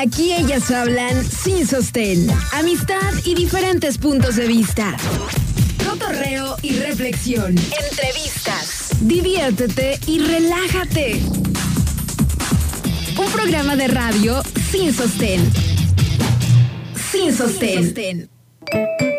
[0.00, 4.96] Aquí ellas hablan sin sostén, amistad y diferentes puntos de vista.
[5.86, 7.54] Cotorreo y reflexión.
[7.90, 8.92] Entrevistas.
[9.02, 11.20] Diviértete y relájate.
[13.18, 15.46] Un programa de radio sin sostén.
[17.12, 17.74] Sin sostén.
[17.74, 19.09] Sin sostén.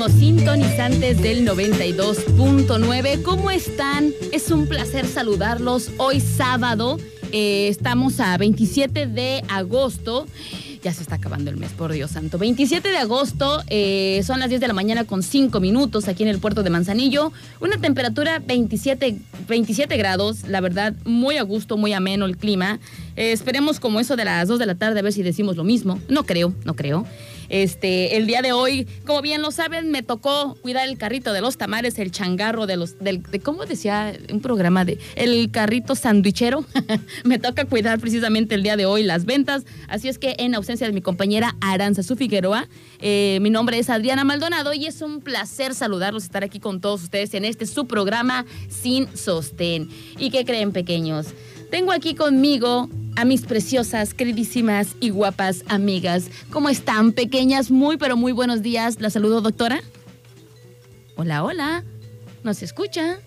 [0.00, 3.22] Del 92.9.
[3.22, 4.14] ¿Cómo están?
[4.32, 6.98] Es un placer saludarlos hoy sábado.
[7.32, 10.26] Eh, estamos a 27 de agosto.
[10.82, 12.38] Ya se está acabando el mes, por Dios santo.
[12.38, 16.28] 27 de agosto, eh, son las 10 de la mañana con 5 minutos aquí en
[16.28, 17.32] el puerto de Manzanillo.
[17.60, 22.80] Una temperatura 27, 27 grados, la verdad, muy a gusto, muy ameno el clima.
[23.14, 25.62] Eh, esperemos como eso de las 2 de la tarde a ver si decimos lo
[25.62, 26.00] mismo.
[26.08, 27.06] No creo, no creo.
[27.50, 31.40] Este, el día de hoy, como bien lo saben, me tocó cuidar el carrito de
[31.40, 34.14] los tamares, el changarro de los, del, de, ¿cómo decía?
[34.32, 36.64] Un programa de, el carrito sandwichero.
[37.24, 39.64] me toca cuidar precisamente el día de hoy las ventas.
[39.88, 42.66] Así es que en ausencia de mi compañera Aranza Figueroa,
[42.98, 47.02] eh, mi nombre es Adriana Maldonado y es un placer saludarlos, estar aquí con todos
[47.02, 49.90] ustedes en este su programa Sin Sostén.
[50.18, 51.26] ¿Y qué creen, pequeños?
[51.70, 56.30] Tengo aquí conmigo a mis preciosas, queridísimas y guapas amigas.
[56.48, 57.70] ¿Cómo están, pequeñas?
[57.70, 58.98] Muy, pero muy buenos días.
[58.98, 59.82] La saludo, doctora.
[61.16, 61.84] Hola, hola.
[62.44, 63.18] ¿Nos escucha?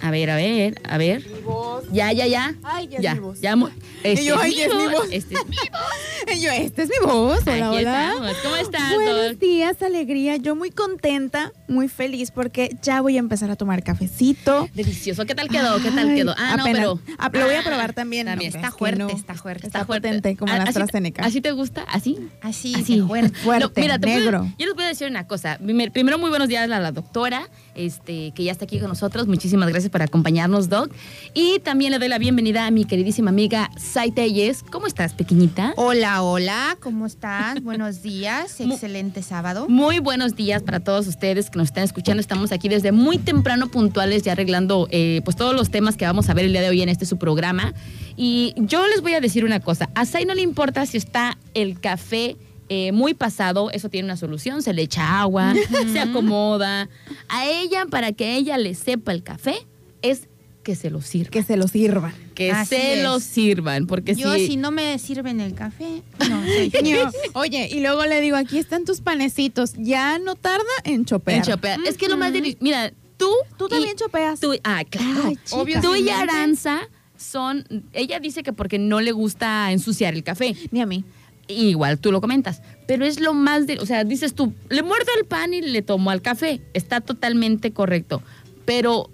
[0.00, 1.26] A ver, a ver, a ver.
[1.26, 1.84] Mi voz.
[1.90, 2.54] Ya, ya, ya.
[2.62, 3.40] Ay, ya, ya, es mi voz.
[3.40, 3.54] ya.
[4.02, 5.08] Este yo, es ay, es mi voz, voz.
[5.10, 6.40] Este es mi voz.
[6.42, 7.40] Yo, esta es mi voz.
[7.46, 8.08] Hola, Aquí hola.
[8.10, 8.32] estamos.
[8.42, 10.36] ¿Cómo estás, Buenos días, alegría.
[10.36, 14.68] Yo muy contenta, muy feliz porque ya voy a empezar a tomar cafecito.
[14.74, 15.24] Delicioso.
[15.24, 15.80] ¿Qué tal quedó?
[15.82, 16.34] ¿Qué tal Ay, quedó?
[16.36, 16.82] Ah, apenas.
[16.82, 17.16] no, pero.
[17.18, 18.26] Ah, lo voy a probar también.
[18.26, 19.08] También No, está fuerte, no.
[19.08, 19.66] está fuerte.
[19.68, 20.08] Está fuerte.
[20.08, 21.24] potente, como Ah, la AstraZeneca.
[21.24, 21.82] ¿Así te gusta?
[21.88, 22.18] ¿Así?
[22.42, 23.00] Así, Así.
[23.00, 23.36] fuerte.
[23.46, 24.46] Fuerte, mira, te voy a- negro.
[24.58, 25.58] yo les voy a decir una cosa.
[25.58, 29.26] Primer- Primero, muy buenos días a la doctora, este, que ya está aquí con nosotros.
[29.26, 30.90] Muchísimas gracias por acompañarnos, Doc.
[31.34, 34.64] Y también le doy la bienvenida a mi queridísima amiga Sai Telles.
[34.70, 35.74] ¿Cómo estás, pequeñita?
[35.76, 37.62] Hola, hola, ¿cómo estás?
[37.62, 39.66] Buenos días, excelente sábado.
[39.68, 42.20] Muy buenos días para todos ustedes que nos están escuchando.
[42.20, 46.28] Estamos aquí desde muy temprano puntuales ya arreglando eh, pues todos los temas que vamos
[46.28, 47.74] a ver el día de hoy en este su programa.
[48.16, 49.90] Y yo les voy a decir una cosa.
[49.94, 52.36] A Sai no le importa si está el café
[52.68, 54.62] eh, muy pasado, eso tiene una solución.
[54.62, 55.54] Se le echa agua,
[55.92, 56.88] se acomoda.
[57.28, 59.54] A ella, para que ella le sepa el café,
[60.02, 60.28] es
[60.62, 61.30] que se lo sirva.
[61.30, 62.12] Que se lo sirvan.
[62.34, 63.02] Que Así se es.
[63.04, 63.86] lo sirvan.
[63.86, 64.48] Porque Yo, si...
[64.48, 66.72] si no me sirven el café, no, soy.
[66.82, 69.74] Yo, Oye, y luego le digo, aquí están tus panecitos.
[69.78, 71.38] Ya no tarda en chopear.
[71.38, 71.78] en chopear.
[71.86, 72.32] Es que lo más.
[72.60, 73.30] Mira, tú.
[73.56, 74.40] Tú y- también chopeas.
[74.40, 75.22] Tú, ah, claro.
[75.26, 75.38] Ay.
[75.52, 76.08] Obvio, Tú y.
[76.08, 76.80] Aranza
[77.16, 77.64] son.
[77.92, 80.56] Ella dice que porque no le gusta ensuciar el café.
[80.72, 81.04] Ni a mí.
[81.48, 82.60] Igual tú lo comentas.
[82.86, 83.78] Pero es lo más de.
[83.78, 86.60] O sea, dices tú, le muerdo el pan y le tomo al café.
[86.74, 88.22] Está totalmente correcto.
[88.64, 89.10] Pero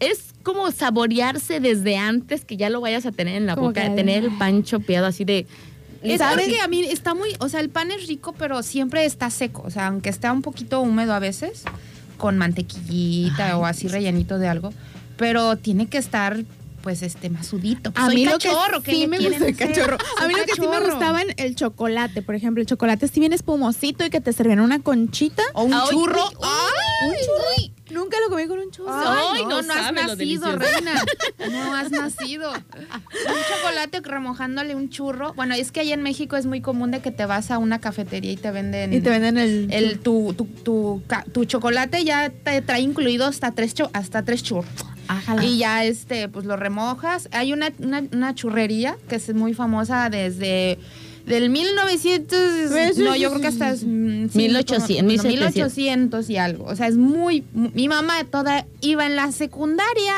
[0.00, 3.82] es como saborearse desde antes que ya lo vayas a tener en la Como boca,
[3.88, 5.46] que- tener el pan chopeado así de.
[6.02, 6.44] Es ¿Sabes?
[6.46, 9.62] porque a mí está muy, o sea, el pan es rico, pero siempre está seco.
[9.64, 11.64] O sea, aunque está un poquito húmedo a veces,
[12.18, 14.72] con mantequillita o así rellenito de algo,
[15.16, 16.44] pero tiene que estar,
[16.84, 17.92] pues, este, masudito.
[17.94, 19.56] A Soy mí cachorro, lo que ¿qué sí me gusta, hacer?
[19.56, 19.96] cachorro.
[20.20, 20.90] A mí lo que sí me cachorro.
[20.90, 24.60] gustaba en el chocolate, por ejemplo, el chocolate si bien espumosito y que te servían
[24.60, 25.42] una conchita.
[25.54, 26.22] O un Ay, churro.
[26.28, 27.08] uy, ¡Ay!
[27.08, 27.74] Un churro.
[27.90, 28.92] Nunca lo comí con un churro.
[28.92, 31.04] Ay, no no, no, has nacido, reina.
[31.50, 32.52] No has nacido.
[32.52, 35.32] Un chocolate remojándole un churro.
[35.34, 37.80] Bueno, es que allá en México es muy común de que te vas a una
[37.80, 38.92] cafetería y te venden.
[38.92, 39.72] Y te venden el...
[39.72, 41.02] el tu, tu, tu,
[41.32, 44.93] tu chocolate ya te trae incluido hasta tres hasta tres churros.
[45.08, 45.44] Ájala.
[45.44, 47.28] Y ya este, pues lo remojas.
[47.32, 50.78] Hay una, una, una churrería que es muy famosa desde
[51.26, 55.32] del 1900, no, yo creo que hasta es, mm, sí, 1800, como- no, 1700.
[55.34, 56.64] 1800 y algo.
[56.66, 60.14] O sea, es muy, mu- mi mamá toda iba en la secundaria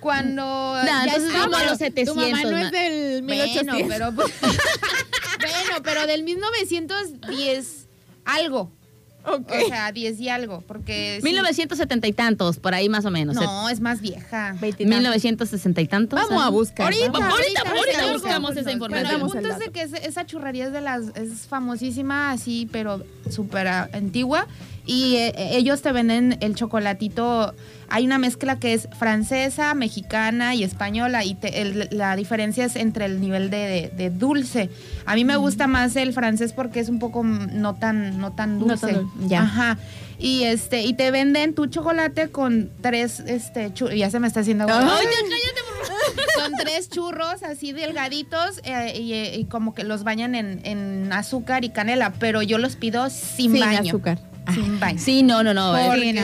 [0.00, 2.14] cuando No, ya entonces estaba- como a los 700.
[2.14, 3.82] Tu mamá no es del bueno, 1800.
[3.88, 7.86] pero pues, bueno, pero del 1910
[8.26, 8.70] algo.
[9.26, 9.50] Ok.
[9.64, 11.24] O sea, 10 y algo, porque sí.
[11.24, 13.36] 1970 y tantos, por ahí más o menos.
[13.36, 14.54] No, es más vieja.
[14.60, 16.18] 1960 y tantos.
[16.20, 16.52] Vamos a ¿sabes?
[16.52, 16.84] buscar.
[16.86, 17.28] Ahorita, vamos.
[17.30, 19.06] ahorita, ahorita, ahorita ahorita buscamos esa Bueno, información.
[19.06, 22.32] el Damos punto el es de que es- esa churrería es de las es famosísima
[22.32, 24.46] así, pero súper ah, antigua
[24.86, 27.54] Y eh, ellos te venden el chocolatito.
[27.88, 31.24] Hay una mezcla que es francesa, mexicana y española.
[31.24, 34.68] Y te- el- la diferencia es entre el nivel de, de- de dulce.
[35.06, 38.32] A mí me gusta más el francés porque es un poco mm, no tan, no
[38.32, 38.92] tan No dulce.
[38.92, 39.42] tan ya.
[39.42, 39.78] Ajá.
[40.18, 44.64] Y este, y te venden tu chocolate con tres, este, ya se me está haciendo.
[44.64, 44.98] agua.
[44.98, 45.06] Ay,
[46.36, 51.12] Con tres churros así delgaditos eh, y, eh, y como que los bañan en, en
[51.12, 53.80] azúcar y canela, pero yo los pido sin, Sin baño.
[53.88, 54.18] azúcar.
[54.52, 54.78] Sin.
[54.98, 55.72] Sí, no, no, no.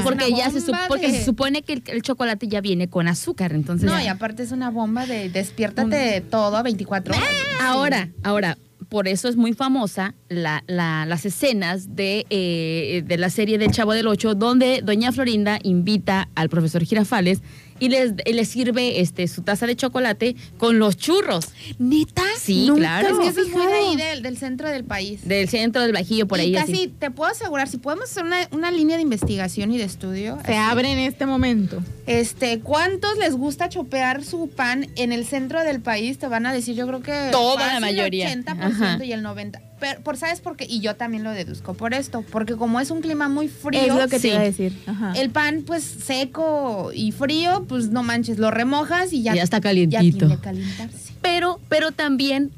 [0.03, 3.53] Porque ya se, porque de- se supone que el, el chocolate ya viene con azúcar,
[3.53, 3.87] entonces.
[3.89, 4.05] No, ya.
[4.05, 7.29] y aparte es una bomba de despiértate de todo a 24 horas.
[7.63, 8.59] Ahora, ahora,
[8.89, 13.71] por eso es muy famosa la- la- las escenas de, eh, de la serie del
[13.71, 17.41] Chavo del Ocho, donde Doña Florinda invita al profesor Girafales
[17.81, 21.49] y les, les sirve este, su taza de chocolate con los churros
[21.79, 22.23] ¿Neta?
[22.39, 23.09] Sí, Nunca claro.
[23.09, 25.27] Es que eso es muy de ahí del, del centro del país.
[25.27, 26.53] del centro del Bajío, por y ahí.
[26.53, 26.95] casi así.
[26.99, 30.39] te puedo asegurar, si podemos hacer una, una línea de investigación y de estudio.
[30.45, 31.83] Se así, abre en este momento.
[32.07, 36.19] Este, ¿cuántos les gusta chopear su pan en el centro del país?
[36.19, 38.33] Te van a decir, yo creo que Toda la mayoría.
[38.33, 39.05] El 80% Ajá.
[39.05, 39.61] y el 90%.
[39.81, 40.67] Pero, por, ¿sabes por qué?
[40.69, 42.23] Y yo también lo deduzco por esto.
[42.31, 44.23] Porque como es un clima muy frío, es lo que sí.
[44.23, 44.73] te iba a decir.
[44.87, 45.13] Ajá.
[45.17, 49.57] el pan, pues seco y frío, pues no manches, lo remojas y ya, Ya está
[49.59, 50.19] ya calientito.
[50.19, 51.13] tiene que calentarse.
[51.23, 52.51] pero, pero también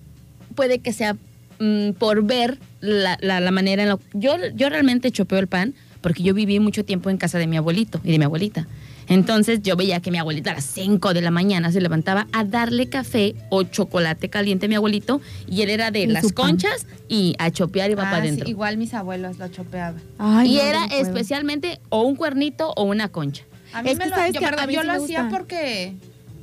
[0.54, 1.16] puede que sea
[1.60, 3.98] mm, por ver la, la- la manera en la...
[4.14, 7.56] Yo, yo realmente chopeo el pan porque yo viví mucho tiempo en casa de mi
[7.56, 8.66] abuelito y de mi abuelita.
[9.08, 12.44] Entonces yo veía que mi abuelita a las 5 de la mañana se levantaba a
[12.44, 16.32] darle café o chocolate caliente a mi abuelito y él era de las pan.
[16.32, 18.48] conchas y a chopear y va Ah, para sí, adentro.
[18.48, 20.00] igual mis abuelos lo chopeaban.
[20.18, 23.44] Ay, y no, era no especialmente o un cuernito o una concha.
[23.72, 24.92] A mí Es me que lo, sabes yo, que a perdón, mí yo sí lo
[24.94, 25.94] me hacía porque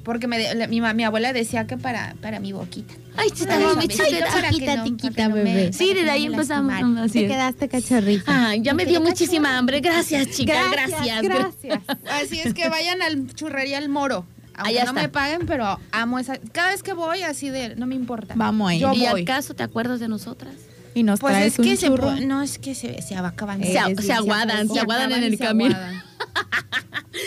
[0.04, 2.94] porque me, de- la- mi, ma- mi abuela decía que para, para mi boquita.
[3.18, 5.74] Ay, está mi boquita, tiquita, no- tiquita, para que no me- bebé.
[5.74, 6.74] Sí, desde ahí empezamos.
[7.00, 8.50] así Te quedaste cachorrita.
[8.50, 9.81] Ay, ya me Me dio muchísima hambre.
[9.81, 10.57] Gracias, chicas.
[10.72, 11.22] Gracias, Gracias.
[11.68, 11.98] gracias.
[12.24, 14.25] Así es que vayan al churrería El Moro.
[14.56, 15.01] Aunque Allá no está.
[15.04, 16.38] me paguen, pero amo esa.
[16.52, 18.34] Cada vez que voy, así de, no me importa.
[18.36, 18.80] Vamos ahí.
[18.80, 19.22] Yo ¿Y voy.
[19.22, 20.54] acaso te acuerdas de nosotras?
[20.95, 22.10] Y nos Pues traes es que un se, churro.
[22.16, 23.62] po- no es que se, se acaban.
[23.62, 23.72] Se- se
[24.02, 25.75] bien aguadan, se aguadan en el se camino.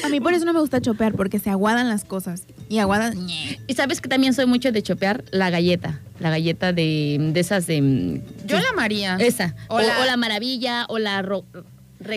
[0.04, 2.42] A mí por eso no me gusta chopear, porque se aguadan las cosas.
[2.72, 3.28] Y aguadan.
[3.28, 6.00] Y sabes que también soy mucho de chopear la galleta.
[6.20, 7.82] La galleta de, de esas de.
[7.82, 9.16] mm, Yo la amaría.
[9.20, 9.54] Esa.
[9.69, 11.44] O, O la- o la maravilla, o la ro-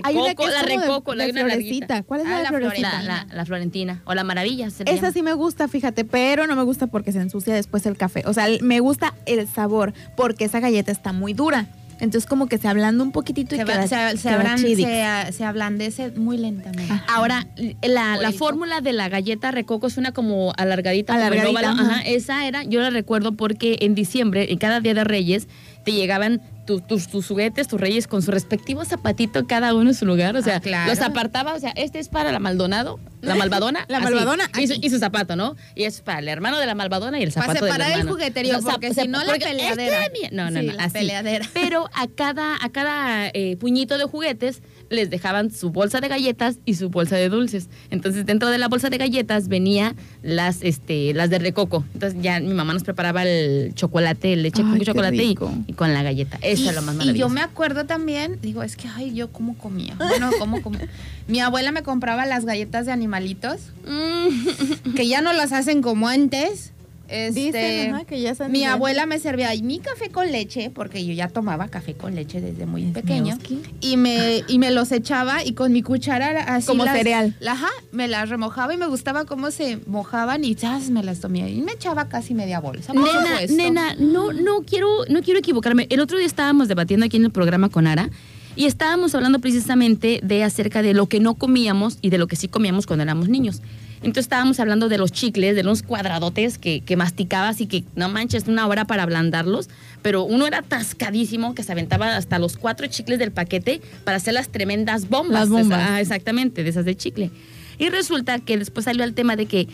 [0.04, 2.04] Hay una recoco, que es la de- recoco, la una florecita.
[2.04, 3.04] ¿Cuál es Ah, la florecita?
[3.04, 4.02] La, la, la florentina.
[4.06, 4.70] O la maravilla.
[4.70, 5.12] se Esa llama.
[5.12, 8.24] sí me gusta, fíjate, pero no me gusta porque se ensucia después el café.
[8.26, 11.68] O sea, me gusta el sabor, porque esa galleta está muy dura.
[12.00, 14.58] Entonces como que se ablanda un poquitito y se, va- queda, se, se queda abran-
[14.58, 14.88] chidix.
[14.88, 16.92] se- se ablandece muy lentamente.
[16.92, 17.06] Ajá.
[17.14, 17.48] Ahora,
[17.82, 21.68] la, la fórmula de la galleta recoco es una como alargadita, como Alargadita, óvalo.
[21.82, 21.92] ajá.
[21.96, 25.48] Ajá, esa era, yo la recuerdo porque en diciembre, en cada día de Reyes,
[25.86, 29.96] te llegaban tu- tus, tus juguetes, tus reyes, con su respectivo zapatito, cada uno en
[29.96, 30.36] su lugar.
[30.36, 30.90] O sea, Ah, claro.
[30.90, 33.86] los apartaba, o sea, este es para la Maldonado, la Malvadona.
[33.88, 34.88] La así, Malvadona, Y su, aquí.
[34.88, 35.56] y su zapato, ¿no?
[35.76, 38.00] Y es para el hermano de la Malvadona y el Para zapato del separar el
[38.00, 38.16] hermano.
[38.18, 40.06] jugueterío, O sea, porque si no, la peleadera.
[40.06, 40.30] este es mío.
[40.32, 40.94] No, no, Sí, no, la así.
[40.94, 41.46] peleadera.
[41.54, 46.60] Pero a cada, a cada eh, puñito de juguetes les dejaban su bolsa de galletas
[46.66, 47.70] y su bolsa de dulces.
[47.90, 51.84] Entonces, dentro de la bolsa de galletas venía las, este, las de recoco.
[51.94, 55.94] Entonces, ya mi mamá nos preparaba el chocolate, el leche Ay, con chocolate y, con
[55.94, 56.38] la galleta.
[56.42, 57.34] Eso y, es lo más y yo maravilloso.
[57.34, 59.96] me acuerdo también, digo, es que, ay, yo cómo comía.
[59.98, 60.88] Bueno, cómo comía.
[61.28, 64.94] Mi abuela me compraba las galletas de animalitos, Mm.
[64.96, 66.72] que ya no las hacen como antes.
[67.08, 68.72] Este, Dicen, ajá, que ya están mi bien.
[68.72, 72.42] abuela me servía ahí mi café con leche, porque yo ya tomaba café con leche
[72.42, 73.38] desde muy Es pequeño.
[73.82, 76.68] Y me, y me los echaba y con mi cuchara así.
[76.68, 77.36] Como las- cereal.
[77.40, 80.90] la- Ajá, me las remojaba y me gustaba cómo se mojaban y ¡zas!
[80.90, 81.50] me las tomé.
[81.52, 82.92] Y me echaba casi media bolsa.
[82.94, 85.88] por Nena, nena, no, no quiero, no quiero equivocarme.
[85.90, 88.10] El otro día estábamos debatiendo aquí en el programa con Ara
[88.56, 92.36] y estábamos hablando precisamente de acerca de lo que no comíamos y de lo que
[92.36, 93.62] sí comíamos cuando éramos niños.
[94.06, 98.08] Entonces estábamos hablando de los chicles, de los cuadradotes que, que masticabas y que no
[98.08, 99.68] manches una hora para ablandarlos,
[100.02, 104.34] pero uno era atascadísimo que se aventaba hasta los cuatro chicles del paquete para hacer
[104.36, 105.42] las tremendas bombas.
[105.42, 105.80] Las bombas.
[105.82, 107.32] Esa- ah, exactamente, de esas de chicle.
[107.78, 109.68] Y resulta que después salió el tema de que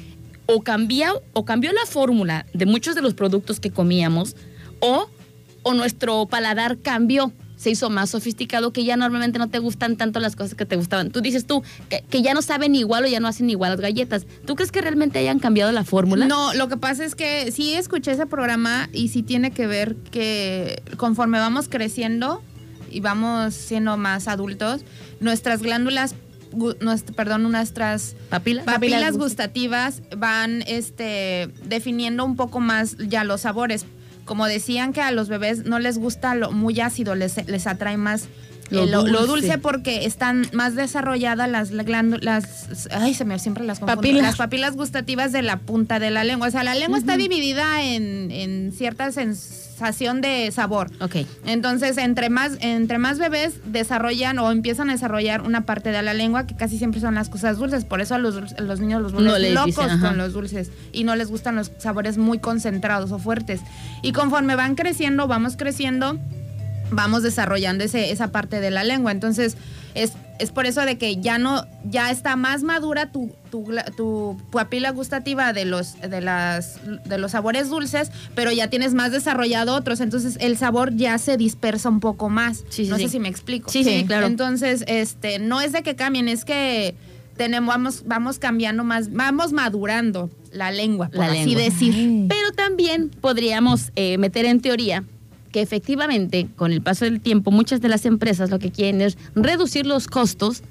[0.47, 4.35] o cambió, o cambió la fórmula de muchos de los productos que comíamos,
[4.79, 5.09] o,
[5.63, 10.19] o nuestro paladar cambió, se hizo más sofisticado, que ya normalmente no te gustan tanto
[10.19, 11.11] las cosas que te gustaban.
[11.11, 13.79] Tú dices tú que, que ya no saben igual o ya no hacen igual las
[13.81, 14.25] galletas.
[14.47, 16.25] ¿Tú crees que realmente hayan cambiado la fórmula?
[16.25, 19.95] No, lo que pasa es que sí escuché ese programa y sí tiene que ver
[20.09, 22.41] que conforme vamos creciendo
[22.89, 24.81] y vamos siendo más adultos,
[25.19, 26.15] nuestras glándulas,
[26.79, 28.65] nuestra- perdón, nuestras ¿Papilas?
[28.65, 33.85] papilas gust- gustativas van este, definiendo un poco más ya los sabores.
[34.25, 37.97] Como decían que a los bebés no les gusta lo muy ácido, les, les atrae
[37.97, 38.27] más
[38.69, 39.57] Lo Eh, Lo, lo dulce.
[39.57, 44.23] porque están más desarrolladas las glándulas, ay, se me siempre las confundo, Papilas.
[44.23, 46.47] las papilas gustativas de la punta de la lengua.
[46.47, 49.11] O sea, la lengua está dividida en, en cierta
[49.81, 50.91] sensación de sabor.
[50.99, 51.17] Ok.
[51.45, 56.13] Entonces, entre más, entre más bebés desarrollan o empiezan a desarrollar una parte de la
[56.13, 57.83] lengua que casi siempre son las cosas dulces.
[57.83, 61.03] Por eso a los, los niños los vuelven No locos dicen, con los dulces y
[61.03, 63.61] no les gustan los sabores muy concentrados o fuertes.
[64.03, 66.19] Y conforme van creciendo, vamos creciendo,
[66.91, 69.11] vamos desarrollando ese, esa parte de la lengua.
[69.11, 69.57] Entonces,
[69.95, 74.91] es, es por eso de que ya no, ya está más madura tu, tu, papila
[74.91, 79.99] gustativa de los, de las, de los sabores dulces, pero ya tienes más desarrollado otros.
[79.99, 82.63] Entonces, el sabor ya se dispersa un poco más.
[82.69, 83.03] Sí, no sí.
[83.03, 83.69] sé si me explico.
[83.69, 84.25] Sí, sí, claro.
[84.25, 86.95] Entonces, este, no es de que cambien, es que
[87.37, 91.63] tenemos, vamos, vamos cambiando más, vamos madurando la lengua, por La así lengua.
[91.63, 92.25] decir.
[92.27, 95.03] Pero también podríamos eh, meter en teoría
[95.51, 99.17] que efectivamente con el paso del tiempo muchas de las empresas lo que quieren es
[99.35, 100.63] reducir los costos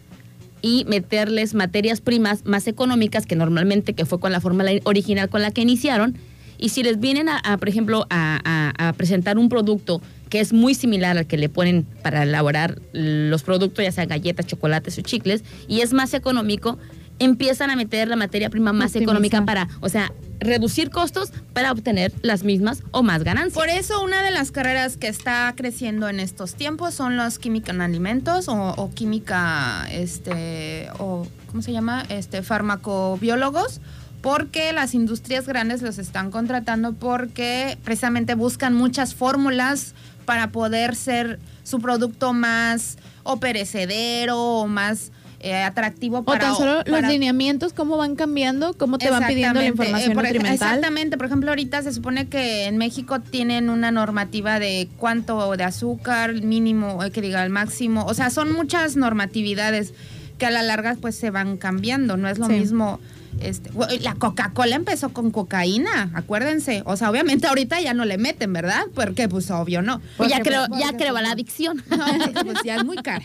[0.63, 5.43] y meterles materias primas más económicas que normalmente que fue con la fórmula original con
[5.43, 6.17] la que iniciaron
[6.59, 10.41] y si les vienen a, a, por ejemplo a, a- a presentar un producto que
[10.41, 14.99] es muy similar al que le ponen para elaborar los productos ya sea galletas chocolates
[14.99, 16.79] o chicles y es más económico
[17.19, 19.03] empiezan a meter la materia prima más Optimizar.
[19.03, 24.03] económica para o sea reducir costos para obtener las mismas o más ganancias Por eso
[24.03, 28.47] una de las carreras que está creciendo en estos tiempos son los química en alimentos
[28.49, 32.05] o, química, este, o ¿cómo se llama?
[32.09, 33.81] Este, farmacobiólogos,
[34.23, 39.95] porque las industrias grandes los están contratando porque precisamente buscan muchas fórmulas
[40.25, 46.55] para poder ser su producto más o perecedero o más eh, atractivo O para tan
[46.57, 50.35] solo los lineamientos, cómo van cambiando, cómo te van pidiendo la información eh, por ej-
[50.35, 50.69] nutrimental.
[50.69, 55.65] Exactamente, por ejemplo, ahorita se supone que en México tienen una normativa de cuánto de
[55.65, 59.95] azúcar mínimo, eh, que diga el máximo, o sea, son muchas normatividades
[60.39, 62.53] que a la larga pues se van cambiando, no es lo Sí.
[62.53, 63.01] mismo.
[63.41, 63.71] Este,
[64.01, 66.83] la Coca-Cola empezó con cocaína, acuérdense.
[66.85, 68.85] O sea, obviamente ahorita ya no le meten, ¿verdad?
[68.95, 70.03] Porque pues obvio no.
[70.17, 72.77] Pues ya Porque, creo pues, ya porque, creo pues, la adicción No, porque, pues ya
[72.77, 73.25] es muy cara.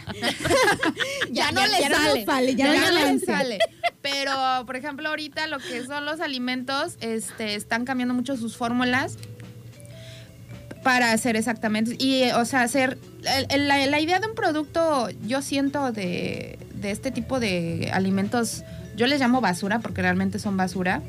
[1.32, 2.26] ya, no le ya sale.
[2.26, 3.60] sale, ya ya no no le sale.
[4.02, 4.32] Pero,
[4.66, 9.18] por ejemplo, ahorita lo que son los alimentos, este, están cambiando mucho sus fórmulas
[10.84, 11.96] para hacer exactamente.
[12.00, 12.98] Y, o sea, hacer.
[13.24, 17.90] el- el- la, la idea de un producto, yo siento de, de este tipo de
[17.92, 18.64] alimentos,
[18.96, 21.02] yo les llamo basura porque realmente son basura.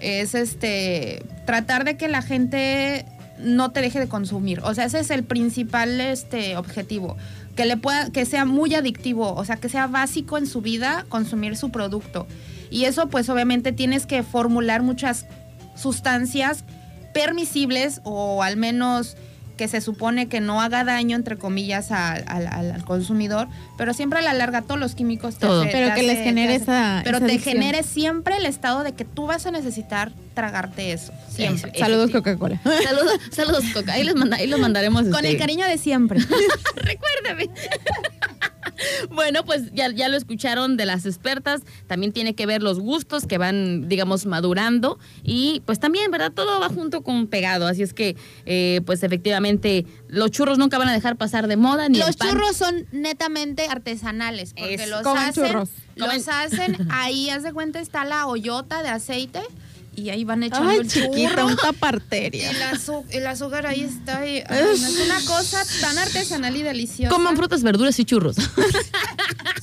[0.00, 1.22] Es este.
[1.46, 3.04] Tratar de que la gente
[3.38, 4.60] no te deje de consumir.
[4.60, 7.16] O sea, ese es el principal este, objetivo.
[7.56, 11.04] Que le pueda, que sea muy adictivo, o sea, que sea básico en su vida
[11.08, 12.26] consumir su producto.
[12.70, 15.26] Y eso, pues, obviamente tienes que formular muchas
[15.74, 16.64] sustancias
[17.12, 19.16] permisibles o al menos
[19.60, 23.92] que se supone que no haga daño, entre comillas, al, al- al- al consumidor, pero
[23.92, 25.60] siempre a la larga todos los químicos te Todo.
[25.60, 27.56] hace- Pero te que les genere hace- esa- Pero esa te adicción.
[27.58, 31.78] genere siempre el estado de que tú vas a necesitar tragarte eso, siempre.
[31.78, 32.10] Saludos.
[32.10, 32.58] Coca-Cola.
[32.84, 36.20] saludos saludos Coca ahí les manda ahí los mandaremos Con este, el cariño de siempre.
[36.76, 37.50] Recuérdame.
[39.10, 41.62] bueno, pues ya, ya lo escucharon de las expertas.
[41.86, 44.98] También tiene que ver los gustos que van, digamos, madurando.
[45.22, 46.32] Y pues también, ¿verdad?
[46.32, 47.66] Todo va junto con pegado.
[47.66, 51.88] Así es que, eh, pues efectivamente, los churros nunca van a dejar pasar de moda.
[51.88, 55.68] Ni Los churros son netamente artesanales, porque Es- los hacen, churros.
[55.96, 59.40] los hacen, ahí haz de cuenta está la hoyota de aceite
[60.00, 61.46] y ahí van echando Ay, el chiquita, churro.
[61.46, 62.50] un taparteria.
[62.50, 64.26] El, azu- el azúcar ahí está.
[64.26, 67.14] y- ay, no, es una cosa tan artesanal y deliciosa.
[67.14, 68.36] Coman frutas, verduras y churros.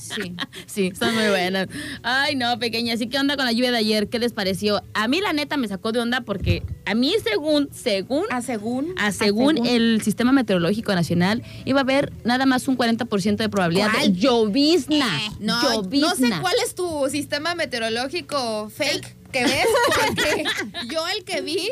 [0.00, 0.34] Sí.
[0.66, 1.68] sí, están muy buenas.
[2.02, 2.94] Ay, no, pequeña.
[2.94, 4.08] Así que onda con la lluvia de ayer.
[4.08, 4.82] ¿Qué les pareció?
[4.94, 8.94] A mí, la neta, me sacó de onda porque a mí, según, según A según.
[8.96, 9.66] a según, según.
[9.68, 14.12] el Sistema Meteorológico Nacional, iba a haber nada más un 40% de probabilidad ¿Cuál?
[14.14, 15.06] de llovizna.
[15.40, 16.08] No, llovizna.
[16.08, 20.44] no sé cuál es tu sistema meteorológico fake que ves, porque
[20.90, 21.70] yo el que vi,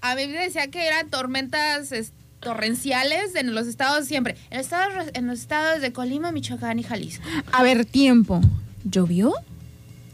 [0.00, 4.36] a mí me decía que eran tormentas es, torrenciales en los estados siempre.
[4.50, 7.24] En los estados, en los estados de Colima, Michoacán y Jalisco.
[7.52, 8.40] A ver, tiempo.
[8.84, 9.32] ¿Llovió?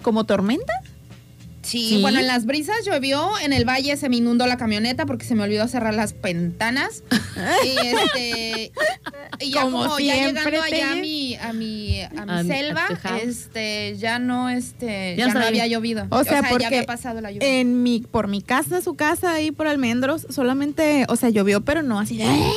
[0.03, 0.73] ¿Como tormenta?
[1.69, 2.01] Sí, Sí.
[2.01, 5.35] bueno, en las brisas llovió, en el valle se me inundó la camioneta porque se
[5.35, 7.03] me olvidó cerrar las ventanas.
[7.65, 8.73] y este
[9.41, 12.89] y ya Como como, ya llegando allá a mi a mi a mi A selva,
[13.05, 16.07] a este ya no este Ya ya, no había llovido.
[16.11, 17.47] O sea, porque ya había pasado la lluvia.
[17.61, 21.83] En mi, por mi casa, su casa, ahí por Almendros, solamente, o sea, llovió, pero
[21.83, 22.53] no así de ¡eh!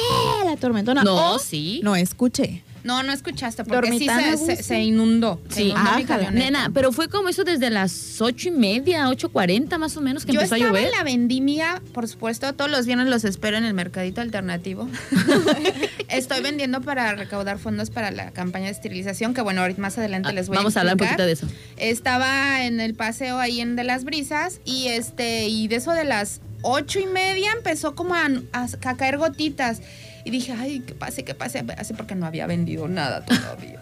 [0.45, 0.93] la tormenta.
[0.93, 1.81] No, No, O sí.
[1.83, 2.63] no escuché.
[2.83, 5.39] No, no escuchaste, porque sí se, se- se inundó.
[5.49, 5.61] se Sí.
[5.69, 6.05] inundó mi Ájale.
[6.05, 6.45] camioneta.
[6.45, 10.25] Nena, pero fue como eso desde las ocho y media, ocho cuarenta más o menos
[10.25, 10.85] que Yo empezó a estaba llover.
[10.91, 14.87] en la vendimia, por supuesto, todos los viernes los espero en el mercadito alternativo.
[16.09, 20.29] Estoy vendiendo para recaudar fondos para la campaña de esterilización, que bueno, ahorita más adelante
[20.29, 21.47] Ah, les voy Vamos a a hablar un poquito de eso.
[21.77, 26.03] Estaba en el paseo ahí en De las Brisas y este y de eso de
[26.03, 29.81] las ocho y media empezó como a, a- a caer gotitas.
[30.23, 33.79] Y dije, ay, que pase, que pase, así porque no había vendido nada todavía.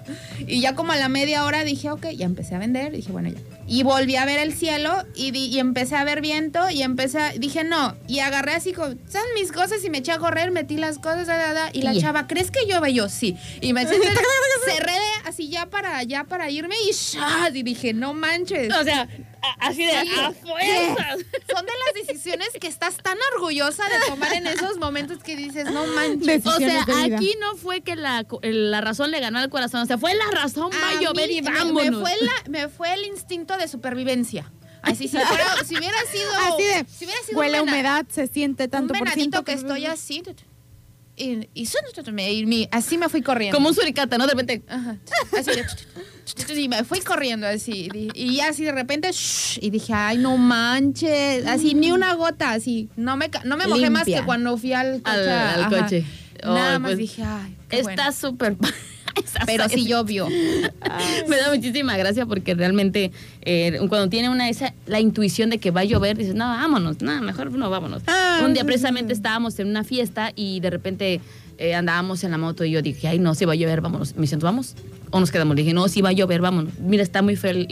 [0.47, 2.91] y ya como a la media hora dije, ok, ya empecé a vender.
[2.93, 3.39] Dije, bueno, ya.
[3.67, 7.19] Y volví a ver el cielo y, di- y empecé a ver viento y empecé
[7.19, 7.95] a, dije, no.
[8.07, 9.83] Y agarré así con, ¿sabes mis cosas?
[9.83, 12.51] Y me eché a correr, metí las cosas, da, da, da, y la chava, ¿crees
[12.51, 12.93] que llueve?
[12.93, 13.35] Yo, sí.
[13.61, 17.53] Y me cerré de- así ya para, ya para irme y ¡shas!
[17.55, 18.73] Y dije, no manches.
[18.75, 19.07] O sea,
[19.59, 20.11] así de Sí.
[20.19, 21.17] a fuerzas.
[21.53, 25.65] Son de las decisiones que estás tan orgullosa de tomar en esos momentos que dices,
[25.71, 26.45] no manches.
[26.45, 29.97] O sea, aquí no fue que la, la razón le ganó al corazón, o sea,
[29.97, 31.91] fue la razón, va a A llover y me- vámonos.
[31.91, 34.51] Me, fue la- me fue el instinto de supervivencia.
[34.81, 36.31] Así, si, fuera- si hubiera sido.
[36.53, 39.51] Así de, si hubiera sido huele a humedad, se siente tanto un por ciento que
[39.53, 40.23] estoy así.
[41.19, 41.67] Y, y,
[42.31, 43.57] y mi- así me fui corriendo.
[43.57, 44.25] Como un suricata, ¿no?
[44.25, 44.63] De repente.
[44.67, 44.97] Ajá.
[45.37, 45.65] Así de,
[46.61, 47.89] y me fui corriendo así.
[48.13, 51.45] Y así de repente, shh, y dije, ay, no manches.
[51.45, 52.89] Así, ni una gota, así.
[52.95, 55.29] No me, no me mojé más que cuando fui al coche.
[55.29, 56.05] Al, coche.
[56.43, 58.11] Nada más pues, dije, ay, qué Está bueno.
[58.13, 58.55] súper.
[59.45, 60.27] Pero sí llovió.
[61.27, 63.11] Me da muchísima gracia porque realmente
[63.41, 67.01] eh, cuando tiene una esa la intuición de que va a llover, dices, no, vámonos,
[67.01, 68.03] no, mejor no, vámonos.
[68.07, 71.21] Ah, Un día precisamente estábamos en una fiesta y de repente
[71.57, 74.15] eh, andábamos en la moto y yo dije, ay, no, si va a llover, vámonos.
[74.15, 74.75] Me dicen, ¿vamos?
[75.11, 75.55] O nos quedamos.
[75.55, 76.73] Le dije, no, si va a llover, vámonos.
[76.79, 77.67] Mira, está muy feo.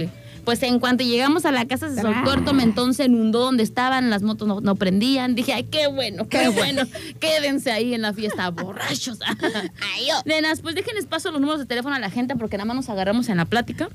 [0.48, 4.10] Pues en cuanto llegamos a la casa se soltó el tormentón, se inundó donde estaban,
[4.10, 5.36] las motos no, no prendían.
[5.36, 6.84] Dije, ay, qué bueno, qué bueno.
[7.20, 9.20] Quédense ahí en la fiesta, borrachos.
[9.94, 10.14] Ay, yo.
[10.24, 12.88] Nenas, pues déjenles paso los números de teléfono a la gente porque nada más nos
[12.88, 13.90] agarramos en la plática.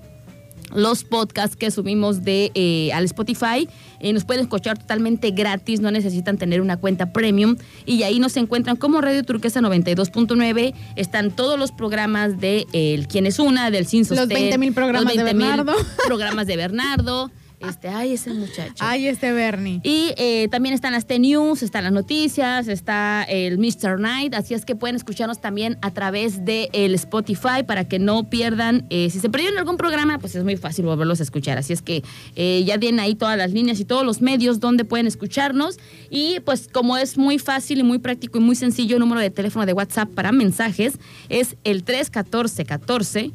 [0.74, 3.68] los podcasts que subimos de eh, al Spotify.
[4.00, 7.56] Eh, nos pueden escuchar totalmente gratis, no necesitan tener una cuenta premium.
[7.86, 10.74] Y ahí nos encuentran como Radio Turquesa 92.9.
[10.96, 14.74] Están todos los programas de eh, El Quién es Una, del Sin Los Sostén, 20,000
[14.74, 15.74] programas de 20,000 Bernardo.
[16.06, 17.30] Programas de Bernardo.
[17.68, 18.74] Este, ay, ese muchacho.
[18.78, 19.80] Ay, este Bernie.
[19.82, 24.00] Y eh, también están las T-News, están las noticias, está el Mr.
[24.00, 28.24] Night, así es que pueden escucharnos también a través del el Spotify para que no
[28.28, 31.72] pierdan, eh, si se perdieron algún programa, pues es muy fácil volverlos a escuchar, así
[31.72, 32.02] es que
[32.36, 35.78] eh, ya tienen ahí todas las líneas y todos los medios donde pueden escucharnos
[36.10, 39.30] y pues como es muy fácil y muy práctico y muy sencillo, el número de
[39.30, 40.98] teléfono de WhatsApp para mensajes
[41.28, 43.32] es el 314 14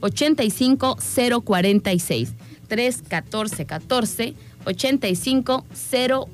[0.00, 0.96] 85
[1.44, 2.34] 046.
[2.66, 5.64] 314 14 85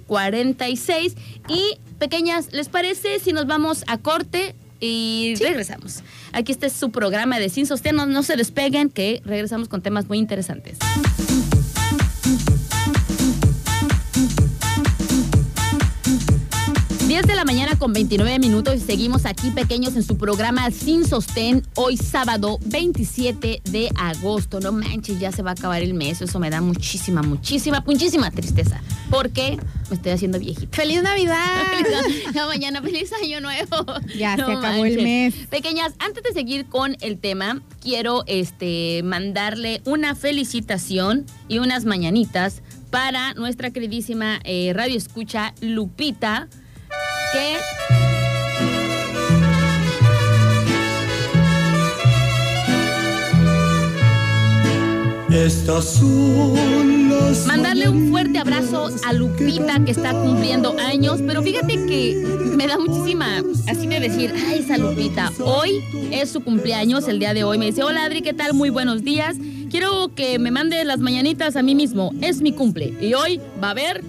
[0.06, 1.16] 046.
[1.48, 4.54] Y pequeñas, ¿les parece si nos vamos a corte?
[4.80, 6.02] Y regresamos.
[6.32, 7.94] Aquí este es su programa de Sin Sostén.
[7.94, 10.78] No, no se despeguen, que regresamos con temas muy interesantes.
[17.12, 21.06] 10 de la mañana con 29 minutos y seguimos aquí pequeños en su programa Sin
[21.06, 24.60] Sostén hoy sábado 27 de agosto.
[24.60, 26.22] No manches, ya se va a acabar el mes.
[26.22, 28.80] Eso me da muchísima, muchísima, muchísima tristeza.
[29.10, 29.58] Porque
[29.90, 30.74] me estoy haciendo viejita.
[30.74, 31.36] ¡Feliz Navidad!
[32.34, 33.84] Ya mañana feliz año nuevo.
[34.16, 35.34] Ya No se acabó el mes.
[35.50, 42.62] Pequeñas, antes de seguir con el tema, quiero este mandarle una felicitación y unas mañanitas
[42.90, 46.48] para nuestra queridísima eh, radio escucha Lupita,
[55.66, 56.02] las
[57.46, 62.22] Mandarle un fuerte abrazo a Lupita que está cumpliendo años, pero fíjate que
[62.56, 67.32] me da muchísima así de decir, ay, esa Lupita, hoy es su cumpleaños, el día
[67.32, 67.58] de hoy.
[67.58, 68.54] Me dice, hola Adri, ¿qué tal?
[68.54, 69.36] Muy buenos días.
[69.70, 72.94] Quiero que me mande las mañanitas a mí mismo, es mi cumple.
[73.00, 74.04] Y hoy va a haber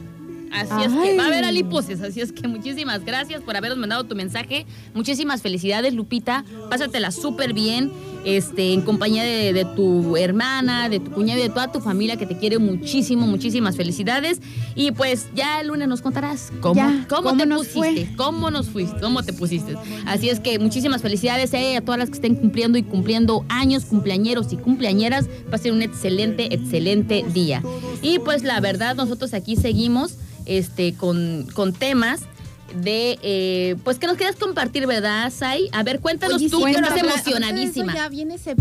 [0.53, 4.03] Así es que va a haber aliposes, así es que muchísimas gracias por habernos mandado
[4.03, 4.65] tu mensaje.
[4.93, 6.45] Muchísimas felicidades, Lupita.
[6.69, 7.91] Pásatela súper bien
[8.25, 12.15] este, en compañía de, de tu hermana, de tu cuñado y de toda tu familia
[12.17, 14.41] que te quiere muchísimo, muchísimas felicidades.
[14.75, 18.15] Y pues ya el lunes nos contarás cómo, Ya, cómo, cómo te nos pusiste, fue.
[18.15, 19.75] cómo nos fuiste, cómo te pusiste.
[20.05, 23.85] Así es que muchísimas felicidades eh, a todas las que estén cumpliendo y cumpliendo años,
[23.85, 25.27] cumpleañeros y cumpleañeras.
[25.51, 27.61] Va a ser un excelente, excelente día.
[28.01, 32.21] Y pues la verdad, nosotros aquí seguimos este, con, con temas
[32.75, 35.69] de, eh, pues que nos quieras compartir, ¿verdad, Sai?
[35.73, 37.93] A ver, cuéntanos Oye, tú, sí, que estás emocionadísima.
[37.93, 38.57] Ya viene sep-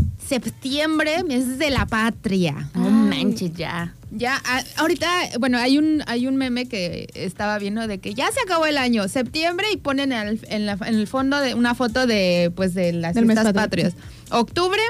[0.46, 2.68] septiembre, mes de la patria.
[2.74, 3.94] No manches, ya.
[4.10, 5.08] Ya, a- ahorita,
[5.40, 8.76] bueno, hay un, hay un meme que estaba viendo de que ya se acabó el
[8.76, 12.74] año, septiembre, y ponen al- en, la- en el fondo de una foto de, pues,
[12.74, 13.94] de las Del fiestas patrias.
[14.30, 14.82] Octubre,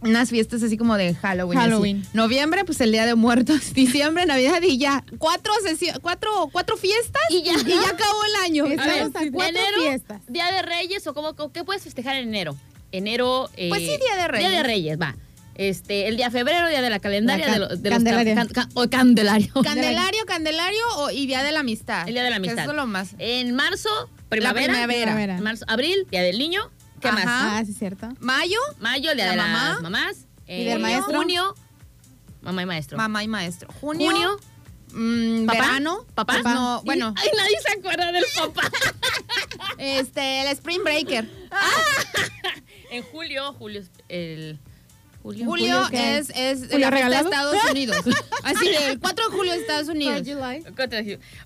[0.00, 1.58] unas fiestas así como de Halloween.
[1.58, 1.68] así.
[1.70, 2.06] Halloween.
[2.12, 3.72] Noviembre, pues el Día de Muertos.
[3.74, 5.04] Diciembre, Navidad y ya.
[5.18, 5.52] Cuatro,
[6.02, 7.52] cuatro, cuatro fiestas Y ya.
[7.54, 8.66] y ya acabó el año.
[8.66, 10.22] Estamos A ver, a cuatro enero, fiestas.
[10.28, 12.56] Día de Reyes o cómo, qué puedes festejar en enero?
[12.92, 13.50] Enero.
[13.56, 14.48] eh, Pues sí, Día de Reyes.
[14.50, 15.16] Día de Reyes, va.
[15.54, 18.34] Este, el día febrero, día de la calendaria, La de, de los Candelaria.
[18.34, 19.52] can- can- o candelario.
[19.62, 22.06] Candelario, Candelario o, y Día de la Amistad.
[22.06, 22.64] El día de la Que amistad.
[22.64, 23.14] Eso es lo más.
[23.18, 23.88] En marzo,
[24.28, 24.66] primavera.
[24.74, 25.04] primavera.
[25.14, 25.40] Primavera.
[25.40, 26.70] Marzo, abril, día del niño.
[27.00, 27.24] ¿Qué Ajá.
[27.24, 27.28] más?
[27.28, 28.08] Ah, sí, cierto.
[28.20, 29.68] Mayo, Mayo, día La de mamá.
[29.74, 30.16] las mamás.
[30.48, 31.18] ¿Y del maestro?
[31.18, 31.54] Junio,
[32.42, 32.96] mamá y maestro.
[32.96, 33.68] mamá y maestro.
[33.80, 34.36] Junio, Junio,
[34.92, 35.58] mm, ¿Papá?
[35.60, 36.06] verano.
[36.14, 36.32] ¿Papá?
[36.42, 38.62] Pues no, bueno, Ay, nadie se acuerda del papá.
[39.78, 41.28] este, el Spring Breaker.
[42.90, 44.58] en julio, julio es el.
[45.22, 45.44] Julio.
[45.46, 46.18] Julio, ¿Julio qué?
[46.18, 47.16] es, es ¿Julio la de?
[47.16, 47.96] Estados Unidos.
[48.44, 50.22] Así el 4 de julio de Estados Unidos.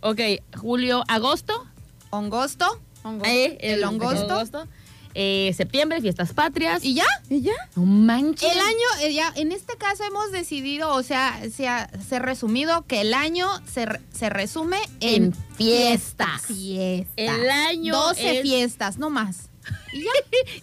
[0.03, 0.21] Ok,
[0.59, 1.67] julio, agosto.
[2.11, 2.83] Agosto.
[3.25, 4.69] eh, El hongosto.
[5.15, 6.85] Eh, septiembre, fiestas patrias.
[6.85, 7.05] ¿Y ya?
[7.29, 7.53] ¿Y ya?
[7.75, 8.51] no manches.
[8.53, 12.19] El año, eh, ya, en este caso hemos decidido, o sea, se ha, se ha
[12.21, 16.43] resumido que el año se, re- se resume en, En fiestas.
[16.47, 17.13] Fiestas.
[17.17, 19.49] El año 12 es- fiestas, no más.
[19.93, 20.11] Y ya.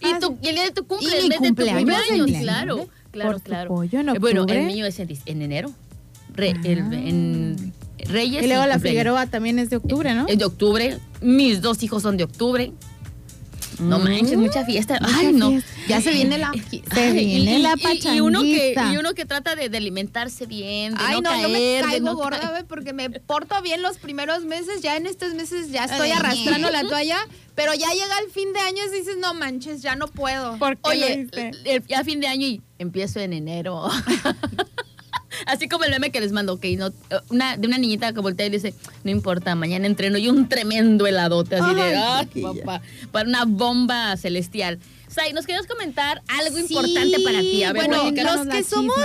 [0.16, 1.78] Y, tu, y el día de tu cumple, mes de tu cumpleaños.
[1.80, 2.42] cumpleaños, Cumpleaños.
[2.42, 2.88] claro.
[3.10, 3.68] Claro, Por claro.
[3.74, 5.08] pollo en Eh, Bueno, el mío es en,
[5.42, 5.70] enero.
[6.34, 6.60] Re- Ah.
[6.64, 8.42] el- en Reyes.
[8.44, 8.82] Y luego la cumpleaños.
[8.82, 10.26] Figueroa también es de octubre, ¿no?
[10.28, 10.98] Es de octubre.
[11.20, 12.72] Mis dos hijos son de octubre.
[13.80, 14.98] No manches, mucha fiesta.
[15.02, 15.50] Ay, no.
[15.50, 15.70] fiesta.
[15.88, 16.52] Ya se viene la.
[16.52, 17.74] Se Ay, viene la
[18.14, 18.92] y uno que pachanguita.
[18.92, 21.80] Y uno que trata de, de alimentarse bien, de Ay, no, no, caer, yo me
[21.90, 22.64] caigo no gorda, caer.
[22.66, 24.82] porque me porto bien los primeros meses.
[24.82, 26.18] Ya en estos meses ya estoy Ay.
[26.18, 27.18] arrastrando la toalla.
[27.54, 30.56] Pero ya llega el fin de año y dices, no manches, ya no puedo.
[30.58, 31.50] ¿Por qué lo Oye, hiciste?
[31.64, 33.88] el- ya fin de año y empiezo en enero.
[35.46, 36.90] Así como el meme que les mando, ok, no,
[37.30, 38.74] una, de una niñita que voltea y dice,
[39.04, 42.52] no importa, mañana entreno y un tremendo heladote, así de, Ay, chiquilla.
[42.64, 44.78] papá, para una bomba celestial.
[45.08, 47.62] Sai, ¿nos querías comentar algo Sí, importante para ti?
[47.64, 48.62] A ver, bueno, los que chisma.
[48.62, 48.96] somos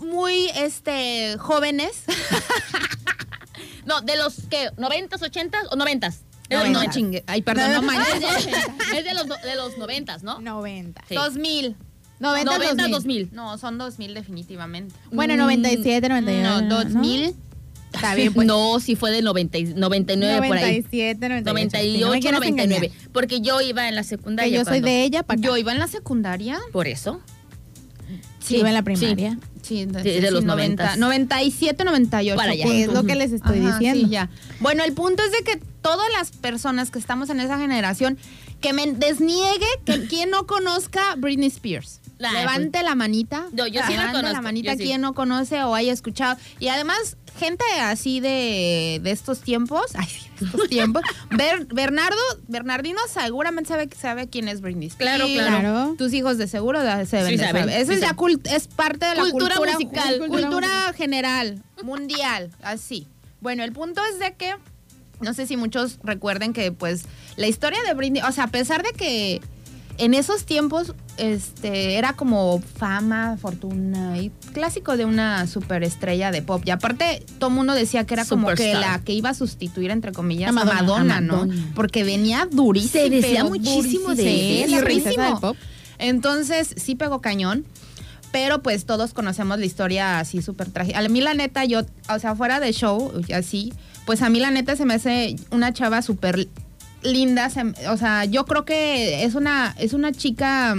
[0.00, 2.02] muy este jóvenes.
[3.84, 6.20] No, de los que, ¿noventas, ochentas o noventas?
[6.48, 6.94] De los no, noventas.
[6.94, 7.24] chingue.
[7.26, 8.46] Ay, perdón, no manches.
[8.94, 10.40] Es de los, no- de los noventas, ¿no?
[10.40, 11.02] 90.
[11.08, 11.14] Sí.
[11.16, 11.76] 2000.
[12.22, 12.90] 90, 90, 2000.
[12.92, 13.28] 2000.
[13.32, 14.94] No, son 2000 definitivamente.
[15.10, 16.62] Bueno, 97, 98.
[16.62, 17.34] No, 2000.
[17.92, 18.46] Está bien, pues.
[18.46, 20.62] No, sí fue de 90 y- 99 por ahí.
[20.82, 21.44] 97, 98.
[21.52, 22.86] 98, no me quieras 99.
[22.86, 23.10] engañar.
[23.12, 24.58] Porque yo iba en la Que secundaria.
[24.58, 26.58] yo soy de ella para Yo iba en la secundaria.
[26.72, 27.20] Por eso.
[28.40, 29.38] Sí, iba en la primaria.
[29.62, 30.94] Sí, de, Sí, de los 90.
[30.94, 30.98] 90s.
[30.98, 32.36] 97, 98.
[32.36, 32.64] Para allá.
[32.64, 34.04] Que es lo que les estoy Ajá, diciendo.
[34.06, 34.30] sí, ya.
[34.60, 38.18] Bueno, el punto es de que todas las personas que estamos en esa generación,
[38.60, 42.00] que me desniegue que quien no conozca Britney Spears.
[42.22, 43.46] La- Levante la manita.
[43.52, 44.84] No, yo sí la levante conozco, la manita sí.
[44.84, 46.36] quien no conoce o haya escuchado.
[46.60, 50.06] Y además, gente así de, de estos tiempos, ay,
[50.38, 51.02] de estos tiempos.
[51.30, 52.16] Ber- Bernardo,
[52.48, 55.16] Bernardino seguramente sabe, sabe quién es Britney Spears.
[55.16, 55.60] Claro, claro.
[55.60, 55.94] Claro.
[55.98, 57.80] Tus hijos de seguro se deben Sí de saben, saber.
[57.80, 58.16] Eso sí es saben.
[58.16, 60.18] cult- es parte de la Cultura cultura, musical.
[60.18, 63.08] Cultura, Cultura general, mundial, así.
[63.40, 64.54] Bueno, el punto es de que
[65.20, 67.04] no sé si muchos recuerden que pues
[67.36, 69.40] la historia de Britney, o sea, a pesar de que
[70.04, 76.60] en esos tiempos este era como fama, fortuna y clásico de una superestrella de pop.
[76.64, 79.92] Y aparte todo el mundo decía que era como que la que iba a sustituir
[79.92, 81.20] entre comillas A a Madonna.
[81.20, 81.48] ¿no?
[81.76, 83.04] Porque venía durísimo.
[83.04, 84.80] Se decía muchísimo de ella.
[84.80, 85.40] Durísimo.
[85.40, 85.56] pop.
[85.98, 87.64] Entonces sí pegó cañón.
[88.32, 90.98] Pero pues todos conocemos la historia así súper trágica.
[90.98, 93.74] A mí la neta, yo, o sea, fuera de show, así,
[94.06, 96.48] pues a mí la neta se me hace una chava súper
[97.02, 97.50] linda.
[97.50, 100.76] se- o sea, yo creo que es una, es una chica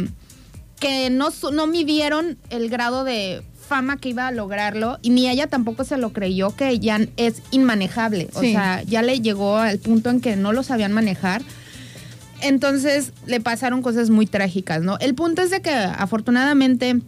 [0.79, 5.47] que no, no midieron el grado de fama que iba a lograrlo y ni ella
[5.47, 8.29] tampoco se lo creyó que ya es inmanejable.
[8.33, 8.51] O Sí.
[8.51, 11.41] sea, ya le llegó al punto en que no lo sabían manejar.
[12.41, 14.97] Entonces le pasaron cosas muy trágicas, ¿no?
[14.99, 16.99] El punto es de que afortunadamente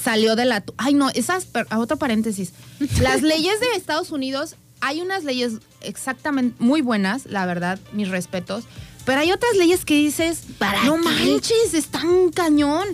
[0.00, 0.64] salió de la...
[0.76, 1.46] Ay, no, esas...
[1.70, 2.52] a otro paréntesis.
[3.00, 8.64] Las leyes de Estados Unidos, hay unas leyes exactamente muy buenas, la verdad, mis respetos,
[9.04, 11.02] pero hay otras leyes que dices, ¿Para no qué?
[11.02, 12.86] manches, están cañón.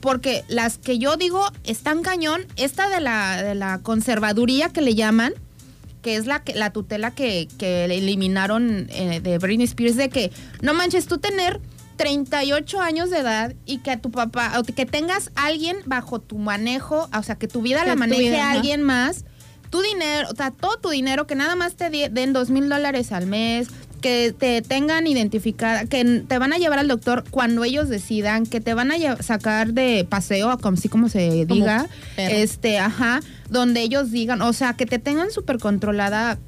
[0.00, 4.96] Porque las que yo digo están cañón, esta de la, de la conservaduría que le
[4.96, 5.32] llaman,
[6.02, 10.32] que es la, la tutela que, que le eliminaron eh, de Britney Spears, de que
[10.60, 11.60] no manches, tú tener
[11.96, 16.36] 38 años de edad y que a tu papá, o que tengas alguien bajo tu
[16.36, 19.24] manejo, o sea, que tu vida Que la maneje vida, alguien más,
[19.72, 23.10] tu dinero, o sea, todo tu dinero, que nada más te den dos mil dólares
[23.10, 23.68] al mes,
[24.02, 28.60] que te tengan identificada, que te van a llevar al doctor cuando ellos decidan, que
[28.60, 31.86] te van a sacar de paseo, como así como se diga,
[32.18, 36.38] este, ajá, donde ellos digan, o sea, que te tengan súper controlada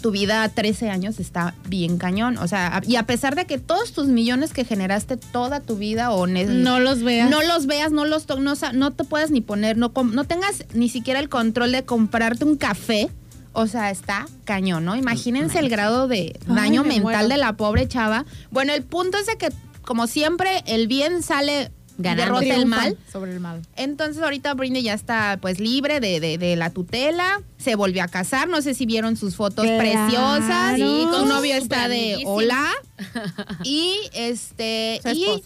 [0.00, 2.38] tu vida a 13 años está bien cañón.
[2.38, 6.10] O sea, y a pesar de que todos tus millones que generaste toda tu vida
[6.12, 7.30] o No los veas.
[7.30, 10.88] no los veas, no los no, no te puedas ni poner, no, no tengas ni
[10.88, 13.10] siquiera el control de comprarte un café.
[13.52, 14.94] O sea, está cañón, ¿no?
[14.94, 17.28] Imagínense el grado de Ay, daño me mental muero.
[17.28, 18.24] de la pobre chava.
[18.50, 19.48] Bueno, el punto es de que,
[19.82, 22.40] como siempre, el bien sale Ganando.
[22.40, 22.96] el mal.
[23.12, 23.60] Sobre el mal.
[23.76, 28.08] Entonces ahorita Britney ya está pues libre de, de- de la tutela, se volvió a
[28.08, 29.78] casar, no sé si vieron sus fotos Claro.
[29.80, 32.70] preciosas, Sí, su con novio su está de hola
[33.64, 35.42] y este Su y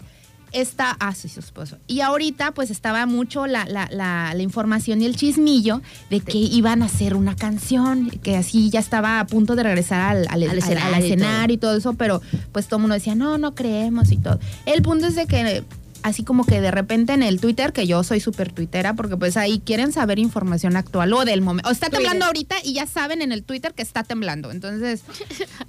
[0.52, 1.78] está, ah sí, su esposo.
[1.86, 6.36] Y ahorita pues estaba mucho la, la, la, la información y el chismillo de que
[6.36, 10.42] iban a hacer una canción, que así ya estaba a punto de regresar al, al,
[10.42, 12.20] escenario al escenario y todo eso, pero
[12.52, 14.38] pues todo el mundo decía, no, no creemos y todo.
[14.66, 15.64] El punto es de que
[16.02, 19.36] así como que de repente en el Twitter, que yo soy súper tuitera, porque pues
[19.36, 21.68] ahí quieren saber información actual o del momento.
[21.68, 22.00] O está Twitter.
[22.00, 24.50] temblando ahorita y ya saben en el Twitter que está temblando.
[24.50, 25.02] Entonces,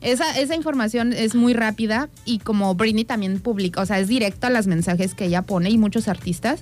[0.01, 4.47] esa, esa información es muy rápida y como Britney también publica, o sea, es directo
[4.47, 6.61] a los mensajes que ella pone y muchos artistas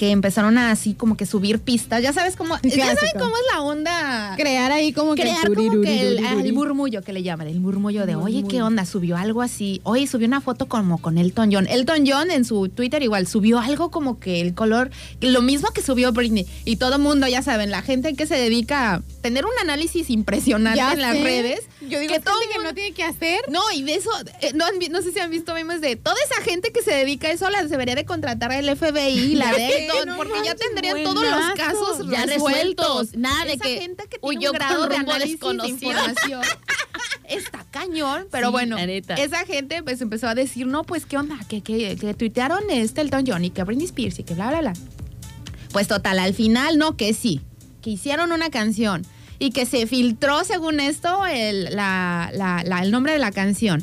[0.00, 2.02] que empezaron a así como que subir pistas.
[2.02, 3.18] Ya sabes cómo, ya Clásico.
[3.18, 5.20] cómo es la onda Crear ahí como que.
[5.20, 8.86] crear como que el, el murmullo que le llaman, el murmullo de, oye, ¿qué onda?
[8.86, 9.82] Subió algo así.
[9.84, 11.66] Oye, subió una foto como con Elton John.
[11.66, 15.82] Elton John en su Twitter igual subió algo como que el color, lo mismo que
[15.82, 16.46] subió Britney.
[16.64, 20.78] Y todo mundo, ya saben, la gente que se dedica a tener un análisis impresionante
[20.78, 21.60] Ya en las redes.
[21.82, 23.40] Yo digo que todo gente que mundo- no tiene que hacer.
[23.50, 24.10] no, y de eso,
[24.40, 27.32] eh, no, sé si han visto memes de toda esa gente que se dedica a
[27.32, 31.50] eso, la debería de contratar el FBI, la Ya No porque ya tendrían todos los
[31.56, 33.14] casos Ya resueltos.
[33.16, 35.68] Nada de Esa que gente que tiene huyó un grado con de rumbo análisis de
[35.68, 36.42] información.
[37.28, 41.38] Está cañón, pero Sí, bueno, esa gente pues empezó a decir, no, pues qué onda,
[41.48, 44.60] que, que, que tuitearon este Elton John y que Britney Spears y que bla, bla,
[44.60, 44.72] bla.
[45.72, 47.40] Pues total, al final no, que sí,
[47.82, 49.06] que hicieron una canción
[49.38, 53.82] y que se filtró según esto el, la- la- la- el nombre de la canción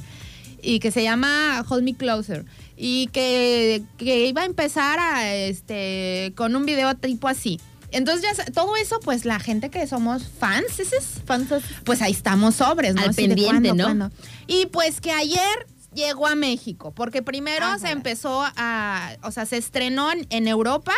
[0.62, 2.44] y que se llama Hold Me Closer
[2.78, 7.60] y que, que iba a empezar a, este, con un video tipo así.
[7.92, 10.92] Entonces ya todo eso, pues la gente que somos fans, es
[11.26, 13.02] Fantas- pues ahí estamos sobres, ¿no?
[13.02, 14.12] Al Así pendiente, ¿no?
[14.46, 19.46] Y pues que ayer llegó a México, porque primero Ah, se empezó a, o sea,
[19.46, 20.94] se estrenó en, en Europa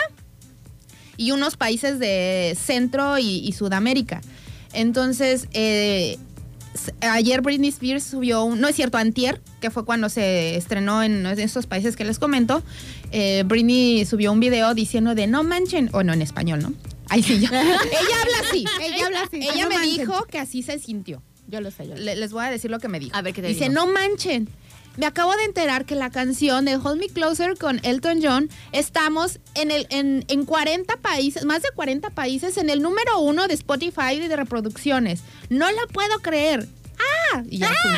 [1.16, 4.22] y unos países de Centro y, y Sudamérica.
[4.74, 6.18] Entonces, eh,
[7.02, 11.26] ayer Britney Spears subió, un- no es cierto, antier, que fue cuando se estrenó en
[11.26, 12.64] esos países que les comento,
[13.12, 16.74] eh, Britney subió un video diciendo de no manchen, o no, en español, ¿no?
[17.10, 17.48] Ahí sí, yo.
[17.52, 18.66] ella habla así.
[18.82, 19.38] Ella habla así.
[19.38, 19.98] Ella no me manchen.
[20.00, 21.22] dijo que así se sintió.
[21.48, 22.04] Yo lo sé, yo lo sé.
[22.04, 23.16] Le- les voy a decir lo que me dijo.
[23.16, 24.48] A ver, ¿qué te Dice, no manchen.
[24.98, 29.40] Me acabo de enterar que la canción de Hold Me Closer con Elton John estamos
[29.56, 33.54] en, el, en, en 40 países, más de 40 países, en el número uno de
[33.54, 35.22] Spotify de reproducciones.
[35.50, 36.68] No la puedo creer.
[37.34, 37.44] ¡Ah!
[37.50, 37.90] Y ya, sí.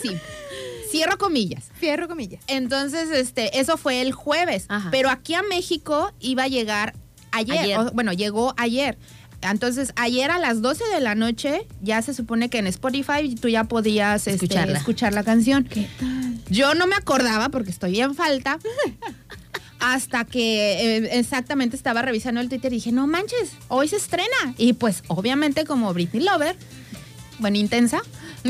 [0.10, 0.16] Sí.
[0.90, 1.64] Cierro comillas.
[1.80, 2.42] Cierro comillas.
[2.48, 4.66] Entonces, este, eso fue el jueves.
[4.68, 4.90] Ajá.
[4.90, 6.94] Pero aquí a México iba a llegar
[7.32, 7.58] ayer.
[7.58, 7.78] Ayer.
[7.78, 8.98] O- bueno, llegó ayer.
[9.50, 13.48] Entonces, ayer a las 12 de la noche, ya se supone que en Spotify tú
[13.48, 14.78] ya podías este, Escucharla.
[14.78, 15.64] escuchar la canción.
[15.64, 16.38] ¿Qué tal?
[16.48, 18.58] Yo no me acordaba porque estoy en falta.
[19.78, 24.54] Hasta que eh, exactamente estaba revisando el Twitter y dije, no manches, hoy se estrena.
[24.56, 26.56] Y pues obviamente como Britney Lover,
[27.38, 28.00] bueno, intensa,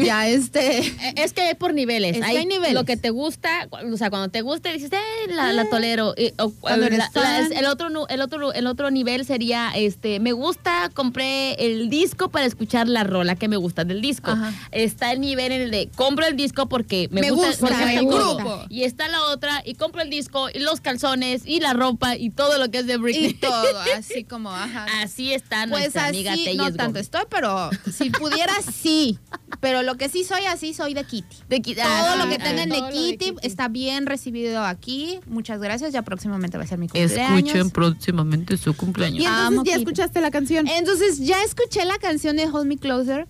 [0.05, 0.79] ya este...
[0.79, 2.17] Eh, Es que hay por niveles.
[2.17, 2.75] Es que hay niveles.
[2.75, 4.99] Lo que te gusta, o sea, cuando te gusta dices, eh,
[5.33, 6.15] la, la tolero.
[6.17, 7.53] Y- o- Cuando eres la- la- fan.
[7.53, 12.47] el otro el otro el otro nivel sería este, me gusta, compré el disco para
[12.47, 14.31] escuchar la rola que me gusta del disco.
[14.31, 14.53] Ajá.
[14.73, 17.85] Está el nivel en el de compro el disco porque me, Me gusta, gusta, porque
[17.85, 18.43] me gusta.
[18.43, 18.65] grupo.
[18.69, 22.31] Y está la otra y compro el disco y los calzones y la ropa y
[22.31, 23.27] todo lo que es de Britney.
[23.31, 24.87] Y todo, así como, ajá.
[25.03, 29.19] Así está Pues nuestra amiga así, Telles no tanto estoy, pero si pudiera, sí.
[29.61, 31.37] Pero lo que sí soy así, soy de Kitty.
[31.49, 32.45] De qui- Todo ah, lo que ah.
[32.45, 33.47] tengan de Kitty, Kitty.
[33.47, 35.21] está bien recibido aquí.
[35.27, 35.93] Muchas gracias.
[35.95, 37.73] Ya próximamente va a ser mi cumpleaños.
[37.73, 39.21] próximamente su cumpleaños.
[39.21, 39.79] Y entonces Amo ya Kitty.
[39.85, 40.67] escuchaste la canción.
[40.69, 43.27] Entonces ya escuché la canción de Hold Me Closer.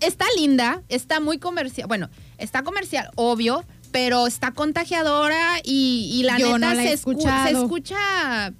[0.00, 1.86] Está linda, está muy comercial.
[1.86, 6.88] Bueno, está comercial, obvio, pero está contagiadora y, y la Yo neta no la he
[6.96, 8.52] se, escu- se escucha.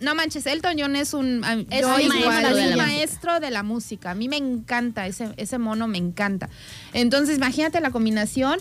[0.00, 2.76] No manches, Elton John es un, Es un maestro de la música.
[2.76, 4.10] maestro de la música.
[4.12, 6.48] A mí me encanta, ese, ese mono me encanta.
[6.94, 8.58] Entonces, imagínate la combinación.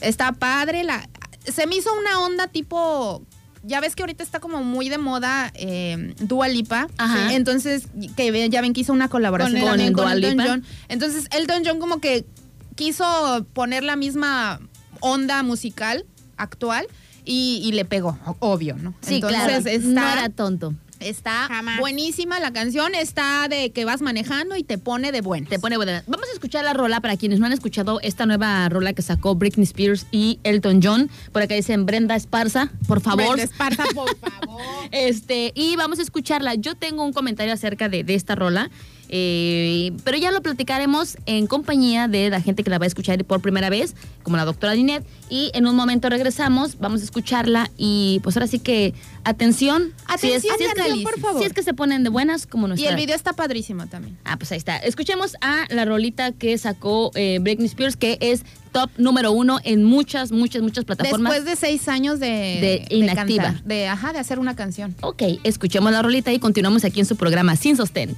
[0.00, 0.84] Está padre.
[0.84, 1.08] La,
[1.44, 3.22] se me hizo una onda tipo.
[3.64, 6.88] Ya ves que ahorita está como muy de moda eh, Dua Lipa.
[6.98, 7.32] Ajá.
[7.32, 7.84] Entonces,
[8.16, 10.46] que ya ven que hizo una colaboración Con Dua Elton.
[10.46, 10.64] John.
[10.88, 12.26] Entonces, Elton John como que
[12.74, 14.60] quiso poner la misma
[15.00, 16.04] onda musical
[16.36, 16.86] actual
[17.24, 18.94] y, y le pegó, obvio, ¿no?
[19.00, 19.68] Sí, Entonces, claro.
[19.68, 20.74] está, no era tonto.
[21.00, 21.78] está Jamás.
[21.80, 25.48] buenísima la canción, está de que vas manejando y te pone de buena.
[25.48, 26.02] Te pone buena.
[26.06, 29.34] Vamos a escuchar la rola para quienes no han escuchado esta nueva rola que sacó
[29.34, 31.10] Britney Spears y Elton John.
[31.32, 33.34] Por acá dicen Brenda Esparza, por favor.
[33.36, 34.62] Brenda Esparza, por favor.
[34.92, 36.54] Este, y vamos a escucharla.
[36.54, 38.70] Yo tengo un comentario acerca de, de esta rola,
[39.14, 43.22] eh, pero ya lo platicaremos en compañía de la gente que la va a escuchar
[43.26, 45.04] por primera vez, como la doctora Linet.
[45.28, 49.92] Y en un momento regresamos, vamos a escucharla y pues ahora sí que atención.
[50.06, 51.40] Atención si es, si y es que, por favor.
[51.40, 52.90] Si es que se ponen de buenas como Y nuestra.
[52.90, 54.16] el video está padrísimo también.
[54.24, 54.76] Ah, pues ahí está.
[54.78, 59.84] Escuchemos a la rolita que sacó eh, Britney Spears, que es top número uno en
[59.84, 61.32] muchas, muchas, muchas plataformas.
[61.32, 63.44] Después de seis años de, De inactiva.
[63.44, 64.94] cantar, de, ajá, de hacer una canción.
[65.02, 68.16] Ok, escuchemos la rolita y continuamos aquí en su programa Sin Sostén.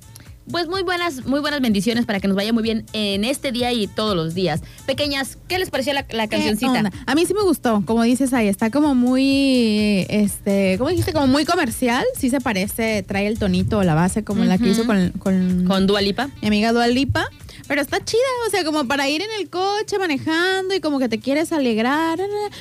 [0.50, 3.72] pues muy buenas, muy buenas bendiciones para que nos vaya muy bien en este día
[3.72, 4.62] y todos los días.
[4.86, 6.90] Pequeñas, ¿qué les pareció la, la ¿Qué cancioncita?
[7.06, 11.12] A mí sí me gustó, como dices ahí, está como muy, este, ¿cómo dijiste?
[11.12, 14.86] Como muy comercial, sí se parece, trae el tonito, la base como la que hizo
[14.86, 16.28] con, con, Con Dua Lipa.
[16.42, 17.28] mi amiga Dua Lipa,
[17.68, 21.08] pero está chida, o sea, como para ir en el coche manejando y como que
[21.08, 22.18] te quieres alegrar.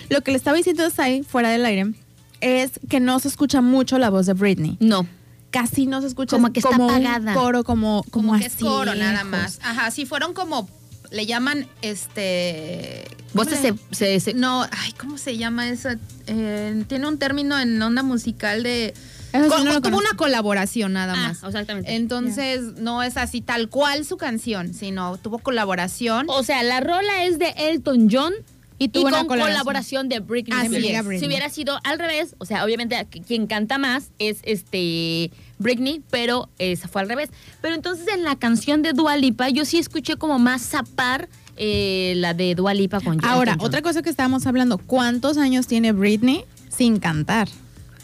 [0.09, 1.93] Lo que le estaba diciendo ahí, fuera del aire,
[2.41, 4.77] es que no se escucha mucho la voz de Britney.
[4.79, 5.07] No.
[5.51, 7.33] Casi no se escucha Como que está un apagada.
[7.33, 9.59] coro como, como, Como, que es así coro nada más.
[9.63, 10.69] Ajá, si fueron como,
[11.11, 13.05] le llaman, este...
[13.33, 15.89] Voces ¿cómo se, se- se- No, ay, ¿cómo se llama eso?
[16.27, 18.93] Eh, tiene un término en onda musical de...
[19.31, 19.97] Eso sí no conozco.
[19.97, 21.43] una colaboración nada Ah, más.
[21.43, 21.93] exactamente.
[21.95, 26.25] Entonces, no es así tal cual su canción, sino tuvo colaboración.
[26.29, 28.33] O sea, la rola es de Elton John
[28.79, 29.47] Y y, tuvo con colaboración.
[29.51, 30.85] colaboración de Britney Así Spears.
[30.99, 31.05] es.
[31.05, 31.19] Britney.
[31.19, 32.95] Si hubiera sido al revés, o sea, obviamente
[33.27, 37.29] quien canta más es este Britney, pero esa fue al revés.
[37.61, 42.13] Pero entonces en la canción de Dua Lipa yo sí escuché como más zapar eh,
[42.15, 43.67] la de Dua Lipa con Ahora, John.
[43.67, 47.49] otra cosa que estábamos hablando, ¿cuántos años tiene Britney sin cantar?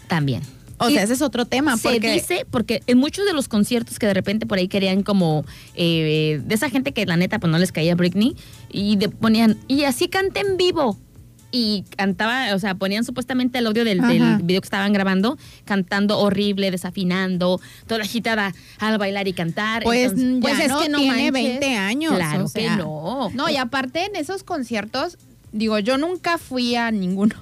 [0.08, 0.44] también.
[0.78, 1.78] O Y sea, ese es otro tema.
[1.78, 5.04] Se porque dice, porque en muchos de los conciertos que de repente por ahí querían
[5.04, 8.36] como eh, de esa gente que la neta pues no les caía Britney
[8.69, 10.98] y de- ponían, y así canta en vivo.
[11.52, 14.02] y cantaba, o sea, ponían supuestamente el audio del,
[14.44, 19.84] video que estaban grabando, cantando horrible, desafinando, toda agitada al bailar y cantar.
[19.84, 21.60] Pues, Entonces, ya pues es no que no tiene manches.
[21.62, 22.13] 20 años.
[22.15, 23.30] claro o que no.
[23.34, 25.17] No, y aparte en esos conciertos,
[25.54, 27.36] digo, yo nunca fui a ninguno.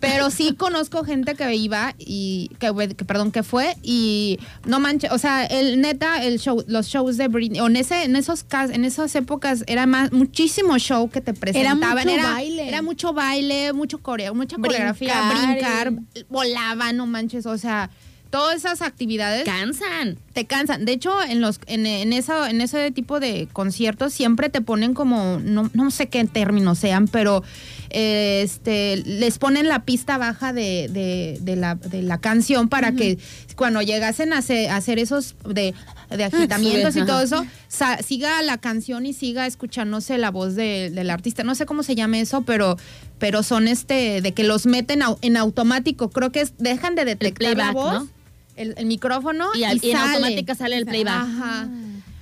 [0.00, 5.12] Pero sí conozco gente que iba y que, que, perdón que fue y no manches,
[5.12, 8.44] o sea, el neta el show, los shows de Britney, o en ese en esos
[8.52, 12.68] en esas épocas era más muchísimo show que te presentaban, mucho baile.
[12.68, 15.92] era mucho baile, mucho coreo, mucha Brincar, coreografía, brincar,
[16.28, 17.90] volaban, no manches, o sea,
[18.32, 20.18] todas esas actividades Cansan.
[20.32, 20.84] te cansan.
[20.84, 24.94] De hecho, en los en, en eso en ese tipo de conciertos siempre te ponen
[24.94, 27.44] como no, no sé qué términos sean, pero
[27.90, 32.92] eh, este les ponen la pista baja de, de, de la, de la canción para
[32.92, 33.18] que
[33.54, 35.74] cuando llegasen a hacer, a hacer esos de,
[36.10, 40.90] de agitamientos y todo eso, sa- siga la canción y siga escuchándose la voz de-
[40.90, 41.44] del artista.
[41.44, 42.78] No sé cómo se llame eso, pero
[43.18, 46.10] pero son este de que los meten en automático.
[46.10, 47.92] Creo que es, dejan de detectar la voz.
[47.94, 48.21] ¿no?
[48.62, 50.12] El, el micrófono Y, al- y en sale.
[50.14, 51.14] automática sale el playback.
[51.22, 51.68] Ajá.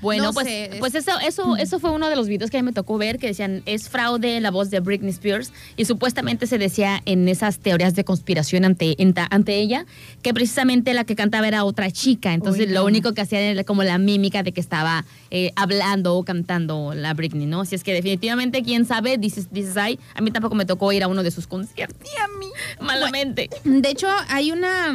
[0.02, 2.56] Bueno, No pues, sé, es- pues eso, eso, eso fue uno de los videos que
[2.56, 5.84] a mí me tocó ver que decían es fraude la voz de Britney Spears y
[5.84, 8.96] supuestamente se decía en esas teorías de conspiración ante,
[9.30, 9.84] ante ella
[10.22, 12.86] que precisamente la que cantaba era otra chica, entonces Uy, lo no.
[12.86, 17.12] único que hacían era como la mímica de que estaba eh, hablando o cantando la
[17.12, 17.66] Britney, ¿no?
[17.66, 21.02] Si es que definitivamente quién sabe, dices, dices ay, a mí tampoco me tocó ir
[21.02, 21.98] a uno de sus conciertos.
[22.10, 22.46] Y a mí,
[22.80, 23.50] malamente.
[23.64, 24.94] De hecho, hay una.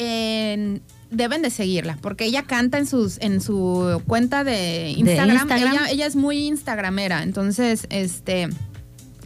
[0.00, 5.36] En- deben de seguirla, porque ella canta en sus en su cuenta de Instagram.
[5.36, 5.72] Instagram?
[5.72, 8.48] Ella, ella es muy instagramera, entonces, este.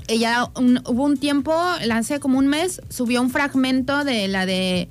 [0.06, 1.54] Ella un- hubo un tiempo,
[1.90, 4.88] hace como un mes, subió un fragmento de la de.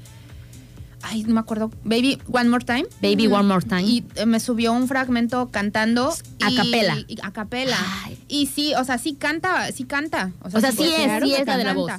[1.05, 1.69] Ay, no me acuerdo.
[1.83, 2.85] Baby One More Time.
[3.01, 3.83] Baby One More Time.
[3.83, 6.13] Y eh, me subió un fragmento cantando.
[6.41, 6.95] A y- capela.
[7.07, 7.77] y- a capela.
[8.05, 8.17] Ay.
[8.29, 10.31] Y sí, o sea, sí canta, sí canta.
[10.41, 11.91] O sea, sí porque es, sí es la de la voz.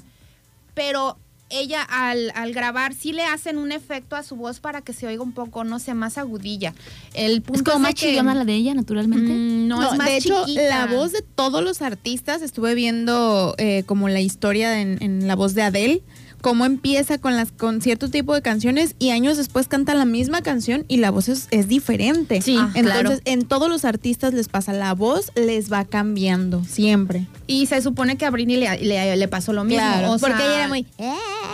[0.73, 1.19] Pero
[1.61, 5.07] ella al, al grabar sí le hacen un efecto a su voz para que se
[5.07, 6.75] oiga un poco, no sé, más agudilla.
[7.15, 9.33] El punto Es como más que- chillona la de ella, naturalmente.
[9.33, 10.69] Mm, no, No, es más de hecho, chiquita.
[10.69, 15.37] la voz de todos los artistas, estuve viendo eh, como la historia en, en la
[15.37, 16.03] voz de Adele,
[16.45, 20.43] cómo empieza con las con cierto tipo de canciones y años después canta la misma
[20.43, 22.43] canción y la voz es, es diferente.
[22.43, 23.19] Sí, Ah, Entonces, claro.
[23.25, 27.27] en todos los artistas les pasa, la voz les va cambiando siempre.
[27.47, 29.83] Y se supone que a Britney le, le- le pasó lo mismo.
[30.13, 30.87] o porque sea, ella era muy...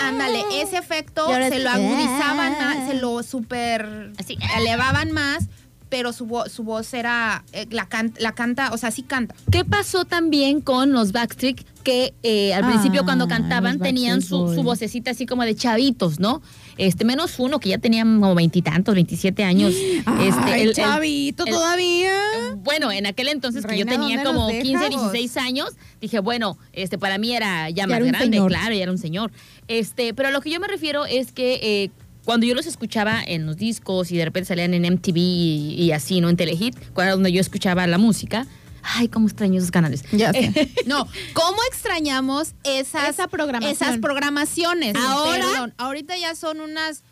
[0.03, 4.37] Ándale, ese efecto se lo agudizaban se lo super Así.
[4.59, 5.45] elevaban más,
[5.91, 9.35] pero su, vo- su voz era, eh, la, can- la canta, o sea, sí canta.
[9.51, 14.23] ¿Qué pasó también con los Backstreet que eh, al Ah, principio cuando cantaban los tenían
[14.23, 16.43] su, su vocecita así como de chavitos, ¿no?
[16.79, 19.75] Este, menos uno que ya tenía como veintitantos, veintisiete años.
[19.75, 22.15] este, Ay, el- el- chavito el- todavía.
[22.59, 24.91] bueno, en aquel entonces que yo tenía ¿dónde como nos 15, dejas?
[25.13, 25.71] 16 años,
[26.01, 28.49] dije, bueno, este para mí era ya, Ya más era grande, señor.
[28.51, 29.33] claro, ya era un señor.
[29.67, 31.91] Este, pero a lo que yo me refiero es que eh,
[32.31, 35.91] cuando yo los escuchaba en los discos y de repente salían en MTV y, y
[35.91, 36.29] así, ¿no?
[36.29, 38.47] En Telehit, cuando era donde yo escuchaba la música,
[38.83, 40.05] ay, cómo extraño esos canales.
[40.13, 40.71] Ya sé.
[40.87, 43.73] No, ¿cómo extrañamos esas, Esa programación.
[43.73, 44.95] esas programaciones?
[44.95, 47.03] Ahora- Perdón, ahorita ya son unas...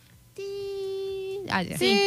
[1.50, 1.64] Ah.
[1.64, 1.98] Sí,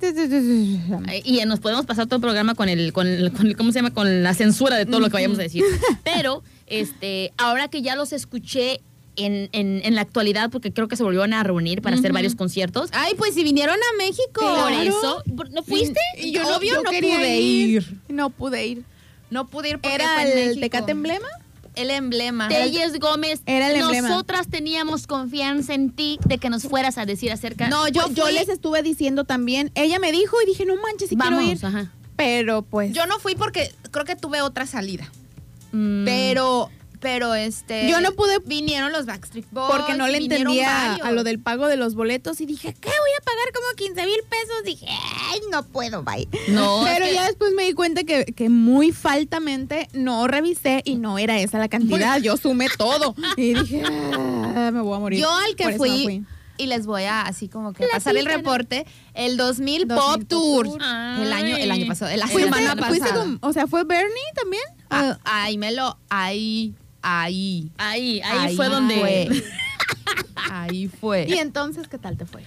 [0.00, 0.80] sí,
[1.24, 3.78] Y nos podemos pasar todo el programa con el, con el- con el- ¿cómo se
[3.78, 3.92] llama?
[3.94, 5.64] Con la censura de todo lo que vayamos a decir.
[6.04, 8.80] Pero, este, ahora que ya los escuché
[9.24, 12.34] en, en, en la actualidad, porque creo que se volvieron a reunir para hacer varios
[12.34, 12.90] conciertos.
[12.92, 14.40] Ay, pues si vinieron a México.
[14.40, 14.82] Por Claro.
[14.82, 16.00] eso, ¿no fuiste?
[16.18, 17.68] Y yo no- Obvio yo no quería pude ir.
[17.82, 17.96] ir.
[18.08, 18.84] No pude ir.
[19.30, 20.60] No pude ir porque ¿Era fue en el.
[20.60, 21.28] Tecate Emblema?
[21.76, 22.48] El emblema.
[22.48, 24.08] Telles Gómez, Era el emblema.
[24.08, 27.68] nosotras teníamos confianza en ti de que nos fueras a decir acerca.
[27.68, 29.70] No, yo, Pues yo fui- les estuve diciendo también.
[29.76, 31.64] Ella me dijo y dije, no manches, si Vamos, quiero ir.
[31.64, 31.92] ajá.
[32.16, 32.92] Pero pues.
[32.92, 35.10] Yo no fui porque creo que tuve otra salida.
[35.72, 36.70] Mm, Pero,
[37.00, 37.88] pero este.
[37.88, 39.70] Yo no pude- Vinieron los Backstreet Boys.
[39.74, 42.88] porque no le entendía a lo del pago de los boletos y dije, ¿qué?
[42.88, 44.64] Voy a pagar como 15 mil pesos.
[44.64, 44.86] Dije,
[45.30, 46.28] ay, no puedo, bye.
[46.48, 50.82] No, es Pero que- ya después me di cuenta que, que muy faltamente no revisé
[50.84, 52.18] y no era esa la cantidad.
[52.20, 53.14] Yo sumé todo.
[53.36, 55.20] Y dije, "Ah, me voy a morir.
[55.20, 56.24] Yo al que fui,
[56.58, 58.84] y les voy a así como que pasar el reporte,
[59.14, 60.66] el 2000, 2000 Pop Tour.
[60.66, 60.82] Tour.
[60.82, 62.88] El año, el año pasado, Fuiste- semana pasada.
[62.88, 64.62] ¿Fuiste con- o sea, ¿fue Bernie también?
[64.90, 67.70] Ah, ahí me lo, ahí, ahí.
[67.78, 68.96] ahí, ahí, fue donde.
[68.98, 69.42] fue.
[70.52, 71.26] Ahí fue.
[71.28, 72.42] ¿Y entonces qué tal te fue?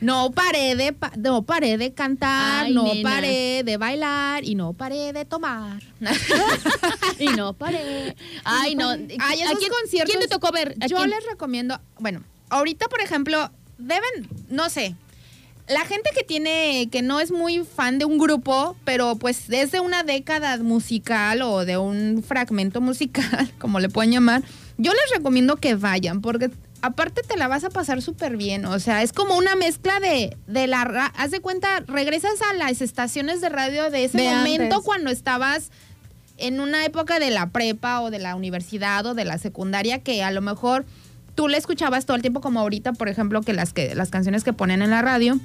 [0.00, 3.10] No paré de, pa- no paré de cantar, Ay, no nena.
[3.10, 5.82] paré de bailar y no paré de tomar.
[7.18, 8.14] Y no paré.
[8.44, 8.90] Ay, no.
[8.90, 10.14] Ay, ¿A quién- conciertos.
[10.14, 10.76] ¿Quién te tocó ver?
[10.80, 11.10] ¿A Yo quién?
[11.10, 14.94] les recomiendo, bueno, ahorita por ejemplo, deben, no sé,
[15.68, 19.72] la gente que tiene, que no es muy fan de un grupo, pero pues es
[19.72, 24.42] de una década musical o de un fragmento musical, como le pueden llamar,
[24.78, 26.50] yo les recomiendo que vayan porque
[26.82, 28.64] aparte te la vas a pasar súper bien.
[28.66, 30.82] O sea, es como una mezcla de, de la...
[31.16, 34.78] Haz de cuenta, regresas a las estaciones de radio de ese De momento antes.
[34.84, 35.70] cuando estabas
[36.36, 40.22] en una época de la prepa o de la universidad o de la secundaria que
[40.22, 40.84] a lo mejor
[41.36, 44.42] tú le escuchabas todo el tiempo como ahorita, por ejemplo, que las que las canciones
[44.42, 45.38] que ponen en la radio.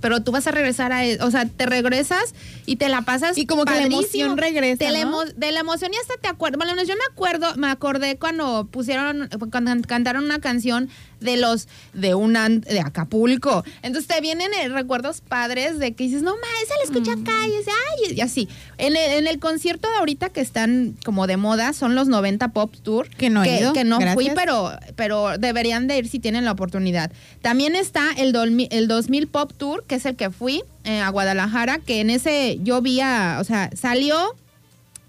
[0.00, 2.34] Pero tú vas a regresar a, e- o sea, te regresas
[2.66, 5.96] y te la pasas Y como que la emoción regresa, la, de la emoción y
[5.96, 6.58] hasta te acuerdas.
[6.58, 12.14] Bueno, yo me acuerdo, me acordé cuando pusieron, cuando cantaron una canción de los de
[12.14, 13.64] un de Acapulco.
[13.82, 17.46] Entonces te vienen eh, recuerdos padres de que dices, no ma, esa la escucha acá
[17.46, 18.48] y, ay, y así.
[18.78, 22.48] En el, en el concierto de ahorita que están como de moda son los 90
[22.48, 23.08] Pop Tour.
[23.10, 26.44] Que no he que, ido, que no fui, pero, pero deberían de ir si tienen
[26.44, 27.12] la oportunidad.
[27.42, 31.08] También está el, dolmi- el 2000 Pop Tour, que es el que fui eh, a
[31.10, 34.34] Guadalajara, que en ese yo vi a, o sea, salió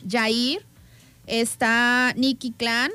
[0.08, 0.64] Jair,
[1.26, 2.92] está Nicky Clan,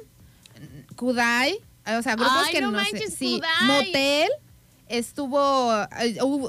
[0.96, 2.92] Kudai, o sea, grupos Ay, que no no, sé.
[2.92, 3.66] manches, Sí, Kudai.
[3.66, 4.28] Motel
[4.88, 5.72] estuvo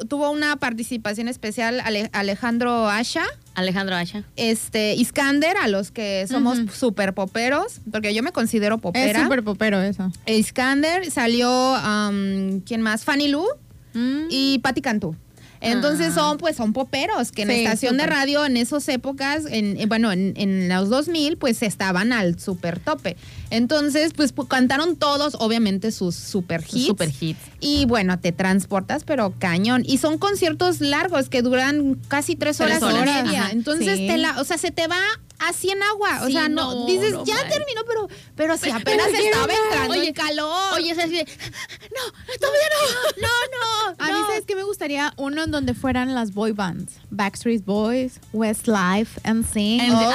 [0.09, 3.23] tuvo una participación especial Ale- Alejandro Asha,
[3.53, 4.23] Alejandro Asha.
[4.35, 6.69] este Iskander a los que somos Ujú.
[6.73, 9.23] super poperos, porque yo me considero Es popera.
[9.23, 10.11] súper popero eso.
[10.25, 13.03] Iskander salió um, ¿quién más?
[13.03, 13.45] Fanny Lu
[13.93, 14.27] Mm.
[14.29, 15.15] y Patti Cantú.
[15.61, 16.15] Entonces Ah.
[16.15, 19.87] son pues son poperos que en Sí, estación de radio en esas épocas, en, en-
[19.87, 23.15] bueno, en, en los 2000 pues estaban al super tope.
[23.51, 26.87] Entonces pues pu- cantaron todos obviamente sus super hits.
[26.87, 27.39] Super hits.
[27.59, 29.83] Y bueno, te transportas pero cañón.
[29.85, 33.49] Y son conciertos largos que duran casi tres Tres horas, y horas, media.
[33.51, 34.07] Entonces Sí.
[34.07, 34.97] te la, o sea, se te va
[35.41, 36.21] así en agua.
[36.23, 39.53] O Sí, sea, no, no, dices, no ya terminó, pero, pero si apenas pero estaba
[39.53, 40.73] entrando Oye, calor.
[40.75, 41.25] Oye, es así de.
[41.25, 43.21] No, todavía no.
[43.21, 43.95] no, no.
[43.97, 44.27] A mí, no.
[44.27, 45.13] ¿sabes qué me gustaría?
[45.17, 46.93] Uno en donde fueran las boy bands.
[47.09, 49.81] Backstreet Boys, Westlife, NSYNC.
[49.83, 50.13] En- Oh,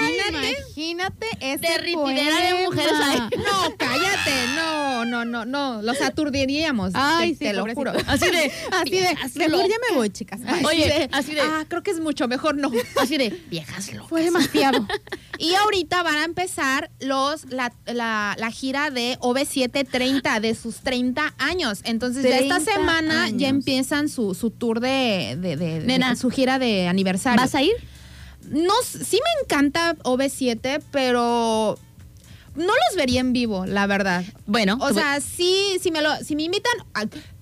[0.00, 0.56] Ay, imagínate.
[0.60, 2.20] Imagínate ese de poema.
[2.64, 3.20] mujeres ahí.
[3.36, 6.90] No, cállate, no, no, no, no, los aturdiríamos.
[6.94, 7.92] Ay, te, sí, te lo juro.
[8.06, 8.52] Así de.
[8.72, 10.40] Así de, mejor ya me voy, chicas.
[10.40, 10.64] Bye.
[10.64, 11.40] Oye, así de.
[11.40, 12.70] Ah, creo que es mucho mejor no.
[13.00, 13.30] Así de.
[13.48, 14.08] Viejas locas.
[14.08, 14.55] Fue demasiado.
[15.38, 21.34] Y ahorita van a empezar los la, la, la gira de OV730 de sus 30
[21.38, 21.80] años.
[21.84, 26.16] Entonces ya esta 30 semana ya empiezan su, su tour de, de, de- de- Nena,
[26.16, 27.40] su gira de aniversario.
[27.40, 27.72] ¿Vas a ir?
[28.50, 31.78] No, sí me encanta OV7, pero
[32.54, 34.24] no los vería en vivo, la verdad.
[34.46, 36.72] Bueno, O sea, sí, si me lo, si me invitan,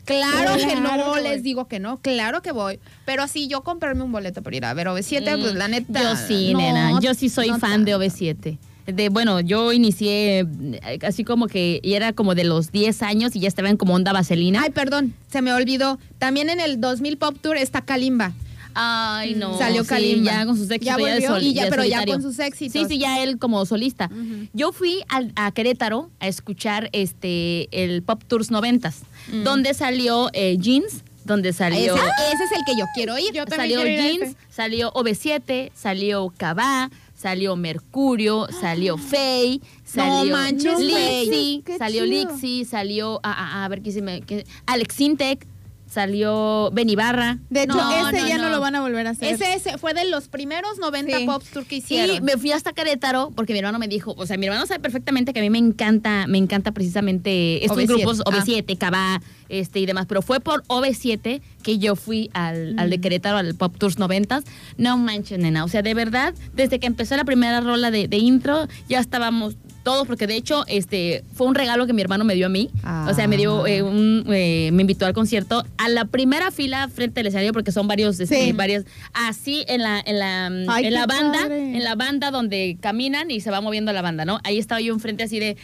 [0.05, 2.80] claro, que no les digo que no, claro que voy.
[3.05, 6.02] Pero sí, yo comprarme un boleto para ir a ver OV7, pues la neta.
[6.02, 7.00] Yo sí, no, nena.
[7.00, 8.07] Yo sí soy no fan de tanto.
[8.07, 8.59] OV7.
[8.86, 13.34] De, bueno, yo inicié eh, así como que y era como de los 10 años
[13.34, 14.61] y ya estaban como onda vaselina.
[14.62, 15.98] Ay, perdón, se me olvidó.
[16.18, 18.32] También en el 2000 Pop Tour está Kalimba.
[18.75, 19.57] Ay, no.
[19.59, 20.33] Salió sí, Kalimba.
[20.33, 20.99] ya con sus éxitos.
[20.99, 22.72] Ya de sol- y ya- de pero ya con sus éxitos.
[22.72, 24.11] Sí, sí, ya él como solista.
[24.53, 29.03] Yo fui al- a Querétaro a escuchar este el Pop Tours 90s,
[29.33, 29.43] Mm.
[29.45, 31.95] donde salió eh, Jeans, donde salió...
[31.95, 33.33] ese es el que yo quiero ir.
[33.33, 39.61] Yo también Salió quiero ir a Jeans, salió OV7, salió Cabá, salió Mercurio, salió Faye,
[39.85, 42.31] salió manches, Lixi, salió chido.
[42.31, 45.47] Lixi, salió, ah, ah, a ver qué se me, qué- Alex Sintek,
[45.95, 47.38] salió Benny Barra.
[47.51, 48.45] De hecho, No, ese no, ya no.
[48.45, 48.49] no.
[48.51, 49.32] lo van a volver a hacer.
[49.34, 51.26] Ese, ese fue de los primeros 90 Sí.
[51.26, 52.24] Pop Tour que Y hicieron.
[52.24, 55.32] me fui hasta Querétaro porque mi hermano me dijo, o sea, mi hermano sabe perfectamente
[55.32, 58.30] que a mí me encanta, me encanta precisamente estos OV7, grupos, ah.
[58.30, 63.01] OV7, Cabá, este y demás, pero fue por OV7 que yo fui al, al de
[63.01, 64.42] Querétaro, al Pop Tours 90
[64.78, 68.16] No manches, nena, o sea, de verdad, desde que empezó la primera rola de, de
[68.18, 72.35] intro, ya estábamos todos, porque de hecho, este, fue un regalo que mi hermano me
[72.35, 72.70] dio a mí.
[73.09, 76.89] O sea, me dio eh, un, eh, me invitó al concierto a la primera fila
[76.89, 78.53] frente al escenario, porque son varios, este, Sí.
[78.53, 81.76] varios, así en la, en la, Ay, en la banda, padre.
[81.76, 84.41] en la banda donde caminan y se va moviendo la banda, ¿no?
[84.43, 85.57] Ahí estaba yo enfrente así de,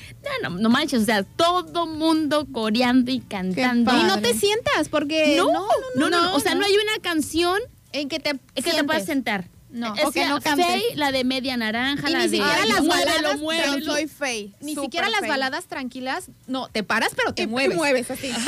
[0.42, 3.90] no, no, no manches, o sea, todo mundo coreando y cantando.
[3.98, 5.36] y no te sientas, porque.
[5.38, 5.66] No, no,
[5.96, 7.58] no, no, o sea, no, hay una canción
[7.92, 8.32] En que te.
[8.54, 9.48] que te puedas sentar.
[9.72, 9.94] No.
[9.94, 10.40] Es O que no.
[10.40, 13.94] Faye, la de media naranja, Y la ni de siquiera Ay, las baladas, muévelo.
[13.94, 14.54] Pero soy.
[14.60, 16.28] Ni siquiera las baladas tranquilas.
[16.46, 17.76] No, te paras, pero te Y- y mueves.
[17.76, 18.32] mueves así.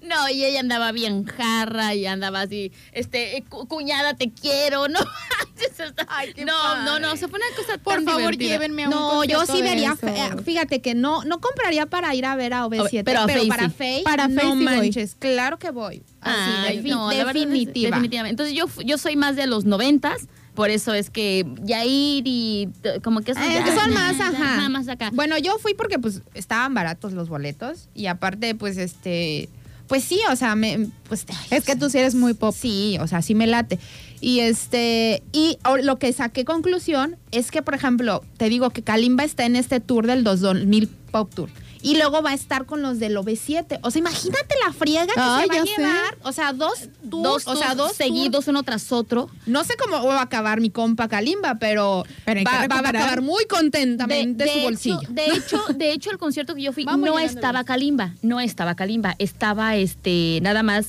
[0.00, 4.86] No, y ella andaba bien jarra y andaba así, este, eh, cu- cuñada, te quiero,
[4.88, 4.98] ¿no?
[6.08, 6.84] Ay, qué no, padre.
[6.84, 8.48] no, no, se fue una cosa Por tan favor, divertida.
[8.50, 9.96] llévenme a un No, yo sí vería.
[10.44, 13.48] Fíjate que no, no compraría para ir a ver a OV7, Pero pero, a Faye
[13.48, 13.74] para sí.
[13.76, 14.64] Faye, Para no Faye sí voy.
[14.64, 16.02] manches, claro que voy.
[16.22, 17.90] Así, Ay, no, la verdad es- definitiva.
[17.90, 18.30] definitivamente.
[18.42, 22.68] Entonces yo, yo soy más de los noventas, por eso es que Yair y
[23.02, 24.56] como que Eh, ya- son ya- más, ya- ajá.
[24.56, 25.10] nada más acá.
[25.12, 29.48] Bueno, yo fui porque pues estaban baratos los boletos y aparte pues este
[29.88, 32.54] pues sí, o sea, me, pues Es que tú sí eres muy pop.
[32.58, 33.78] Sí, o sea, sí me late.
[34.22, 39.24] Y este, y lo que saqué conclusión es que, por ejemplo, te digo que Kalimba
[39.24, 41.50] está en este tour del 2000 Pop Tour.
[41.82, 43.80] Y luego va a estar con los del OV7.
[43.82, 45.76] O sea, imagínate la friega que se va a sé.
[45.76, 46.16] llevar.
[46.22, 49.28] O sea, dos tours, Dos, o sea, dos seguidos uno tras otro.
[49.46, 53.46] No sé cómo va a acabar mi compa Kalimba, pero, va, va a acabar muy
[53.46, 55.00] contentamente su hecho, bolsillo.
[55.08, 57.64] de hecho, de hecho, el concierto que yo fui Vamos no estaba.
[57.64, 60.86] Kalimba, no estaba Kalimba, estaba este nada más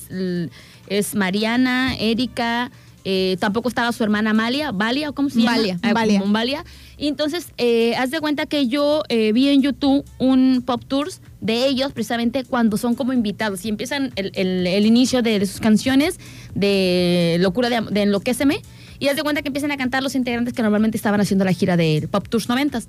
[0.87, 2.71] es Mariana, Erika,
[3.05, 5.57] eh, tampoco estaba su hermana Amalia, Valia, ¿cómo se llama?
[5.57, 6.21] Valia, Ah, Valia.
[6.25, 6.65] Valia.
[7.03, 11.19] Y entonces, eh, haz de cuenta que yo eh, vi en YouTube un pop tours
[11.41, 15.59] de ellos precisamente cuando son como invitados y empiezan el, el- el inicio de, sus
[15.59, 16.17] canciones
[16.55, 18.61] de Locura de, de Enloquéceme
[18.99, 21.51] y haz de cuenta que empiezan a cantar los integrantes que normalmente estaban haciendo la
[21.51, 22.79] gira de Pop Tours 90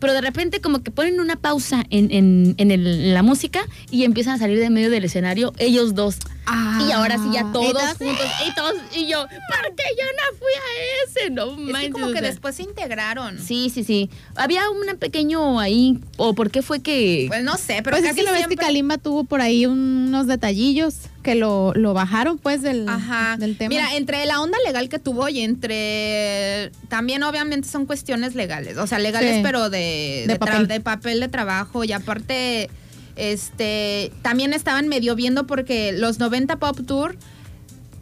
[0.00, 3.60] pero de repente como que ponen una pausa en, en- en el- en la música
[3.92, 6.16] y empiezan a salir de medio del escenario ellos dos.
[6.86, 10.38] Y ahora sí ya todos entonces- juntos y todos y yo, ¿por qué yo no
[10.38, 11.30] fui a ese?
[11.30, 12.28] No Es que manches, como o que sea.
[12.28, 13.38] después se integraron.
[13.38, 14.10] Sí, sí, sí.
[14.34, 17.26] Había un pequeño ahí, o por qué fue que...
[17.28, 19.40] Pues no sé, pero Pues es casi que lo ves que siempre- Kalimba tuvo por
[19.40, 23.36] ahí unos detallillos que lo, lo bajaron pues del, Ajá.
[23.38, 23.68] del tema.
[23.68, 28.86] Mira, entre la onda legal que tuvo y entre también obviamente son cuestiones legales, o
[28.86, 29.40] sea, legales Sí.
[29.42, 30.66] pero de, De de, papel.
[30.66, 32.70] de papel de trabajo y aparte
[33.20, 37.16] este también estaban medio viendo porque los 90 Pop Tour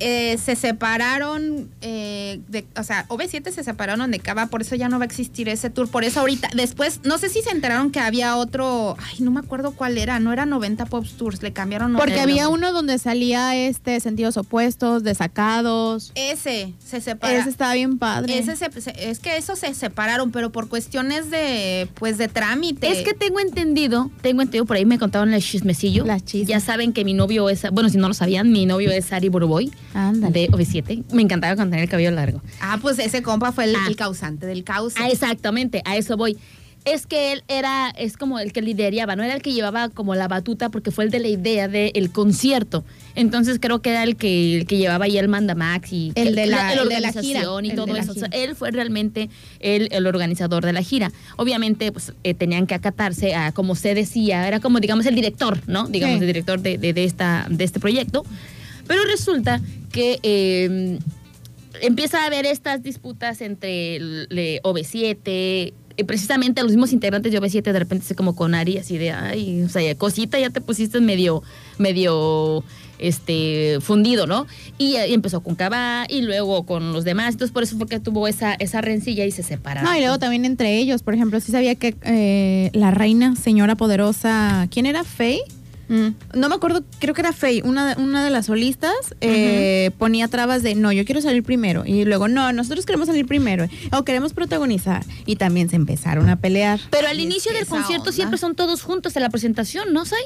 [0.01, 4.89] eh, se separaron, eh, de, o sea, OV7 se separaron de Cava, por eso ya
[4.89, 5.89] no va a existir ese tour.
[5.91, 9.41] Por eso ahorita, después, no sé si se enteraron que había otro, ay, no me
[9.41, 12.69] acuerdo cuál era, no era 90 Pop Tours, le cambiaron Porque había nombre.
[12.69, 16.13] uno donde salía este sentidos opuestos, desacados.
[16.15, 17.37] Ese se separa.
[17.39, 18.39] Ese estaba bien padre.
[18.39, 22.91] Ese se- se- es que esos se separaron, pero por cuestiones de, pues, de trámite.
[22.91, 26.05] Es que tengo entendido, tengo entendido, por ahí me contaron el chismecillo.
[26.05, 26.47] La chisme.
[26.51, 29.29] Ya saben que mi novio es, bueno, si no lo sabían, mi novio es Ari
[29.29, 30.33] Boroboy Ándale.
[30.33, 31.05] de OV7.
[31.13, 32.43] Me encantaba con tener el cabello largo.
[32.61, 33.85] Ah, pues ese compa fue el, Ah.
[33.89, 34.95] el causante del caos.
[34.99, 36.37] Ah, exactamente, a eso voy.
[36.85, 40.15] Es que él era, es como el que lideraba, no era el que llevaba como
[40.15, 42.83] la batuta porque fue el de la idea del concierto.
[43.15, 46.47] Entonces creo que era el que, el que llevaba ahí el mandamax y El de
[46.47, 48.13] la- el el de la gira, organización y el todo de eso.
[48.13, 48.43] O sea, gira.
[48.45, 49.29] él fue realmente
[49.61, 51.13] el, el organizador de la gira.
[51.37, 55.59] Obviamente, pues eh, tenían que acatarse a como se decía, era como digamos el director,
[55.67, 55.89] ¿no?
[55.89, 56.23] Digamos Sí.
[56.23, 58.25] el director de, de- de esta, de este proyecto.
[58.89, 59.61] Pero resulta
[59.93, 60.99] que eh,
[61.83, 67.41] empieza a haber estas disputas entre el, le- OV7, y precisamente los mismos integrantes de
[67.41, 70.61] OV7 de repente se como con Ari así de, ay, o sea, cosita, ya te
[70.61, 71.43] pusiste medio,
[71.77, 72.63] medio,
[73.01, 74.47] este, fundido, ¿no?
[74.79, 77.99] Y, eh, empezó con Cabá y luego con los demás, entonces por eso fue que
[77.99, 79.91] tuvo esa, esa rencilla y se separaron.
[79.91, 83.75] No, y luego también entre ellos, por ejemplo, sí sabía que eh, la reina, señora
[83.75, 85.03] poderosa, ¿quién era?
[85.03, 85.41] Faye.
[85.89, 86.09] Mm.
[86.35, 90.63] No me acuerdo, creo que era Faye, una, una de las solistas, eh, ponía trabas
[90.63, 91.85] de, no, yo quiero salir primero.
[91.87, 93.67] Y luego, no, nosotros queremos salir primero.
[93.93, 95.05] O queremos protagonizar.
[95.27, 96.81] Y también se empezaron a pelear.
[96.91, 98.13] Pero al Y es inicio que del concierto onda.
[98.13, 100.23] siempre son todos juntos en la presentación, ¿no, Sai?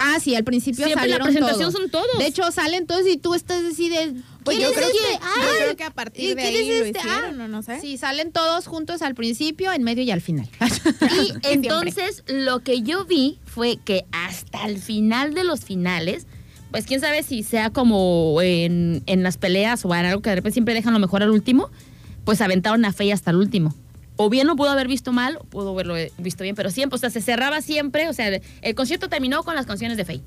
[0.00, 1.80] Ah, sí, al principio Siempre en la salieron presentación todos.
[1.80, 2.18] son todos.
[2.18, 4.14] De hecho, salen todos y tú estás así de...
[4.44, 4.98] Pues ¿quién yo creo, este?
[4.98, 6.98] que, yo creo que a partir ¿y de ahí es lo este?
[6.98, 7.80] hicieron, Ah, ¿o no sé?
[7.80, 10.48] Sí, salen todos juntos al principio, en medio y al final.
[11.22, 16.26] Y entonces lo que yo vi fue que hasta el final de los finales,
[16.70, 20.36] pues quién sabe si sea como en, en las peleas o en algo que de
[20.36, 21.70] repente siempre dejan lo mejor al último,
[22.24, 23.74] pues aventaron a Faye hasta el último.
[24.16, 26.98] O bien lo pudo haber visto mal, o pudo haberlo visto bien, pero siempre, o
[26.98, 30.22] sea, se cerraba siempre, o sea, el concierto terminó con las canciones de Faye.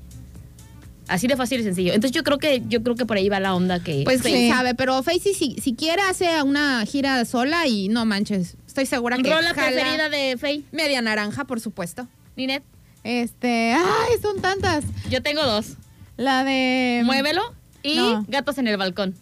[1.08, 1.92] Así de fácil y sencillo.
[1.94, 4.28] Entonces yo creo que yo creo que por ahí va la onda que Pues Sí.
[4.30, 8.86] quién sabe, pero Facey si, si quiere hace una gira sola y no manches, estoy
[8.86, 12.06] segura que rola jala preferida de Faye, media naranja, por supuesto.
[12.36, 12.62] Ninet.
[13.04, 14.84] Este, ay, son tantas.
[15.08, 15.74] Yo tengo dos.
[16.16, 17.02] La de...
[17.04, 17.42] Muévelo
[17.82, 18.24] y No.
[18.28, 19.14] Gatos en el balcón.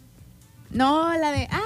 [0.70, 1.47] No, la de...
[1.51, 1.61] Ah,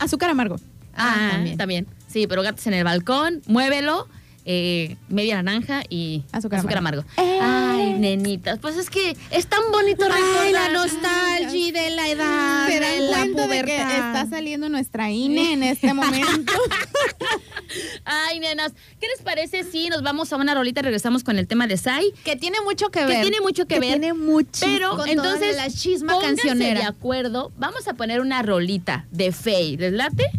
[0.00, 0.56] azúcar amargo.
[0.94, 1.56] Ah, Ah, también.
[1.56, 1.86] también.
[2.08, 4.08] Sí, pero gatos en el balcón, muévelo,
[4.46, 7.04] eh, media naranja y Azúcar amargo.
[7.16, 7.38] Eh.
[7.40, 10.72] Ay, nenitas, pues es que es tan bonito Ay, la recordar.
[10.72, 12.80] nostalgia de la edad, Se de
[13.10, 13.90] la de que pubertad.
[14.16, 16.52] está saliendo nuestra INE en este momento.
[18.04, 21.46] Ay, nenas, ¿qué les parece si nos vamos a una rolita y regresamos con el
[21.46, 22.12] tema de Sai?
[22.24, 23.22] que tiene mucho que Que ver.
[23.22, 23.90] tiene mucho que, que ver.
[23.90, 24.60] tiene mucho.
[24.66, 26.80] Pero con entonces, toda la chisma cancionera.
[26.80, 30.30] de acuerdo, vamos a poner una rolita de Faye, ¿les late?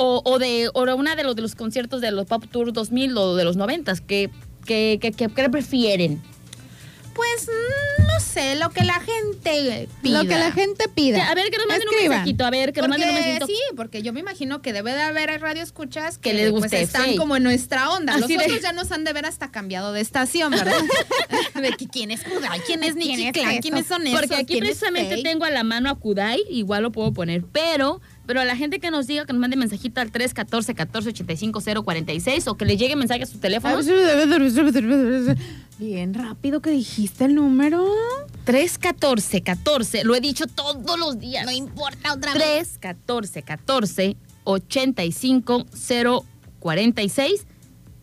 [0.00, 2.72] O, o de o de una de los, de los conciertos de los Pop Tour
[2.72, 4.30] 2000 o de los 90, ¿qué,
[4.64, 6.22] qué, qué, qué- qué prefieren?
[7.14, 10.22] Pues mm, no sé, lo que la gente pida.
[10.22, 11.28] Lo que la gente pida.
[11.28, 12.44] A ver, que nos manden un mensajito.
[12.46, 13.46] A ver, que nos Porque, manden un mensajito.
[13.48, 16.62] sí, porque yo me imagino que debe de haber radio escuchas que, Que les pues,
[16.62, 18.12] guste están como en nuestra onda.
[18.12, 20.76] Así Los de- otros ya nos han de ver hasta cambiado de estación, ¿verdad?
[21.60, 24.36] de que quién es Kudai, quién es ¿Quién Nicky es Clan, quiénes son esos, Porque
[24.36, 28.00] aquí quién es precisamente tengo a la mano a Kudai, igual lo puedo poner, pero,
[28.28, 31.62] pero a la gente que nos diga que nos mande mensajito al 314 14 85
[31.82, 33.78] 046 o que le llegue mensaje a su teléfono.
[35.78, 37.90] Bien rápido que dijiste el número.
[38.44, 41.46] 314 14, lo he dicho todos los días.
[41.46, 45.66] No importa otra 314 14 85
[46.60, 47.46] 046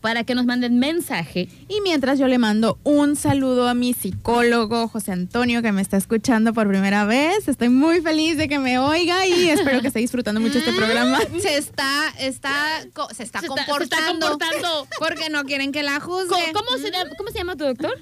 [0.06, 1.50] para que nos manden mensaje.
[1.68, 5.98] Y mientras yo le mando un saludo a mi psicólogo José Antonio que me está
[5.98, 7.48] escuchando por primera vez.
[7.48, 11.18] Estoy muy feliz de que me oiga y espero que esté disfrutando mucho este programa.
[11.42, 12.82] Se está, está,
[13.16, 14.88] se está Se está- se está comportando.
[15.00, 16.54] Porque no quieren que la ¿Cómo, juzgue.
[16.54, 17.98] cómo se, llama, cómo se llama tu doctor?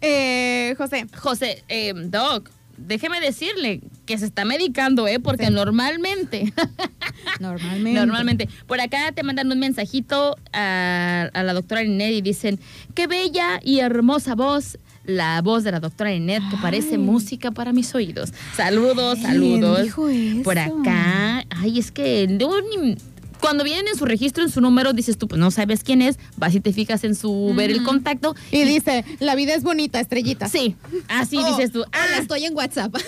[0.00, 5.20] Eh, José, José, eh, Doc, déjeme decirle que se está medicando, ¿eh?
[5.20, 6.52] Porque normalmente,
[7.40, 7.92] normalmente.
[8.00, 12.58] normalmente, por acá te mandan un mensajito a, a la doctora Linet y dicen,
[12.94, 14.78] qué bella y hermosa voz.
[15.06, 16.96] La voz de la doctora Linet que parece Ay.
[16.98, 18.32] música para mis oídos.
[18.56, 19.82] Saludos, ¿Quién saludos.
[19.82, 20.42] dijo eso?
[20.42, 21.44] Por acá.
[21.50, 22.96] Ay, es que yo ni-
[23.44, 26.18] cuando vienen en su registro, en su número, dices tú, pues no sabes quién es,
[26.38, 28.34] vas y te fijas en su ver el contacto.
[28.50, 30.48] Y dice, la vida es bonita, estrellita.
[30.48, 30.76] Sí,
[31.08, 31.84] así Oh, dices tú.
[31.92, 32.94] Ah, estoy en WhatsApp.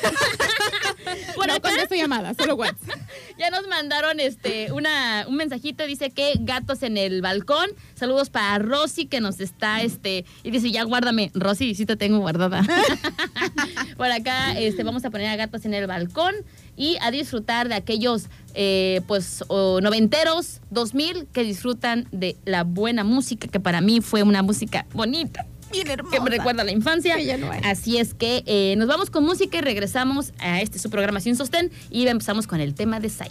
[1.37, 2.99] por no acá contesto llamada, solo WhatsApp.
[3.39, 7.71] ya nos mandaron este una, un mensajito, dice que gatos en el balcón.
[7.95, 11.31] Saludos para Rosy que nos está, este, y dice, ya guárdame.
[11.35, 12.63] Rosy, sí te tengo guardada.
[13.97, 16.35] por acá, este, vamos a poner a gatos en el balcón
[16.77, 23.05] y a disfrutar de aquellos, eh, pues, o noventeros, 2000, que disfrutan de la buena
[23.05, 25.47] música, que para mí fue una música bonita.
[25.73, 27.17] Bien Que me recuerda a la infancia.
[27.17, 27.61] Que ya no hay.
[27.65, 31.37] Así es que eh, nos vamos con música y regresamos a este su programa Sin
[31.37, 33.31] Sostén y empezamos con el tema de Sai.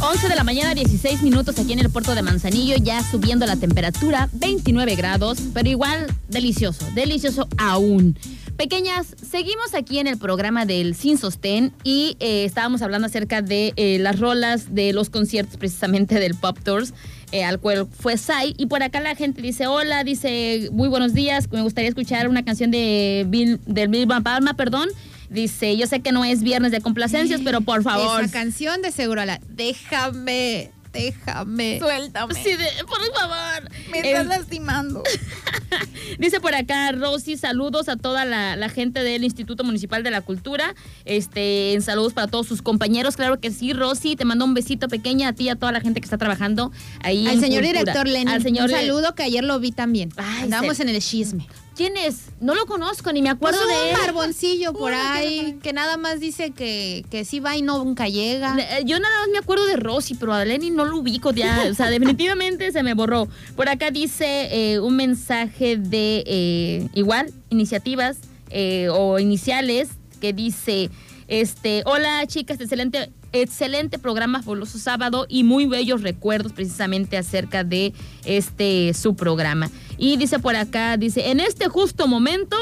[0.00, 3.56] 11 de la mañana, 16 minutos aquí en el puerto de Manzanillo, ya subiendo la
[3.56, 8.16] temperatura, 29 grados, pero igual delicioso, delicioso aún.
[8.56, 13.72] Pequeñas, seguimos aquí en el programa del Sin Sostén y eh, estábamos hablando acerca de
[13.76, 16.94] eh, las rolas de los conciertos precisamente del Pop Tours.
[17.32, 21.14] eh, al cual fue Sai y por acá la gente dice hola dice muy buenos
[21.14, 24.88] días me gustaría escuchar una canción de Bill del Bill Van Palma perdón
[25.30, 28.92] dice yo sé que no es viernes de complacencias pero por favor Esa canción de
[28.92, 31.78] seguro la déjame, déjame.
[31.78, 32.34] Suéltame.
[32.34, 33.70] Sí, de- por favor.
[33.90, 35.02] Me Eh, estás lastimando.
[36.18, 40.20] dice por acá Rosy, saludos a toda la, la gente del Instituto Municipal de la
[40.20, 40.74] Cultura.
[41.04, 43.16] Este, en saludos para todos sus compañeros.
[43.16, 45.80] Claro que sí, Rosy, te mando un besito pequeña a ti y a toda la
[45.80, 46.72] gente que está trabajando
[47.02, 47.26] ahí.
[47.26, 47.80] Al en señor Cultura.
[47.80, 50.10] director Lenin, Al señor un saludo que ayer lo vi también.
[50.16, 51.46] Ay, Andamos se- en el chisme.
[51.76, 52.26] ¿Quién es?
[52.40, 53.96] No lo conozco, ni me acuerdo Pues de un él.
[54.06, 58.56] barboncillo por ahí que nada más dice que, que sí va y no nunca llega.
[58.58, 61.66] Eh, Yo nada más me acuerdo de Rosy, pero a Lenny no lo ubico ya.
[61.70, 63.28] O sea, definitivamente se me borró.
[63.56, 68.18] Por acá dice eh, un mensaje de eh, igual, iniciativas
[68.50, 69.88] eh, o iniciales
[70.20, 70.90] que dice.
[71.26, 77.92] Este, hola chicas, excelente, excelente programa, fabuloso sábado y muy bellos recuerdos precisamente acerca de
[78.24, 79.70] este su programa.
[79.98, 82.56] Y dice por acá, dice, en este justo momento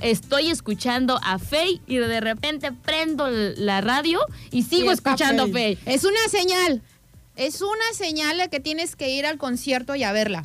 [0.00, 5.48] estoy escuchando a Faye y de repente prendo la radio y sigo Y está escuchando.
[5.48, 5.78] Faye.
[5.86, 6.82] Es una señal.
[7.40, 10.42] Es una señal de que tienes que ir al concierto y a verla.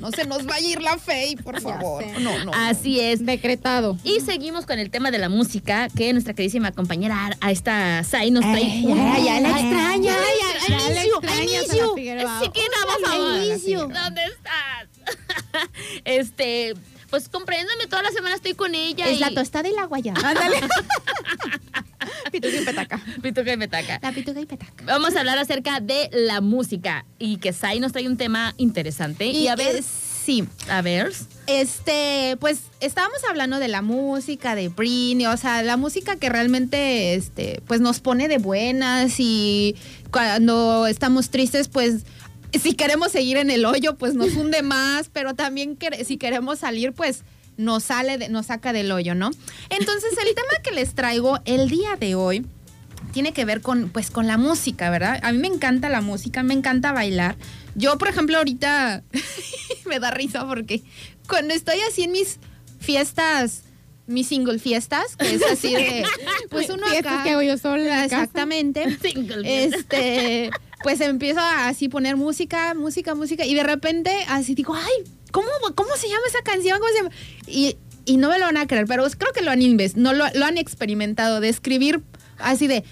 [0.00, 2.02] No se nos vaya a ir la fe, por favor.
[2.20, 2.52] No, no.
[2.54, 3.26] Así es.
[3.26, 3.98] Decretado.
[4.04, 8.30] Y seguimos con el tema de la música que nuestra queridísima compañera a esta Sai
[8.30, 8.62] nos trae.
[8.64, 10.14] Ay, ya, ya la Ay, extraña.
[10.14, 11.42] ay, Ya ay, la Inicio, extrañas a la
[11.74, 11.94] Inicio.
[11.94, 12.40] Figueroa.
[12.42, 13.44] Chiquita, por Hola, favor.
[13.44, 13.80] Inicio.
[13.80, 15.68] ¿Dónde estás?
[16.04, 16.74] Este,
[17.10, 19.06] pues compréndame, toda la semana estoy con ella.
[19.08, 20.20] Es y- la tostada y la guayaba.
[20.30, 20.56] Ándale.
[22.32, 23.00] Pituca y petaca.
[23.22, 23.98] Pituca y metaca.
[24.02, 24.84] La pituca y petaca.
[24.84, 29.26] Vamos a hablar acerca de la música y que Sai nos trae un tema interesante.
[29.26, 30.44] Y, a ver, sí.
[30.68, 31.12] a ver.
[31.46, 37.14] Este, pues estábamos hablando de la música, de Britney, o sea, la música que realmente,
[37.14, 39.76] este, pues nos pone de buenas y
[40.10, 42.04] cuando estamos tristes, pues
[42.58, 46.92] si queremos seguir en el hoyo, pues nos hunde más, pero también si queremos salir,
[46.92, 47.24] pues
[47.60, 49.30] nos sale, de- nos saca del hoyo, ¿no?
[49.68, 52.46] Entonces, el tema que les traigo el día de hoy
[53.12, 55.18] tiene que ver con, pues, con la música, ¿verdad?
[55.22, 57.36] A mí me encanta la música, me encanta bailar.
[57.74, 59.02] Yo, por ejemplo, ahorita
[59.86, 60.82] me da risa porque
[61.28, 62.38] cuando estoy así en mis
[62.80, 63.62] fiestas,
[64.06, 66.04] mis single fiestas, que es así de,
[66.50, 67.22] pues uno acá.
[67.22, 68.04] que hago yo sola.
[68.04, 68.96] Exactamente.
[69.02, 69.64] Single.
[69.64, 70.50] Este,
[70.82, 75.48] pues empiezo a así poner música, música, música, y de repente así digo, ay, ¿cómo,
[75.74, 76.78] cómo se llama esa canción?
[76.78, 77.10] ¿Cómo se llama?
[77.46, 80.12] Y, y no me lo van a creer, pero creo que lo han inves- no
[80.12, 82.02] lo, lo han experimentado de escribir
[82.38, 82.82] así de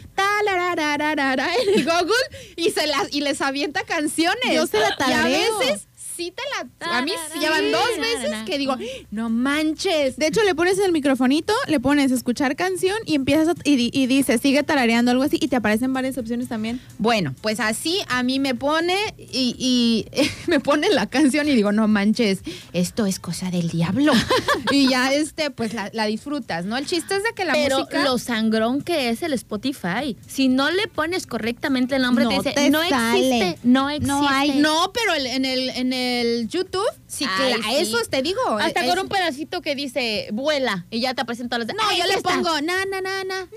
[1.77, 2.15] en Google
[2.57, 4.55] y se las y les avienta canciones.
[4.55, 5.88] Yo se la Y a veces
[6.19, 6.43] sí te
[6.83, 8.77] la a mí llevan dos veces que digo,
[9.13, 10.17] no manches.
[10.17, 14.07] De hecho, le pones el microfonito, le pones escuchar canción y empiezas a- y, y
[14.09, 16.81] dice, sigue tarareando algo así y te aparecen varias opciones también.
[16.99, 20.07] Bueno, pues así a mí me pone y, y
[20.51, 22.41] me pone la canción y digo, no manches,
[22.73, 24.13] esto es cosa del diablo.
[24.73, 26.77] y ya este, pues la, la disfrutas, ¿no?
[26.77, 28.03] El chiste es de que la Pero música.
[28.03, 30.17] lo sangrón que es el Spotify.
[30.27, 33.19] Si no le pones correctamente el nombre, No te dice, te no sale.
[33.45, 34.09] existe, no existe.
[34.13, 34.51] No hay.
[34.59, 36.08] No, pero el- en el en el
[36.49, 37.77] YouTube, sí, Ay, sí.
[37.83, 38.41] eso te digo.
[38.59, 41.69] Hasta es- con un pedacito que dice, vuela, y ya te presentan las...
[41.69, 42.31] No, ¡Ay, yo aquí le está!
[42.35, 43.49] pongo na na na na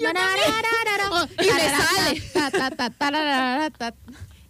[1.39, 2.21] y me sale.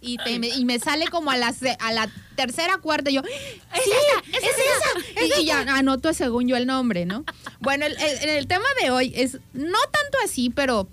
[0.04, 0.80] Y, te- y me
[1.10, 3.90] como a la, se- a la tercera, cuarta, y yo, sí,
[4.32, 7.24] es, esa, Y, y ya anoto según yo el nombre, ¿no?
[7.60, 10.88] Bueno, el, el- el tema de hoy es no tanto así, pero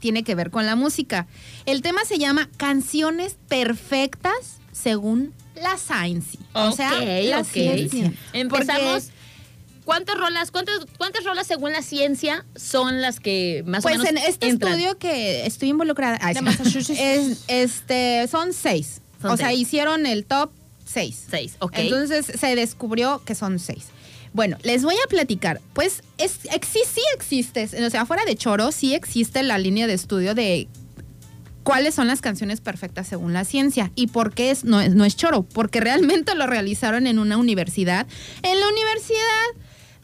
[0.00, 1.26] tiene que ver con la música.
[1.66, 6.38] El tema se llama Canciones Perfectas según la Science.
[6.52, 7.46] O sea, la ok.
[7.46, 8.12] ciencia.
[8.32, 9.04] Empezamos.
[9.04, 9.18] Porque-
[9.84, 14.10] ¿Cuántas rolas, cuántas, cuántas rolas según la ciencia son las que más Pues o menos
[14.10, 14.72] en este entran?
[14.74, 16.34] estudio que estoy involucrada, ay,
[16.98, 19.00] es, este, son seis.
[19.22, 20.50] Son o sea, hicieron el top
[20.84, 21.24] seis.
[21.30, 21.72] Seis, ok.
[21.78, 23.86] Entonces se descubrió que son seis.
[24.34, 25.62] Bueno, les voy a platicar.
[25.72, 29.94] Pues es, exi- sí existe, o sea, fuera de choro, sí existe la línea de
[29.94, 30.68] estudio de
[31.68, 35.04] cuáles son las canciones perfectas según la ciencia y por qué es, no, es, no
[35.04, 38.06] es choro, porque realmente lo realizaron en una universidad,
[38.42, 39.18] en la universidad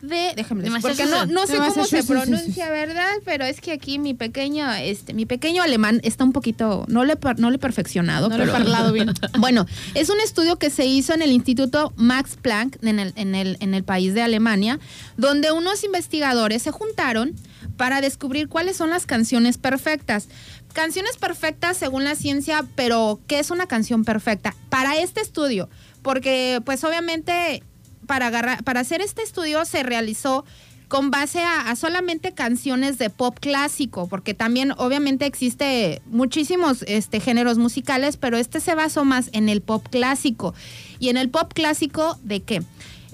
[0.03, 3.09] de, déjenme De les- porque no, no sé cómo se pronuncia, ¿verdad?
[3.25, 7.17] Pero es que aquí mi pequeño, este, mi pequeño alemán está un poquito, no le,
[7.39, 9.15] no le he perfeccionado, No lo he parlado bien.
[9.39, 13.35] bueno, es un estudio que se hizo en el Instituto Max Planck en el, en
[13.35, 14.79] el, en el país de Alemania,
[15.17, 17.33] donde unos investigadores se juntaron
[17.79, 20.29] para descubrir cuáles son las canciones perfectas.
[20.75, 24.57] Canciones perfectas según la ciencia, pero ¿qué es una canción perfecta?
[24.71, 25.71] Para este estudio,
[26.03, 27.63] porque pues obviamente
[28.09, 30.45] para, agarrar, para hacer este estudio se realizó
[30.89, 37.21] con base a, a solamente canciones de pop clásico, porque también obviamente existe muchísimos este,
[37.21, 40.55] géneros musicales, pero este se basó más en el pop clásico.
[40.99, 42.63] ¿Y en el pop clásico de qué?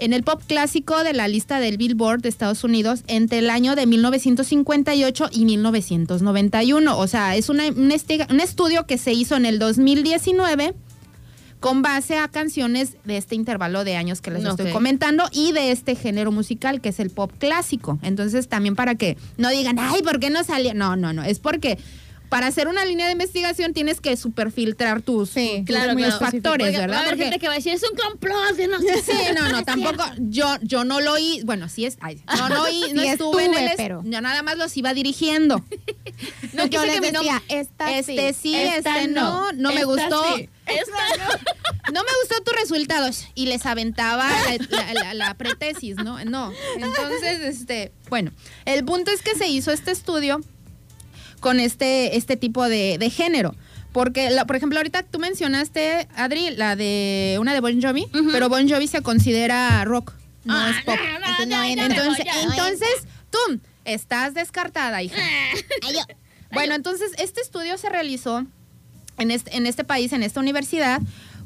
[0.01, 3.77] En el pop clásico de la lista del Billboard de Estados Unidos entre el año
[3.77, 6.99] de 1958 y 1991.
[6.99, 7.93] O sea, es una- un,
[8.31, 10.75] un estudio que se hizo en el 2019
[11.61, 15.73] con base a canciones de este intervalo de años que les estoy comentando y de
[15.73, 17.99] este género musical que es el pop clásico.
[18.03, 20.73] Entonces también para que no digan, ay, ¿por qué no salió?
[20.73, 21.79] No, no, no, es porque
[22.31, 26.19] para hacer una línea de investigación tienes que superfiltrar tus, Sí, tus claro, tus claro.
[26.19, 26.95] factores, Porque ¿verdad?
[26.95, 28.57] Va a haber Porque- gente que va a decir, es un complot.
[28.57, 30.05] que no sé Sí, no, no, tampoco.
[30.19, 31.43] Yo, yo no lo oí.
[31.45, 31.99] Bueno, sí es.
[32.01, 33.71] ay, yo no oí, no Sí estuve, en el.
[33.77, 35.63] pero- Yo nada más los iba dirigiendo.
[36.53, 40.37] No, yo les que decía, esta este sí, Esta este no, no, me gustó.
[40.37, 41.31] sí, esta no.
[41.95, 43.27] No me gustó tus resultados.
[43.35, 46.23] Y les aventaba la, la- la- la pretesis, ¿no?
[46.25, 46.53] No.
[46.77, 48.31] Entonces, este, bueno,
[48.67, 50.41] el punto es que se hizo este estudio
[51.41, 53.55] con este, este tipo de, de género.
[53.93, 58.49] Porque, la- por ejemplo, ahorita tú mencionaste, Adri, la de una de Bon Jovi, pero
[58.49, 60.13] Bon Jovi se considera rock,
[60.45, 60.95] no Ah, es pop.
[61.41, 62.89] no, no, entonces, ya, entonces,
[63.31, 63.39] tú
[63.85, 65.17] estás descartada, hija.
[66.53, 68.45] Bueno, entonces este estudio se realizó
[69.19, 71.01] en este, en este país, en esta universidad,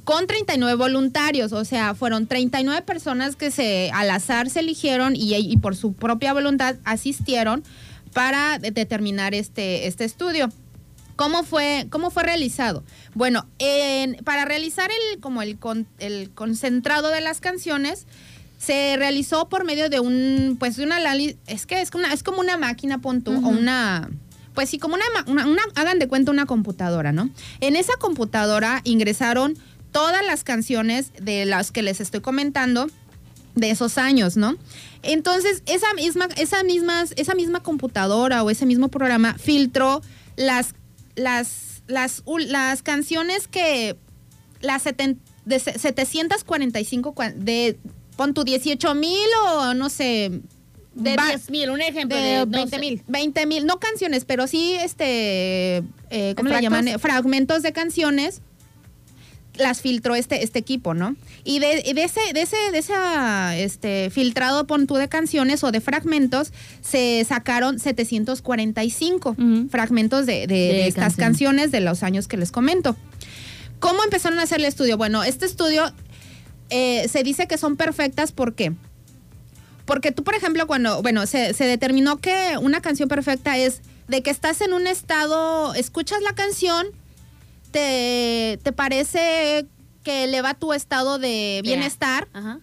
[0.04, 1.52] con 39 voluntarios.
[1.52, 5.92] O sea, fueron 39 personas que se al azar se eligieron y, y por su
[5.94, 7.62] propia voluntad asistieron
[8.14, 10.50] para de- determinar este, este estudio.
[11.16, 12.82] ¿Cómo fue, ¿Cómo fue realizado?
[13.14, 18.06] Bueno, en- para realizar el, como el, con- el concentrado de las canciones,
[18.58, 20.98] se realizó por medio de un, pues de una,
[21.46, 24.08] es que es, una, es como una máquina, pon tú, o una,
[24.54, 27.28] pues sí, como una, una, una- hagan de cuenta una computadora, ¿no?
[27.60, 29.56] En esa computadora ingresaron
[29.92, 32.88] todas las canciones de las que les estoy comentando
[33.54, 34.56] de esos años, ¿no?
[35.02, 40.02] Entonces, esa misma, esa misma, esa misma computadora o ese mismo programa filtró
[40.36, 40.74] las,
[41.14, 43.96] las, las, las canciones que
[44.60, 47.78] las seten- de se- 745 cua- de
[48.16, 50.40] pon tu 18 mil o no sé
[50.94, 52.16] De va- 10 mil, un ejemplo.
[52.16, 52.78] de De, no 20 sé.
[52.80, 53.02] mil.
[53.06, 56.98] 20 mil, no canciones, pero sí, este, eh, ¿cómo le llaman?
[56.98, 58.40] Fragmentos de canciones.
[59.56, 61.14] Las filtró este, este equipo, ¿no?
[61.44, 65.70] Y de, de ese, de ese, de esa, este, filtrado pon tú de canciones o
[65.70, 66.52] de fragmentos,
[66.82, 69.68] se sacaron 745 Ujú.
[69.70, 71.16] fragmentos de, de- estas canciones.
[71.34, 72.96] canciones de los años que les comento.
[73.78, 74.96] ¿Cómo empezaron a hacer el estudio?
[74.96, 75.92] Bueno, este estudio
[76.70, 78.72] eh, se dice que son perfectas, ¿por qué?
[79.84, 84.22] porque tú, por ejemplo, cuando, bueno, se, se determinó que una canción perfecta es de
[84.22, 86.86] que estás en un estado, escuchas la canción,
[87.74, 89.66] te, te parece
[90.04, 92.60] que eleva tu estado de bienestar Ajá.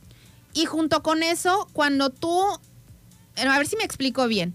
[0.53, 2.41] y junto con eso, cuando tú,
[3.35, 4.53] eh, a ver si me explico bien.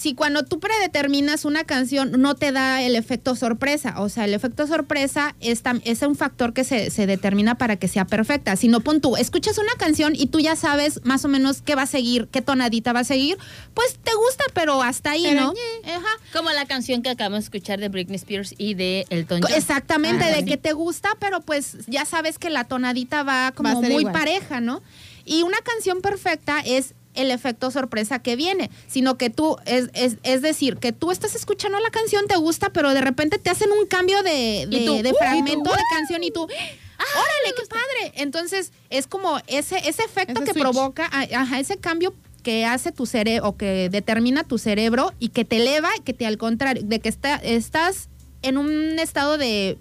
[0.00, 4.32] Si cuando tú predeterminas una canción no te da el efecto sorpresa, o sea, el
[4.34, 8.54] efecto sorpresa es, tam- es un factor que se, se determina para que sea perfecta.
[8.54, 11.74] Si no, pon tú, escuchas una canción y tú ya sabes más o menos qué
[11.74, 13.38] va a seguir, qué tonadita va a seguir,
[13.74, 15.54] pues te gusta, pero hasta ahí, Pero ¿no?
[15.92, 16.08] Ajá.
[16.32, 19.52] Como la canción que acabamos de escuchar de Britney Spears y de Elton John.
[19.52, 20.44] Exactamente, Ah, de sí.
[20.44, 24.12] que te gusta, pero pues ya sabes que la tonadita va como Va muy igual.
[24.12, 24.80] pareja, ¿no?
[25.24, 30.16] Y una canción perfecta es el efecto sorpresa que viene, sino que tú, es, es,
[30.22, 33.70] es decir, que tú estás escuchando la canción, te gusta, pero de repente te hacen
[33.72, 35.16] un cambio de, de- tú, de ¡uh!
[35.18, 38.12] fragmento de canción y tú, ¡órale, qué padre!
[38.22, 40.62] Entonces, es como ese, ese efecto Ese que switch.
[40.62, 45.44] provoca, ajá, ese cambio que hace tu cerebro, o que determina tu cerebro y que
[45.44, 48.08] te eleva, que te al contrario, de que está, estás
[48.42, 49.76] en un estado de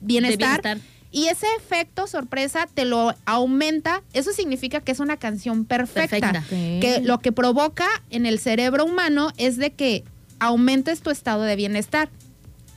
[0.00, 0.78] bienestar, bienestar.
[1.12, 6.44] Y ese efecto sorpresa te lo aumenta, eso significa que es una canción perfecta, Perfecta.
[6.48, 10.04] que lo que provoca en el cerebro humano es de que
[10.38, 12.10] aumentes tu estado de bienestar.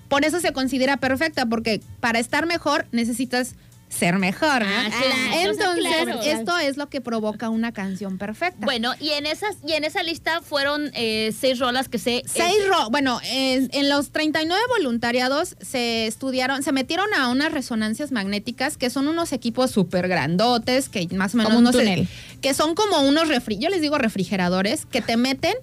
[0.09, 3.55] Por eso se considera perfecta, porque para estar mejor necesitas
[3.93, 4.63] ser mejor.
[4.65, 4.67] ¿no?
[4.71, 6.21] Ah, claro, Entonces, claro.
[6.21, 8.65] esto es lo que provoca una canción perfecta.
[8.65, 12.57] Bueno, y en esas y en esa lista fueron eh, seis rolas que se Seis
[12.67, 18.77] ro- bueno, en, en los 39 voluntariados se estudiaron, se metieron a unas resonancias magnéticas
[18.77, 22.07] que son unos equipos súper grandotes, que más o menos Como un túnel.
[22.41, 25.53] que son como unos refri, yo les digo refrigeradores, que te meten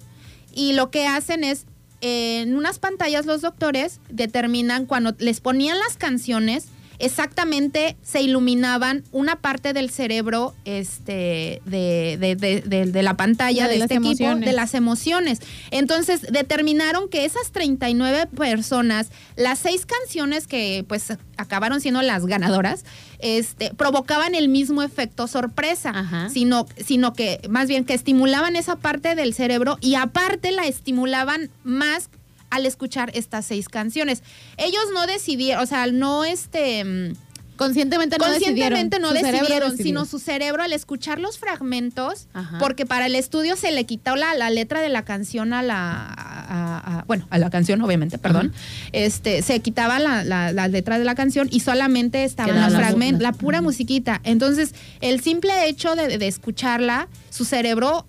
[0.53, 1.65] y lo que hacen es
[2.01, 6.65] eh, en unas pantallas los doctores determinan cuando les ponían las canciones
[7.01, 13.63] exactamente se iluminaban una parte del cerebro este de, de- de- de- de la pantalla
[13.63, 14.45] La de este equipo emociones.
[14.49, 15.39] de las emociones.
[15.71, 22.83] Entonces determinaron que esas 39 personas, las seis canciones que pues acabaron siendo las ganadoras,
[23.19, 26.29] este, provocaban el mismo efecto sorpresa, Ajá.
[26.29, 31.49] sino, sino que más bien que estimulaban esa parte del cerebro y aparte la estimulaban
[31.63, 32.09] más
[32.51, 34.21] al escuchar estas seis canciones.
[34.57, 36.83] Ellos no decidieron, o sea, no este...
[36.85, 37.13] mm,
[37.57, 39.01] Conscientemente no conscientemente decidieron.
[39.01, 42.57] no decidieron, sino su cerebro al escuchar los fragmentos, Ajá.
[42.57, 45.75] porque para el estudio se le quitó la, la letra de la canción a la,
[46.07, 48.51] a- a- bueno, a la canción obviamente, perdón,
[48.93, 52.79] este, se quitaba la, la- la letra de la canción y solamente estaban Quedaba los
[52.79, 54.21] fragmentos, la pura musiquita.
[54.23, 58.07] Entonces, el simple hecho de, de escucharla, su cerebro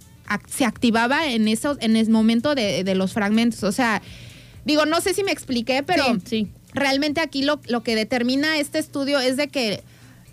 [0.49, 3.65] se activaba en eso, en el momento de, de los fragmentos.
[3.65, 4.01] O sea,
[4.65, 6.49] digo, no sé si me expliqué, pero Sí, sí.
[6.75, 9.83] realmente aquí lo, lo que determina este estudio es de que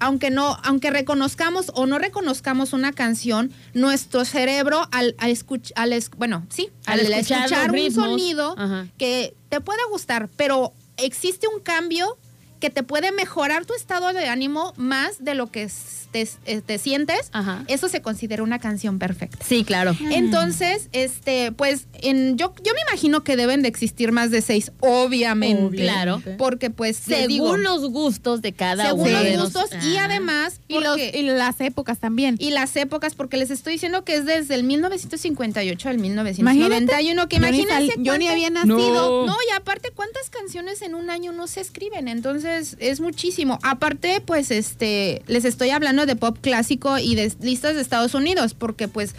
[0.01, 5.91] aunque no, aunque reconozcamos o no reconozcamos una canción, nuestro cerebro al, al escuch- al
[5.91, 8.87] es- bueno, sí, Al al, escuchar escuchar, un ritmos, sonido ajá.
[8.97, 12.17] que te puede gustar, pero existe un cambio
[12.61, 15.63] que te puede mejorar tu estado de ánimo más de lo que
[16.11, 17.63] te, eh, te sientes, Ajá.
[17.67, 19.45] eso se considera una canción perfecta.
[19.47, 19.95] Sí, claro.
[20.11, 24.71] Entonces, este, pues, en, yo, yo me imagino que deben de existir más de seis,
[24.79, 25.63] obviamente.
[25.65, 25.79] Obvio.
[25.79, 26.21] Claro.
[26.37, 30.59] Porque, pues, Según digo, los gustos de cada según uno de los- gustos y además
[30.67, 32.35] Y, los- porque- y las épocas también.
[32.39, 37.27] y las épocas, porque les estoy diciendo que es desde el 1958 al Imagínate, 1991,
[37.27, 39.25] que yo ni imagínense sal- yo ni había nacido.
[39.25, 42.07] No, y aparte, ¿cuántas canciones en un año no se escriben?
[42.07, 43.59] Entonces, es muchísimo.
[43.63, 48.53] Aparte, pues, este, les estoy hablando de pop clásico y de listas de Estados Unidos,
[48.53, 49.15] porque, pues,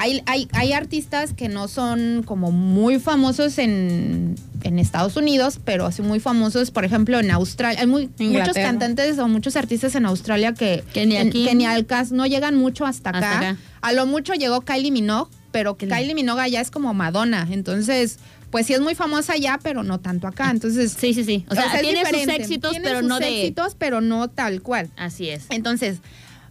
[0.00, 5.90] hay, hay, hay artistas que no son como muy famosos en, en Estados Unidos, pero
[5.90, 7.80] sí muy famosos, por ejemplo, en Australia.
[7.80, 11.44] Hay muy, muchos cantantes o muchos artistas en Australia que, Que ni en- aquí.
[11.44, 13.18] que ni al caso no llegan mucho hasta acá.
[13.18, 13.56] Hasta acá.
[13.80, 15.92] A lo mucho llegó Kylie Minogue, pero Kylie.
[15.96, 17.48] Kylie Minogue ya es como Madonna.
[17.50, 18.18] Entonces,
[18.50, 20.50] pues sí es muy famosa allá, pero no tanto acá.
[20.50, 21.44] Entonces, Sí, sí, sí.
[21.50, 23.28] O sea, tiene sus éxitos, Tiene pero sus no de.
[23.42, 24.90] éxitos, pero no tal cual.
[24.96, 25.46] Así es.
[25.50, 25.98] Entonces,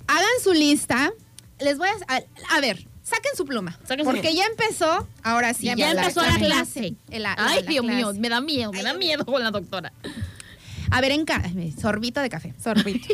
[0.07, 1.11] hagan su lista.
[1.59, 2.13] Les voy a...
[2.15, 3.79] A, a ver, saquen su pluma.
[3.87, 5.65] Saquen su porque ya empezó, ahora sí.
[5.75, 6.93] Ya, empezó la clase.
[7.09, 7.97] La- la- Ay, la Dios clase.
[7.97, 9.91] mío, me da miedo, me Ay, da miedo con la doctora.
[10.91, 11.25] A ver, en.
[11.79, 12.53] Sorbito de café.
[12.63, 13.07] Sorbito.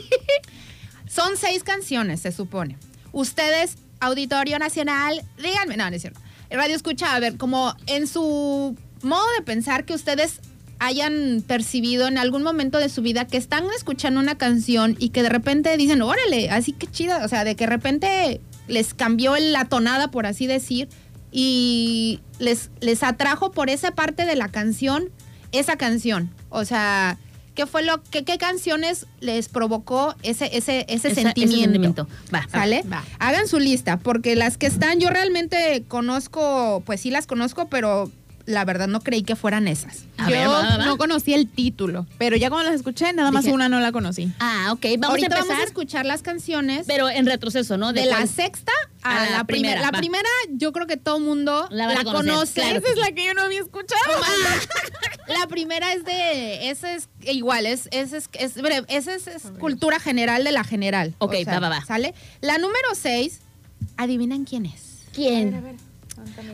[1.08, 2.78] Son seis canciones, se supone.
[3.12, 6.20] Ustedes, Auditorio Nacional, díganme, no, no es cierto.
[6.54, 10.40] Radio Escucha, a ver, como en su modo de pensar que ustedes
[10.78, 15.24] hayan percibido en algún momento de su vida que están escuchando una canción y que
[15.24, 19.36] de repente dicen, órale, así que chida, o sea, de que de repente les cambió
[19.38, 20.90] la tonada, por así decir,
[21.32, 25.10] y les, les atrajo por esa parte de la canción,
[25.52, 26.30] esa canción.
[26.50, 27.18] O sea,
[27.56, 31.64] qué fue lo que qué canciones les provocó ese ese ese Esa- sentimiento.
[31.64, 32.08] sentimiento.
[32.34, 32.48] Va.
[32.52, 32.84] ¿Sale?
[32.92, 33.04] Va.
[33.20, 38.10] Hagan su lista, porque las que están, yo realmente conozco, pues sí las conozco, pero
[38.46, 40.04] la verdad no creí que fueran esas.
[40.18, 40.86] A Yo ver, va, va, va.
[40.86, 43.92] no conocía el título, pero ya cuando las escuché, nada más Dije- una no la
[43.92, 44.32] conocí.
[44.40, 44.82] Ah, ok.
[44.98, 45.48] Vamos Ahorita a empezar.
[45.48, 47.94] vamos a escuchar las canciones pero en retroceso, ¿no?
[47.94, 48.72] de, la sexta
[49.02, 49.80] a, a la, la primera.
[49.82, 49.98] La va.
[49.98, 52.62] primera, yo creo que todo mundo La a conoce.
[52.62, 52.80] claro.
[52.80, 54.02] Esa es la que yo no había escuchado.
[55.28, 59.44] La primera es de, esa es igual, es, esa es, es, breve, esa es, es
[59.58, 61.16] cultura general de la general.
[61.20, 61.86] Ok, va, va, va.
[61.86, 62.14] ¿Sale?
[62.42, 63.40] La número seis,
[63.96, 64.98] adivinan quién es.
[65.14, 65.78] ¿Quién?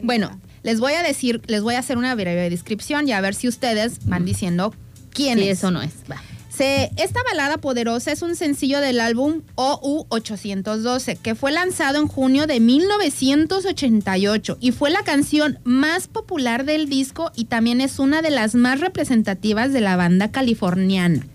[0.04, 3.34] Bueno, les voy a decir, les voy a hacer una breve descripción y a ver
[3.36, 4.74] si ustedes van diciendo
[5.14, 5.58] quién Sí, es.
[5.60, 5.92] eso no es.
[6.12, 6.22] Va.
[6.50, 12.48] Se- esta balada poderosa es un sencillo del álbum OU812 que fue lanzado en junio
[12.48, 18.32] de 1988 y fue la canción más popular del disco y también es una de
[18.32, 21.26] las más representativas de la banda californiana.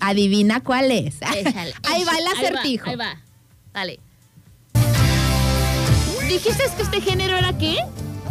[0.00, 1.16] Adivina cuál es.
[1.36, 2.90] Échale, Ahí va el acertijo.
[2.90, 3.10] Ahí va.
[3.10, 3.22] Ahí va.
[3.72, 4.00] Dale.
[6.28, 7.76] ¿Dijiste que este género era qué?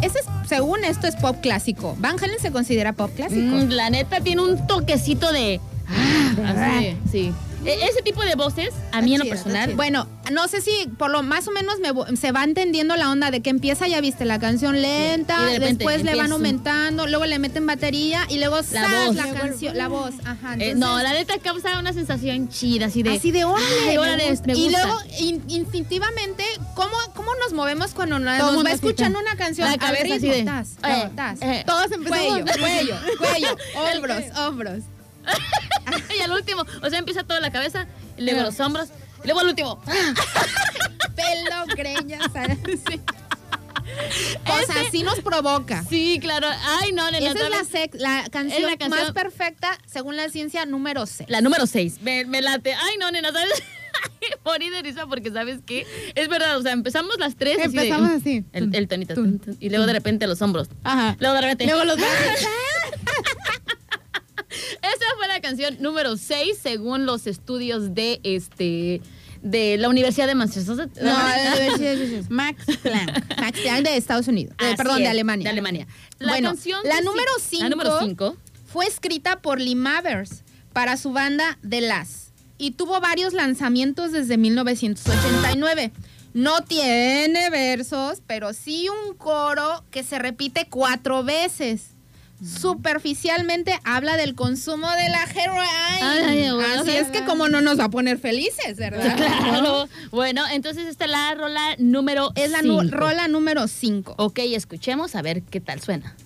[0.02, 1.96] Ese es, según esto es pop clásico.
[1.98, 3.40] Van Halen se considera pop clásico.
[3.40, 5.60] Mm, la neta tiene un toquecito de.
[5.88, 7.32] Ah, así, sí.
[7.64, 9.74] E- ese tipo de voces, a mí en lo chido, personal.
[9.74, 13.30] Bueno, no sé si por lo más o menos me se va entendiendo la onda
[13.30, 17.24] de que empieza, ya viste, la canción lenta, de repente después le van aumentando, luego
[17.26, 19.06] le meten batería y luego ¡zas!
[19.06, 19.16] voz.
[19.16, 20.14] la canción, la voz.
[20.24, 20.56] Ajá.
[20.58, 23.14] eh, no, la neta causa una sensación chida, así de.
[23.16, 24.52] Así de órale, me gusta.
[24.52, 26.44] Y luego, in- instintivamente,
[26.74, 29.66] ¿cómo, ¿cómo nos movemos cuando nos, nos va escuchando una canción?
[29.68, 31.10] La Al cabeza así de, eh,
[31.42, 31.62] eh.
[31.66, 32.26] Todos empezamos.
[32.26, 33.56] Cuello, cuello, cuello,
[33.94, 34.78] hombros, hombros.
[36.16, 38.88] Y al último, o sea, empieza toda la cabeza, y luego los hombros,
[39.22, 39.82] y luego al último.
[41.16, 42.22] Pelo, greñas,
[42.88, 43.00] sí.
[44.46, 45.84] O sea, sí nos provoca.
[45.88, 46.48] Sí, claro.
[46.80, 50.28] Ay, no, nena, Esa es la, la canción, Es la canción- más perfecta según la
[50.28, 51.28] ciencia número 6.
[51.28, 52.00] La número 6.
[52.00, 52.72] Me, me late.
[52.74, 53.62] Ay, no, nena, ¿sabes?
[54.44, 55.86] Morí de risa porque, ¿sabes qué?
[56.14, 57.58] Es verdad, o sea, empezamos las tres.
[57.58, 58.44] así de- Empezamos así.
[58.52, 59.14] El, el tonito.
[59.60, 60.68] Y luego de repente los hombros.
[60.84, 61.16] Ajá.
[61.20, 61.66] Luego de repente.
[61.66, 62.46] Luego los brazos.
[64.82, 69.00] Esa fue la canción número 6 según los estudios de este
[69.42, 71.00] de la Universidad de Massachusetts.
[71.02, 71.16] No,
[71.76, 72.20] sí.
[72.28, 73.38] Max Planck.
[73.40, 74.54] Max Planck de Estados Unidos.
[74.60, 75.44] Eh, perdón, de Alemania.
[75.44, 75.86] De Alemania.
[76.20, 78.36] La bueno, canción la número sí- La número 5 5.
[78.66, 84.36] fue escrita por Lee Mavers para su banda The Las y tuvo varios lanzamientos desde
[84.38, 85.92] 1989.
[86.34, 91.88] No tiene versos, pero sí un coro que se repite cuatro veces.
[92.44, 95.26] Superficialmente habla del consumo de la
[96.54, 99.16] bueno, Así es que como no nos va a poner felices, ¿verdad?
[99.16, 99.88] Claro.
[100.10, 102.82] Bueno, entonces esta es la rola número Es la cinco.
[102.90, 104.14] rola número 5.
[104.18, 106.16] Ok, escuchemos a ver qué tal suena.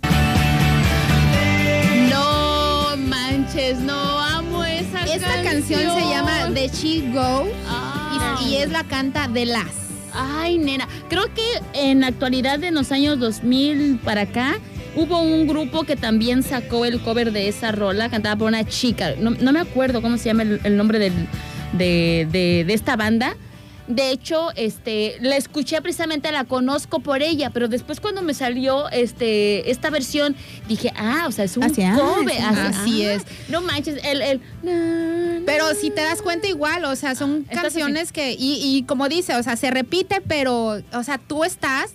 [2.11, 5.17] No manches, no amo esa canción.
[5.17, 8.39] Esta canción se llama The She Goes Ah.
[8.43, 9.67] y, y es la canta de Las.
[10.13, 10.89] Ay, nena.
[11.09, 11.45] Creo que
[11.75, 14.59] en la actualidad, en los años 2000 para acá,
[14.97, 19.15] hubo un grupo que también sacó el cover de esa rola, cantada por una chica.
[19.19, 21.29] No, no me acuerdo cómo se llama el, el nombre del-
[21.73, 23.37] de, de- de esta banda.
[23.89, 28.89] De hecho, este, la escuché precisamente, la conozco por ella, pero después cuando me salió
[28.91, 30.35] este, esta versión,
[30.67, 32.35] dije, ah, o sea, es un Así, cover.
[32.35, 32.43] sí.
[32.43, 33.23] Así ah, es.
[33.49, 34.23] No manches, el...
[34.23, 38.83] el na, Pero si te das cuenta igual, o sea, son canciones que, y, y
[38.83, 41.93] como dice, o sea, se repite, pero, o sea, tú estás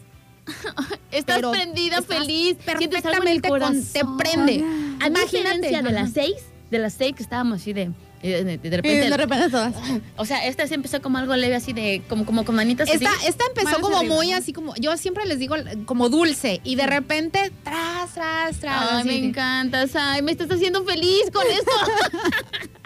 [1.12, 4.64] Estás pero prendida, estás feliz, perfectamente con- te prende.
[5.02, 5.70] A Imagínate.
[5.82, 6.36] de las seis,
[6.70, 7.92] de las seis que estábamos así de,
[8.22, 9.74] de, de- de Y repente, de repente todas.
[10.16, 13.04] o sea, esta sí empezó como algo leve así de, como, como con manitas así.
[13.04, 16.62] Esta, esta empezó Manos como arriba, muy así como, yo siempre les digo como dulce
[16.64, 18.92] y de repente tras, tras, tras.
[18.92, 21.72] Ay, así me encantas, ay, me estás haciendo feliz con esto.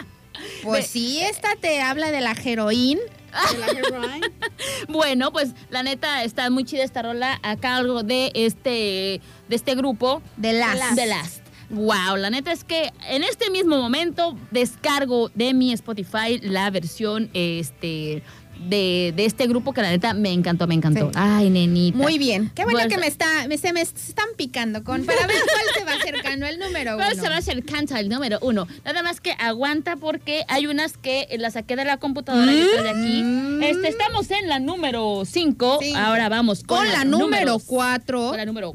[0.64, 3.02] Pues sí, esta te habla de la heroína.
[4.88, 9.76] bueno, pues la neta está muy chida esta rola a cargo de este, de este
[9.76, 10.22] grupo.
[10.38, 10.96] De las.
[10.96, 11.46] The Last.
[11.70, 17.30] Wow, la neta es que en este mismo momento descargo de mi Spotify la versión
[17.34, 18.22] este
[18.60, 21.08] de, de este grupo que la neta me encantó, me encantó.
[21.08, 21.12] Sí.
[21.16, 21.98] Ay, nenita.
[21.98, 22.52] Muy bien.
[22.56, 25.84] Qué bueno que me está, me, se me están picando con para ver cuál se
[25.86, 27.22] va acercando el número ¿Cuál uno.
[27.22, 28.68] será el canta el número uno?
[28.84, 32.84] Nada más que aguanta porque hay unas que las saqué de la computadora y otras
[32.84, 33.24] de aquí.
[33.66, 35.80] Este, estamos en la número 5.
[35.82, 35.98] Cinco.
[35.98, 38.30] Ahora vamos con, Con la número número cuatro.
[38.30, 38.74] Con la número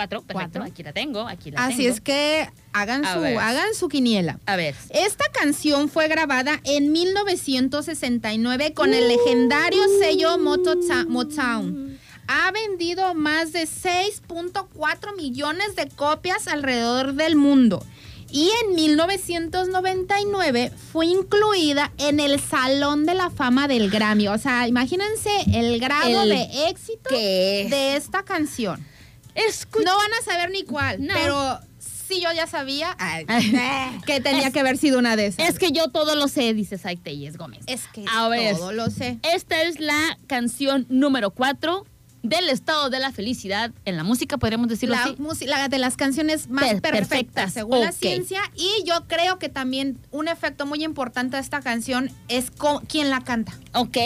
[0.00, 0.22] 4.
[0.22, 0.32] Perfecto.
[0.34, 0.62] Cuatro.
[0.64, 1.28] Aquí la tengo.
[1.28, 1.90] Aquí la Así tengo.
[1.94, 3.38] es que hagan A su, ver.
[3.38, 4.38] hagan su quiniela.
[4.46, 4.74] A ver.
[4.90, 11.98] Esta canción fue grabada en 1969 con el legendario sello Motoza- Motown.
[12.28, 17.84] Ha vendido más de 6.4 millones de copias alrededor del mundo.
[18.32, 24.28] Y en 1999 fue incluida en el Salón de la Fama del Grammy.
[24.28, 28.86] O sea, imagínense el grado El de éxito de esta canción.
[29.34, 29.84] Escucha.
[29.84, 31.14] No van a saber ni cuál, No.
[31.14, 33.24] pero sí yo ya sabía ay,
[34.06, 35.48] que tenía que haber sido una de esas.
[35.48, 37.60] Es que yo todo lo sé, dice Saik Telles Gómez.
[37.66, 38.56] es que A ver.
[38.56, 39.18] todo lo sé.
[39.22, 41.86] Esta es la canción número 4
[42.22, 45.46] del estado de la felicidad en la música, podríamos decirlo La, así.
[45.46, 48.42] la de las canciones más Per- perfectas, perfectas, según la ciencia.
[48.54, 52.52] Y yo creo que también un efecto muy importante de esta canción es
[52.88, 53.52] quién la canta.
[53.72, 53.96] Ok,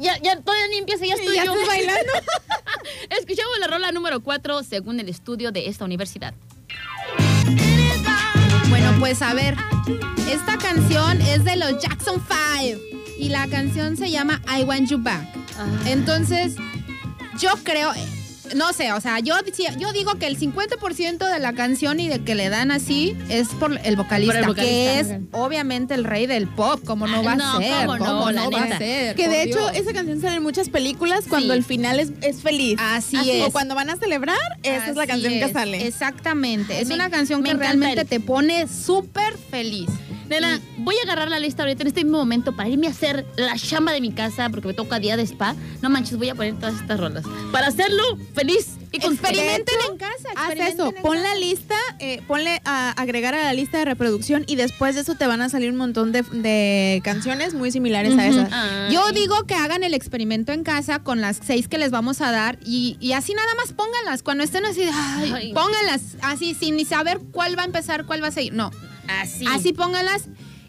[0.00, 2.12] ya, ya todavía ni empieza, ya estoy ya yo bailando.
[3.18, 6.34] Escuchamos la rola número 4 según el estudio de esta universidad.
[8.68, 9.56] Bueno, pues a ver,
[10.30, 12.22] esta canción es de los Jackson
[12.60, 12.80] 5
[13.18, 15.24] y la canción se llama I Want You Back.
[15.86, 16.56] Entonces,
[17.40, 17.92] yo creo,
[18.54, 19.34] no sé, o sea, yo,
[19.78, 23.48] yo digo que el 50% de la canción y de que le dan así es
[23.48, 24.62] por el vocalista, Por el vocalista.
[24.62, 27.98] que es obviamente el rey del pop, como no Ah, va no, a ser, cómo
[27.98, 28.76] no, cómo la no va neta.
[28.76, 29.16] a ser.
[29.16, 31.58] Que de hecho, esa canción sale en muchas películas cuando Sí.
[31.58, 32.78] el final es, es feliz.
[32.80, 33.46] Así Así, es.
[33.48, 35.84] O cuando van a celebrar, esa es la canción que sale.
[35.86, 36.80] Exactamente.
[36.80, 39.88] Es Me- una canción que realmente el- te pone súper feliz.
[40.28, 43.26] Nena, voy a agarrar la lista ahorita en este mismo momento para irme a hacer
[43.36, 45.54] la chamba de mi casa porque me toca día de spa.
[45.82, 47.24] No manches, voy a poner todas estas rolas.
[47.52, 48.02] Para hacerlo
[48.34, 50.28] feliz y con Experimenten en casa.
[50.36, 54.56] Haz eso, pon la lista, eh, ponle a agregar a la lista de reproducción y
[54.56, 58.26] después de eso te van a salir un montón de, de canciones muy similares a
[58.26, 58.48] esas.
[58.52, 58.94] Ay.
[58.94, 62.32] Yo digo que hagan el experimento en casa con las seis que les vamos a
[62.32, 64.22] dar y, y así nada más pónganlas.
[64.22, 65.52] Cuando estén así, Ay.
[65.52, 68.54] pónganlas así sin ni saber cuál va a empezar, cuál va a seguir.
[68.54, 68.70] No,
[69.08, 69.44] Así.
[69.48, 70.24] así pónganlas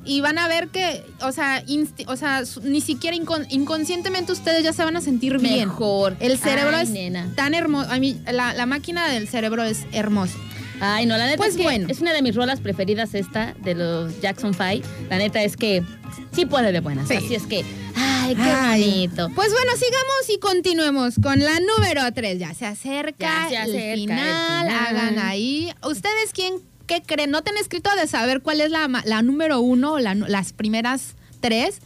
[0.06, 4.64] y van a ver que, o sea, insti- o sea ni siquiera incon- inconscientemente ustedes
[4.64, 5.68] ya se van a sentir bien.
[5.68, 6.16] Mejor.
[6.20, 7.30] El cerebro Ay, es nena.
[7.36, 7.92] tan hermoso.
[7.92, 10.38] A mí, la, la máquina del cerebro es hermosa.
[10.80, 11.88] Ay, no, la neta Pues es que bueno.
[11.90, 14.88] es una de mis rolas preferidas esta de los Jackson 5.
[15.10, 15.84] La neta es que
[16.32, 17.08] sí puede de buenas.
[17.08, 17.16] Sí.
[17.16, 17.66] Así es que,
[17.96, 18.84] ay, qué Ay.
[18.84, 19.30] bonito.
[19.34, 22.38] Pues bueno, sigamos y continuemos con la número 3.
[22.40, 24.70] Ya se acerca, Ya se acerca el, final.
[24.70, 25.74] Hagan ahí.
[25.84, 26.54] ¿Ustedes quién
[26.88, 27.30] qué creen?
[27.32, 31.16] ¿No tienen escrito de saber cuál es la, la número uno o la las primeras
[31.42, 31.80] tres?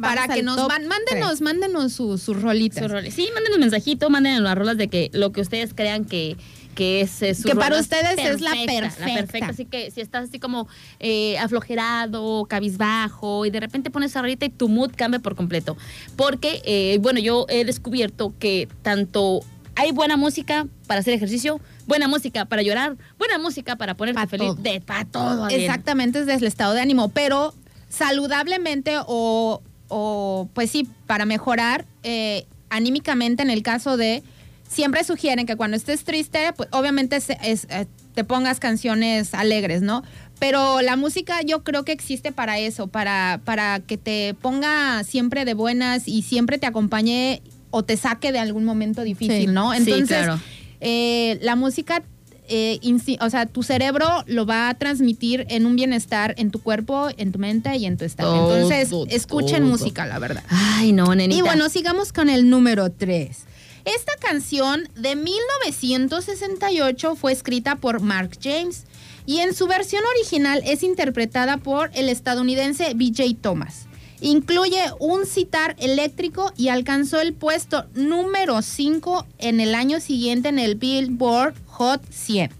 [0.00, 2.82] Vamos Para que nos man- mándenos, mándenos sus rolitas.
[2.84, 3.10] Su rola.
[3.10, 6.36] Sí, manden un mensajito, manden las rolas de que lo que ustedes crean que,
[6.76, 9.14] que es eh, su Que para ustedes es la La perfecta.
[9.14, 9.46] perfecta.
[9.48, 10.68] Así que si estás así como
[11.00, 15.76] eh, aflojerado, cabizbajo, y de repente pones esa rolita y tu mood cambia por completo.
[16.14, 19.40] Porque, eh, bueno, yo he descubierto que tanto
[19.74, 24.26] hay buena música para hacer ejercicio, buena música para llorar, buena música para ponerte Pa'
[24.28, 24.48] feliz.
[24.48, 24.62] todo.
[24.62, 25.44] De para todo.
[25.46, 25.64] Adriana.
[25.64, 27.52] Exactamente, es desde el estado de ánimo, pero
[27.88, 34.22] saludablemente o, o, pues sí, para mejorar eh, anímicamente en el caso de,
[34.68, 39.82] siempre sugieren que cuando estés triste, pues obviamente se- es, eh, te pongas canciones alegres,
[39.82, 40.02] ¿no?
[40.38, 45.44] Pero la música yo creo que existe para eso, para, para que te ponga siempre
[45.44, 49.52] de buenas y siempre te acompañe o te saque de algún momento difícil, Sí.
[49.52, 49.72] ¿no?
[49.72, 50.40] Sí, Entonces, claro.
[50.80, 52.02] Eh, la música,
[52.48, 52.78] eh,
[53.20, 57.32] o sea, tu cerebro lo va a transmitir en un bienestar en tu cuerpo, en
[57.32, 58.34] tu mente y en tu estado.
[58.34, 59.06] Todo, Entonces, todo.
[59.08, 60.42] escuchen música, la verdad.
[60.48, 61.38] Ay, no, nenita.
[61.38, 63.44] Y bueno, sigamos con el número 3.
[63.84, 68.84] Esta canción de 1968 fue escrita por Mark James
[69.24, 73.87] y en su versión original es interpretada por el estadounidense BJ Thomas.
[74.20, 80.58] Incluye un citar eléctrico y alcanzó el puesto número 5 en el año siguiente en
[80.58, 82.50] el Billboard Hot 100.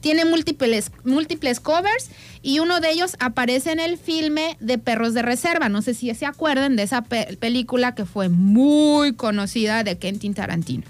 [0.00, 2.10] Tiene múltiples, múltiples covers
[2.42, 5.68] y uno de ellos aparece en el filme de Perros de Reserva.
[5.68, 10.32] No sé si se acuerdan de esa pe- película que fue muy conocida de Quentin
[10.32, 10.84] Tarantino.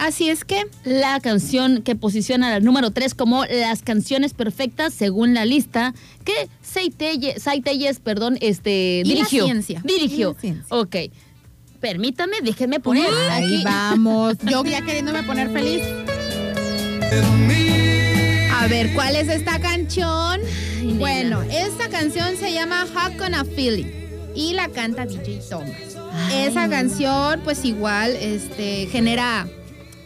[0.00, 5.34] Así es que la canción que posiciona al número 3 como las canciones perfectas según
[5.34, 5.92] la lista
[6.24, 9.44] que Saitelles, perdón, este, Y la dirigió.
[9.44, 9.82] ciencia.
[9.84, 10.30] Dirigió.
[10.30, 10.64] Y la ciencia.
[10.70, 10.96] Ok.
[11.80, 13.62] Permítame, déjenme poner Ahí aquí.
[13.64, 14.36] vamos.
[14.42, 15.82] Yo ya queriéndome poner feliz.
[18.58, 20.40] A ver, ¿cuál es esta canción?
[20.98, 23.86] bueno, esta canción se llama How Gonna Feel It
[24.34, 25.70] y la canta DJ Thomas.
[26.12, 26.46] Ay.
[26.46, 29.46] Esa canción, pues igual, este, genera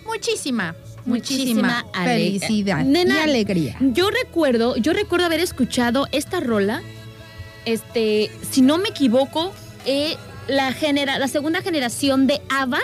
[0.07, 0.75] muchísima,
[1.05, 3.77] muchísima, felicidad Nena, y alegría.
[3.81, 6.83] Yo recuerdo, yo recuerdo haber escuchado esta rola,
[7.65, 9.53] este, si no me equivoco,
[9.87, 10.17] eh,
[10.49, 12.81] la genera, la segunda generación de ABBA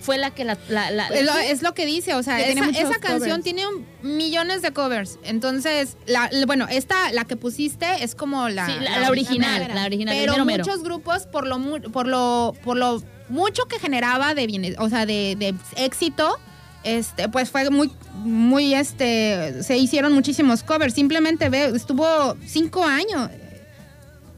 [0.00, 2.94] fue la que la, la- la- Es lo, es lo que dice, o sea, esa,
[3.00, 5.18] canción tiene un- millones de covers.
[5.24, 10.16] Entonces, la, bueno, esta, la que pusiste es como la, sí, la- original, la original,
[10.18, 10.64] Pero mero mero.
[10.64, 11.60] muchos grupos, por lo,
[11.92, 16.38] por lo, por lo mucho que generaba de bienes, o sea, de, de éxito,
[16.84, 20.94] este, pues fue muy, muy, este, se hicieron muchísimos covers.
[20.94, 23.30] Simplemente ve, estuvo cinco años.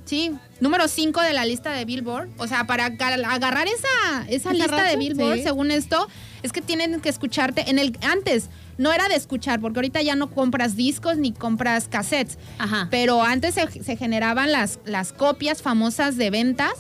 [0.04, 2.28] Sí, número cinco de la lista de Billboard.
[2.36, 4.96] O sea, para agar- agarrar esa, esa ¿Ese lista de?
[4.96, 5.42] Billboard, Sí.
[5.44, 6.08] según esto,
[6.42, 8.48] es que tienen que escucharte en el antes.
[8.78, 12.36] No era de escuchar, porque ahorita ya no compras discos ni compras cassettes.
[12.58, 12.88] Ajá.
[12.90, 16.72] Pero antes se, se generaban las, las copias famosas de ventas.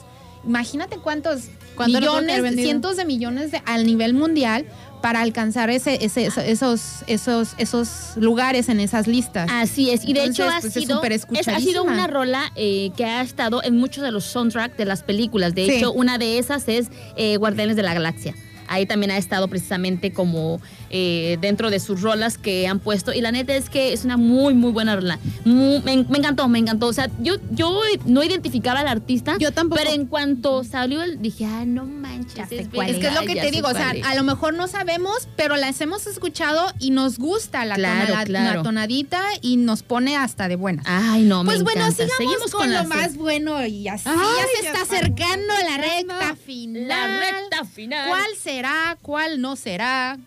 [0.44, 1.44] Imagínate cuántos
[1.76, 4.66] ¿Cuánto no tuvo que haber millones, cientos de millones de, al nivel mundial
[5.00, 9.50] para alcanzar ese, ese- eso- esos, esos, esos lugares en esas listas.
[9.52, 12.52] Así es, y de Entonces, hecho ha pues, es sido es- ha sido una rola
[12.54, 15.54] eh, que ha estado en muchos de los soundtracks de las películas.
[15.56, 15.72] De Sí.
[15.72, 16.86] hecho, una de esas es
[17.16, 18.34] eh, Guardianes de la Galaxia.
[18.68, 20.60] Ahí también ha estado precisamente como
[20.92, 23.12] eh, dentro de sus rolas que han puesto.
[23.12, 25.18] Y la neta es que es una muy, muy buena rola.
[25.44, 26.86] Me, me encantó, me encantó.
[26.86, 29.36] O sea, yo, yo no identificaba al artista.
[29.38, 29.80] Yo tampoco.
[29.82, 32.52] Pero en cuanto salió, dije, ah, no manches.
[32.52, 34.68] Es cuál es que es lo que te digo, o sea, a lo mejor no
[34.68, 38.56] sabemos, pero las hemos escuchado y nos gusta la, Claro, tona- la- claro.
[38.58, 40.82] la tonadita y nos pone hasta de buena.
[40.86, 42.02] Ay, no, Pues me bueno, encanta.
[42.04, 46.36] sigamos Seguimos con, lo más bueno y así Ay, ya se está acercando la recta
[46.36, 46.88] final.
[46.88, 48.08] La recta final.
[48.08, 48.98] ¿Cuál será?
[49.02, 50.18] ¿Cuál no será?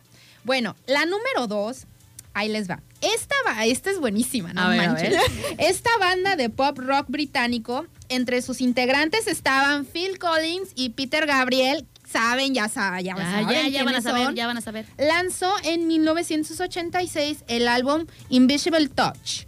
[0.46, 1.86] Bueno, la número dos,
[2.34, 2.82] ahí les va.
[3.02, 5.10] Esta, va, esta es buenísima, no A ver, a manches.
[5.12, 5.22] ver.
[5.60, 11.86] Esta banda de pop rock británico, entre sus integrantes estaban Phil Collins y Peter Gabriel.
[12.10, 14.36] Saben, ya, sa- ya, Ya, saben ya, van a saber, son.
[14.36, 14.86] ya van a saber.
[14.98, 19.46] Lanzó en 1986 el álbum Invisible Touch.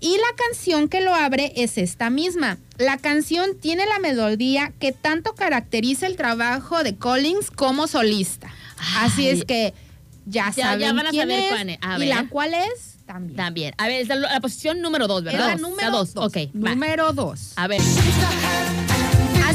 [0.00, 2.58] Y la canción que lo abre es esta misma.
[2.78, 8.48] La canción tiene la melodía que tanto caracteriza el trabajo de Collins como solista.
[8.98, 9.74] Así es que
[10.28, 11.78] ya, Ya- saben ya van a quién saber es cuál es.
[11.82, 12.08] A y ver.
[12.08, 13.36] la cual es también.
[13.36, 13.74] También.
[13.78, 15.46] A ver, es la, la posición número dos, Es ¿verdad?
[15.48, 16.14] la número dos.
[16.14, 16.26] dos.
[16.26, 16.70] Ok, va.
[16.70, 17.52] Número dos.
[17.56, 17.80] A ver.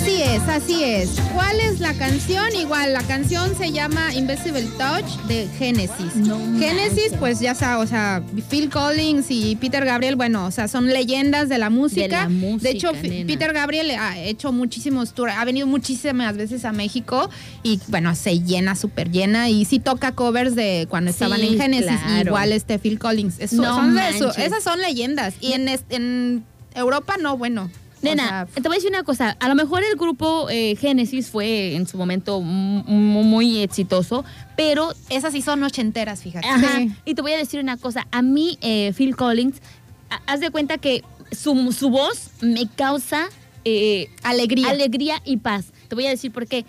[0.03, 1.09] Así es, así es.
[1.33, 2.53] ¿Cuál es la canción?
[2.59, 6.17] Igual, la canción se llama Invisible Touch de Genesis.
[6.17, 10.67] No Genesis, pues ya sabes, o sea, Phil Collins y Peter Gabriel, bueno, o sea,
[10.67, 12.01] son leyendas de la música.
[12.03, 13.27] De la música, hecho, Fi- nena.
[13.27, 17.29] Peter Gabriel ha hecho muchísimos tours, ha venido muchísimas veces a México
[17.63, 21.57] y bueno, se llena, súper llena y sí toca covers de cuando Sí, estaban en
[21.57, 22.27] Genesis, claro.
[22.27, 23.35] igual este Phil Collins.
[23.39, 24.37] Es- No son de manches.
[24.37, 26.43] esas son leyendas y en
[26.75, 27.69] Europa no, bueno.
[28.03, 29.37] O Nena, sea, te voy a decir una cosa.
[29.39, 34.23] A lo mejor el grupo eh, Génesis fue en su momento muy exitoso,
[34.55, 36.47] pero Esas sí son ochenteras, fíjate.
[36.47, 36.77] Ajá.
[36.77, 36.91] Sí.
[37.05, 38.07] Y te voy a decir una cosa.
[38.11, 39.57] A mí, eh, Phil Collins,
[40.09, 43.27] ha- haz de cuenta que su, su voz me causa
[43.65, 44.69] eh, Alegría.
[44.69, 45.67] alegría y paz.
[45.87, 46.65] Te voy a decir por qué.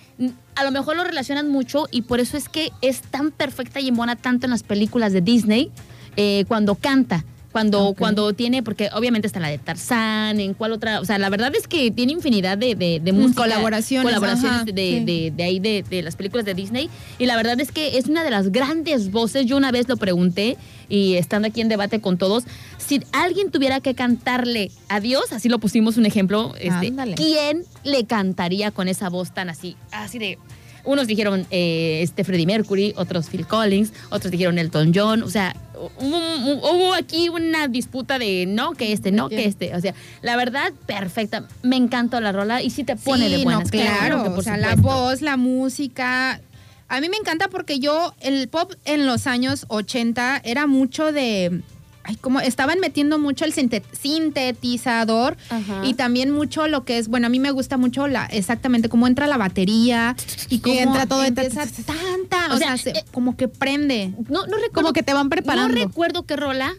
[0.55, 3.89] A lo mejor lo relacionan mucho y por eso es que es tan perfecta y
[3.89, 5.71] embona tanto en las películas de Disney
[6.17, 7.25] eh, cuando canta.
[7.55, 11.31] Cuando, cuando tiene, porque obviamente está la de Tarzán, en cuál otra, o sea, la
[11.31, 15.05] verdad es que tiene infinidad de, de, de Mm, música, colaboraciones, colaboraciones ajá, de, sí.
[15.05, 16.91] de- de ahí, de, de las películas de Disney.
[17.17, 19.47] Y la verdad es que es una de las grandes voces.
[19.47, 20.57] Yo una vez lo pregunté
[20.89, 22.43] y estando aquí en debate con todos,
[22.79, 26.93] si alguien tuviera que cantarle a Dios, así lo pusimos un ejemplo, este.
[27.15, 30.39] ¿quién le cantaría con esa voz tan así, así de...
[30.85, 35.23] Unos dijeron eh, este Freddie Mercury, otros Phil Collins, otros dijeron Elton John.
[35.23, 35.57] O sea,
[35.99, 39.75] hubo, hubo aquí una disputa de no que este, no que este.
[39.75, 41.49] O sea, la verdad, perfecta.
[41.63, 43.65] Me encantó la rola y sí te pone de buenas.
[43.65, 44.23] no, claro.
[44.23, 46.41] que o sea, la voz, la música.
[46.89, 51.63] A mí me encanta porque yo, el pop en los años 80 era mucho de.
[52.05, 55.81] Ay, como estaban metiendo mucho el sinte- sintetizador Ajá.
[55.85, 59.07] y también mucho lo que es, bueno, a mí me gusta mucho la exactamente cómo
[59.07, 60.15] entra la batería
[60.51, 64.13] y cómo entra todo, empieza tanta, O o sea, sea, se- eh, como que prende.
[64.29, 64.73] No, no recuerdo.
[64.73, 65.69] Como que te van preparando.
[65.69, 66.75] No recuerdo qué rola.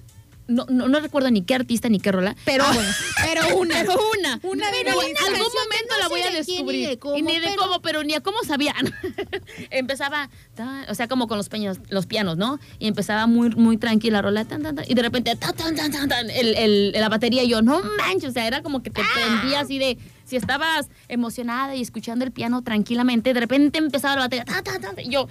[0.48, 2.36] No, no, no recuerdo ni qué artista ni qué rola.
[2.46, 2.64] Pero,
[3.24, 3.76] Pero una.
[3.80, 4.40] Pero una.
[4.44, 6.90] Una Pero en algún momento no la voy a de quién ni descubrir.
[6.90, 8.94] de cómo, y ni de pero- cómo, pero ni a cómo sabían.
[9.72, 12.60] empezaba, ta- o sea, como con los, peños, los pianos, ¿no?
[12.80, 15.76] Y empezaba muy, muy tranquila la rola, tan, tan, tan, y de repente, ta, tan,
[15.76, 18.82] tan, tan, tan, el, el- la batería, y yo, no manches, o sea, era como
[18.84, 23.78] que te prendía así de, si estabas emocionada y escuchando el piano tranquilamente, de repente
[23.80, 25.28] empezaba la batería, ta, ta, ta, y yo,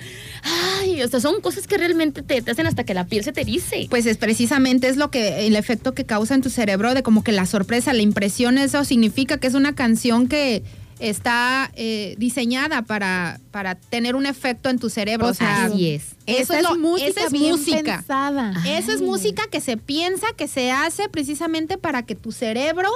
[0.80, 3.32] ay, o sea, son cosas que realmente te, te hacen hasta que la piel se
[3.32, 3.86] te erice.
[3.90, 7.24] Pues es precisamente es lo que el efecto que causa en tu cerebro de como
[7.24, 10.62] que la sorpresa, la impresión, eso significa que es una canción que
[11.00, 15.26] está eh, diseñada para, para tener un efecto en tu cerebro.
[15.28, 16.04] o sea, Así es.
[16.26, 17.96] Eso Esa es, lo- música esa es bien música.
[17.98, 18.54] pensada.
[18.66, 22.88] Eso es música que se piensa, que se hace precisamente para que tu cerebro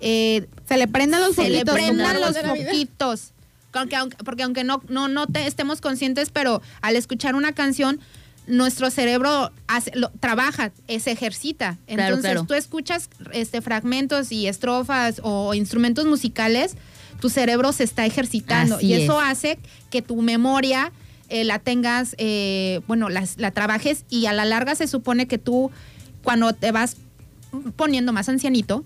[0.00, 3.32] eh, Se le prendan los se le foquitos, prendan los la foquitos.
[3.72, 8.00] Aunque- porque aunque no, no, no te estemos conscientes, pero al escuchar una canción,
[8.46, 11.78] nuestro cerebro hace- lo- trabaja, se ejercita.
[11.86, 12.44] Entonces claro.
[12.46, 16.74] tú escuchas este, fragmentos y estrofas o instrumentos musicales,
[17.20, 19.28] tu cerebro se está ejercitando Así y eso es.
[19.28, 19.58] hace
[19.90, 20.90] que tu memoria
[21.28, 25.38] eh, la tengas, eh, bueno, las- la, trabajes y a la larga se supone que
[25.38, 25.70] tú,
[26.24, 26.96] cuando te vas
[27.76, 28.82] poniendo más ancianito,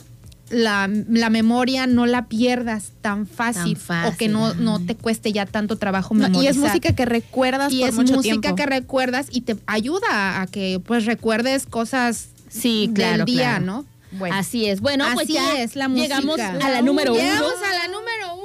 [0.54, 5.32] la, la memoria no la pierdas tan fácil, Tan o que no, no te cueste
[5.32, 6.50] ya tanto trabajo No, y memorizar.
[6.52, 8.54] es música que recuerdas Y por es mucho música tiempo.
[8.56, 13.64] que recuerdas y te ayuda a, que pues recuerdes cosas Sí, claro, del día, claro.
[13.66, 13.84] ¿no?
[14.12, 14.36] Bueno.
[14.36, 14.80] Así es.
[14.80, 16.20] Bueno, pues Así ya es la música.
[16.20, 17.20] llegamos a la número uno.
[17.22, 18.44] Llegamos a la número uno.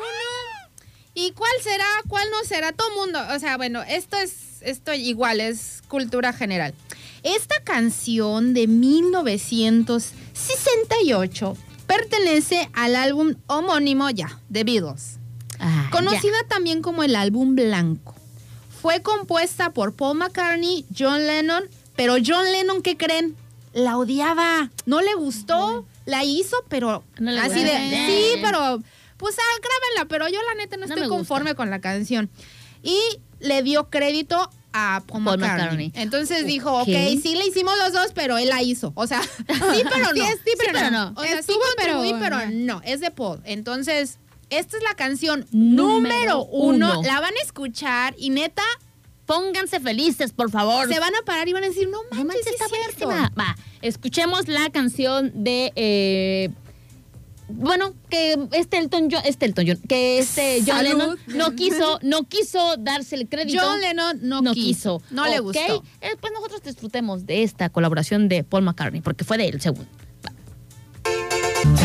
[1.13, 1.85] ¿Y cuál será?
[2.07, 2.71] ¿Cuál no será?
[2.71, 3.19] Todo mundo.
[3.35, 6.73] O sea, bueno, esto es esto igual, es cultura general.
[7.23, 11.57] Esta canción de 1968
[11.89, 15.17] pertenece al álbum homónimo ya, de Beatles.
[15.59, 15.89] Ah.
[15.91, 18.13] Conocida también como el álbum blanco.
[18.79, 21.63] Fue compuesta por Paul McCartney, John Lennon,
[21.95, 23.35] pero John Lennon, ¿qué creen?
[23.73, 28.05] La odiaba, no le gustó, la hizo, pero No le así de, gustó.
[28.05, 28.83] sí, pero
[29.17, 32.29] pues ah, grábenla, pero yo la neta no, No estoy conforme con la canción.
[32.83, 32.99] Y
[33.39, 35.87] le dio crédito a Paul, Paul McCartney.
[35.87, 35.91] McCartney.
[35.95, 36.87] Entonces dijo, Ok.
[36.89, 38.91] ok, sí le hicimos los dos, pero él la hizo.
[38.95, 40.25] O sea, sí, pero no.
[40.25, 41.13] Sí, sí, pero no.
[41.15, 42.75] O sea, sí Estuvo, pero contribuí, pero, no.
[42.75, 43.41] no, es de Paul.
[43.45, 44.19] Entonces,
[44.49, 46.93] esta es la canción Número número uno.
[46.99, 47.03] uno.
[47.03, 48.63] La van a escuchar y neta,
[49.25, 50.87] Pónganse felices, por favor.
[50.91, 52.71] se van a parar y van a decir, no No manches, manches, sí está es
[52.71, 53.31] buenísima.
[53.37, 55.71] Va, escuchemos la canción de.
[55.75, 56.49] eh,
[57.49, 60.89] bueno, que este Elton John, este Elton John, que este John Salud.
[60.91, 63.61] Lennon no quiso, no quiso darse el crédito.
[63.61, 65.13] John Lennon no, no quiso, quiso.
[65.15, 65.83] no le Ok, gustó.
[66.01, 69.87] eh, pues nosotros disfrutemos de esta colaboración de Paul McCartney, porque fue de él, según.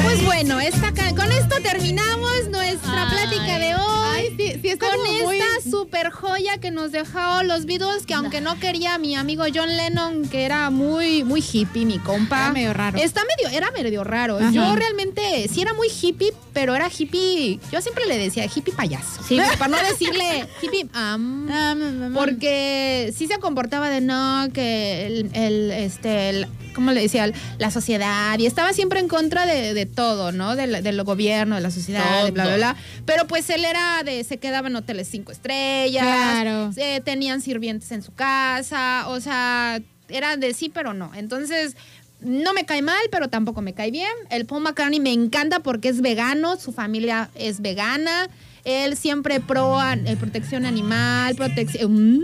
[0.02, 3.16] Pues bueno, esta con esto terminamos nuestra Ay.
[3.28, 3.80] plática de hoy.
[4.16, 8.06] Ay, sí, sí está con como muy- esta super joya que nos dejó los Beatles,
[8.06, 12.36] que aunque no quería mi amigo John Lennon, que era muy, muy hippie, mi compa.
[12.44, 12.98] Era medio raro.
[12.98, 14.38] Está medio, era medio raro.
[14.38, 14.50] Ajá.
[14.52, 17.58] Yo realmente sí era muy hippie, pero era hippie.
[17.72, 19.22] Yo siempre le decía hippie payaso.
[19.26, 19.38] Sí.
[19.58, 20.84] Para no decirle hippie.
[20.84, 27.30] mm, porque sí se comportaba de no, que el, el, este, el- ¿cómo le decía?
[27.58, 30.56] La sociedad, y estaba siempre en contra de, de todo, ¿no?
[30.56, 32.76] Del, del gobierno, de la sociedad, de bla, bla, bla.
[33.06, 36.70] Pero pues él era de, se quedaba en hoteles cinco estrellas, Claro.
[36.76, 41.12] eh, tenían sirvientes en su casa, o sea, era de sí, pero no.
[41.14, 41.76] Entonces...
[42.20, 44.08] No me cae mal, pero tampoco me cae bien.
[44.30, 48.30] El Paul McCartney me encanta porque es vegano, su familia es vegana.
[48.64, 52.22] Él siempre pro eh, protección animal, protección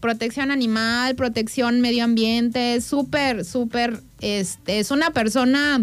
[0.00, 5.82] protección animal, protección medio ambiente, súper, súper, este, es una persona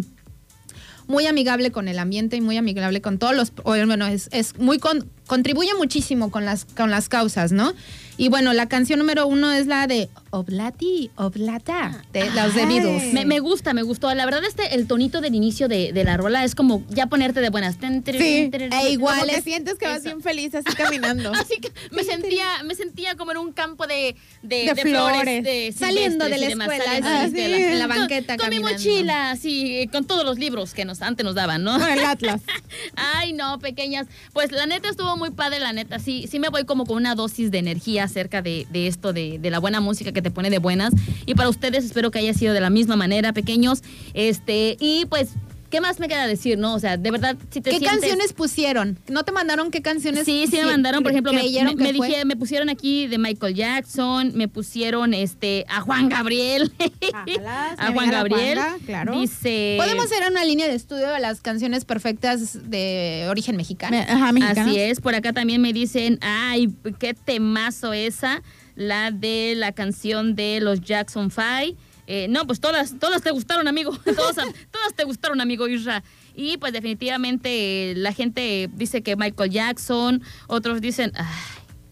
[1.07, 4.79] muy amigable con el ambiente y muy amigable con todos los, bueno, es, es muy,
[4.79, 7.73] con- contribuye muchísimo con las, con las causas, ¿no?
[8.15, 12.65] Y bueno, la canción número uno es la de Oblati, Oblata, de los de.
[12.67, 13.11] Beatles.
[13.11, 14.13] Me, me gusta, me gustó.
[14.13, 17.41] La verdad, este, el tonito del inicio de, de la rola es como ya ponerte
[17.41, 17.75] de buenas.
[18.05, 20.05] Sí, e igual Como que es- sientes que vas eso.
[20.05, 21.31] bien feliz así caminando.
[21.33, 25.43] Así que me sentía, me sentía como en un campo de, de, De de flores.
[25.43, 27.63] de Saliendo de la escuela, ah, de la sí.
[27.63, 28.77] en la Con- banqueta Con, mi caminando.
[28.77, 31.79] mochila, así, con todos los libros que nos antes nos daban, ¿no?
[31.79, 32.41] Con el Atlas.
[32.95, 34.05] Ay, no, pequeñas.
[34.33, 35.99] Pues la neta estuvo muy padre, la neta.
[35.99, 39.39] Sí, sí me voy como con una dosis de energía acerca de, de esto, de,
[39.39, 40.93] de la buena música que te pone de buenas.
[41.25, 43.83] Y para ustedes espero que haya sido de la misma manera, pequeños.
[44.13, 45.29] Este, y pues,
[45.73, 46.75] ¿qué más me queda decir, no?
[46.75, 48.99] O sea, de verdad, si te ¿Qué sientes- canciones pusieron?
[49.09, 50.23] ¿No te mandaron qué canciones?
[50.23, 53.55] Sí, sí me mandaron, por ejemplo, me, me- me dije- me pusieron aquí de Michael
[53.55, 56.71] Jackson, me pusieron este a Juan Gabriel.
[57.11, 58.59] Ojalá, a Juan Gabriel.
[58.59, 59.19] Juanga, claro.
[59.19, 59.77] Dice.
[59.79, 63.97] Podemos hacer una línea de estudio de las canciones perfectas de origen mexicano.
[63.97, 64.69] Me- Ajá, mexicana.
[64.69, 66.69] Así es, por acá también me dicen, ay,
[66.99, 68.43] qué temazo esa,
[68.75, 71.75] la de la canción de los Jackson Five.
[72.07, 73.97] Eh, no, pues todas, todas te gustaron, amigo.
[74.05, 76.03] Todas, todas te gustaron, amigo Isra.
[76.35, 81.13] Y pues definitivamente eh, la gente dice que Michael Jackson, otros dicen,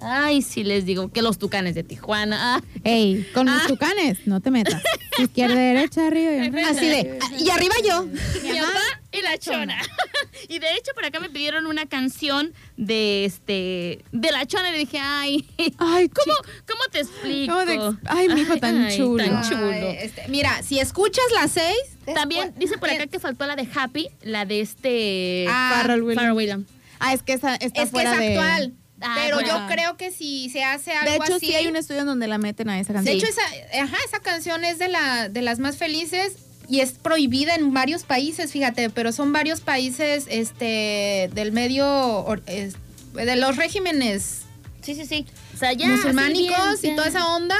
[0.02, 2.56] ay, sí les digo, que los tucanes de Tijuana.
[2.58, 2.62] ah.
[2.84, 3.56] Ey, con Ah.
[3.58, 4.82] mis tucanes, no te metas.
[5.20, 6.70] Izquierda, derecha, arriba y enfrente.
[6.70, 8.04] Así de, ah, y arriba yo.
[8.06, 8.80] Mi papá
[9.12, 9.78] y la chona.
[10.50, 14.72] y de hecho por acá me pidieron una canción de este de la chona y
[14.74, 15.46] le dije, ay,
[15.78, 16.34] Ay, ¿cómo,
[16.68, 17.54] cómo te explico?
[17.54, 19.24] ¿Cómo te ex- ay, mijo, tan chulo.
[19.24, 19.70] Tan chulo.
[19.72, 21.78] Ay, este, mira, si escuchas las seis.
[22.16, 25.74] También dice por acá que faltó la de Happy, la de este Ah.
[25.84, 26.02] Pharrell
[26.34, 26.68] Williams.
[27.00, 28.72] Ah, es que esa está Es que es fuera de...
[29.02, 29.50] Ah, pero bueno.
[29.68, 31.48] yo creo que si se hace algo De hecho, así.
[31.48, 33.18] sí hay un estudio en donde la meten a esa De canción.
[33.18, 33.42] hecho, esa,
[33.84, 36.34] ajá, esa canción es de, la, de las más felices
[36.70, 43.36] y es prohibida en varios países, fíjate, pero son varios países este, del medio, de
[43.36, 44.44] los regímenes
[44.82, 45.26] Sí, sí, sí.
[45.54, 47.56] O sea, ya musulmánicos así bien, y toda esa onda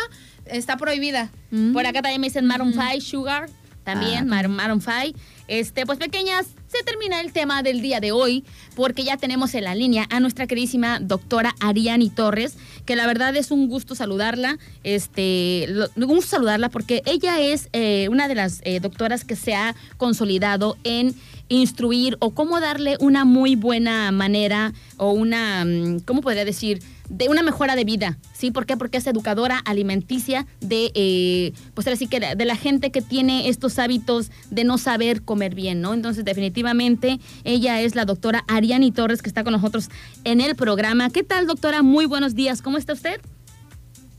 [0.46, 1.30] está prohibida.
[1.52, 1.72] Mm.
[1.72, 3.48] Por acá también me dicen Maroon 5, Sugar.
[3.84, 5.20] también Mar- Maroon 5.
[5.52, 9.66] Este, pues pequeñas, se termina el tema del día de hoy porque ya tenemos en
[9.66, 12.56] la línea a nuestra queridísima doctora Ariani Torres,
[12.86, 17.68] que la verdad es un gusto saludarla, este, lo- un gusto saludarla porque ella es
[17.74, 21.16] eh, una de las eh, doctoras que se ha consolidado en
[21.50, 26.82] instruir o cómo darle una muy buena manera o una, mm, ¿cómo podría decir?
[27.14, 28.52] De una mejora de vida, ¿sí?
[28.52, 28.78] ¿Por qué?
[28.78, 33.50] Porque es educadora alimenticia de, eh, pues ahora sí que de la gente que tiene
[33.50, 35.94] estos hábitos de no saber comer bien, ¿no?
[35.94, 39.90] Entonces, definitivamente, ella es la doctora Ariani Torres que está con nosotros
[40.24, 41.10] en el programa.
[41.10, 41.84] ¿Qué tal, doctora?
[41.84, 42.62] Muy buenos días.
[42.62, 43.20] ¿Cómo está usted?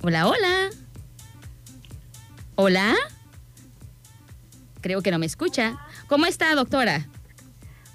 [0.02, 0.70] Hola, hola.
[2.56, 2.94] Hola.
[4.82, 5.78] Creo que no me escucha.
[6.08, 7.08] ¿Cómo está, doctora?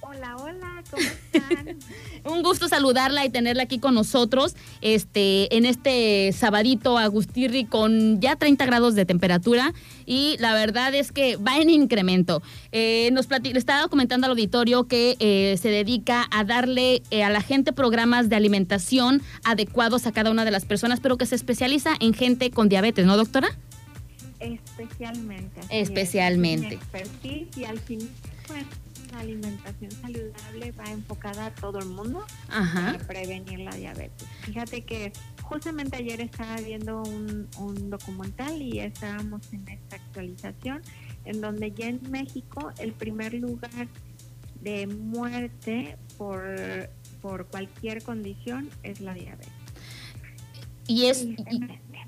[0.01, 1.77] Hola, hola, ¿cómo están?
[2.27, 8.35] Un gusto saludarla y tenerla aquí con nosotros este, en este sabadito Agustirri con ya
[8.35, 9.73] 30 grados de temperatura
[10.05, 12.41] y la verdad es que va en incremento.
[12.73, 17.29] Eh, nos le estaba comentando al auditorio que eh, se dedica a darle eh, a
[17.29, 21.35] la gente programas de alimentación adecuados a cada una de las personas, pero que se
[21.35, 23.47] especializa en gente con diabetes, ¿no, doctora?
[24.39, 25.61] Especialmente.
[25.69, 25.89] es.
[25.89, 26.79] Especialmente.
[27.55, 28.09] Y al fin,
[28.47, 28.65] pues,
[29.17, 32.93] la alimentación saludable va enfocada a todo el mundo Ajá.
[32.93, 34.27] para prevenir la diabetes.
[34.41, 35.11] Fíjate que
[35.41, 40.81] justamente ayer estaba viendo un, un documental y estábamos en esta actualización
[41.25, 43.87] en donde ya en México el primer lugar
[44.61, 46.43] de muerte por,
[47.21, 49.49] por cualquier condición es la diabetes.
[50.87, 51.23] Y es...
[51.23, 51.35] y-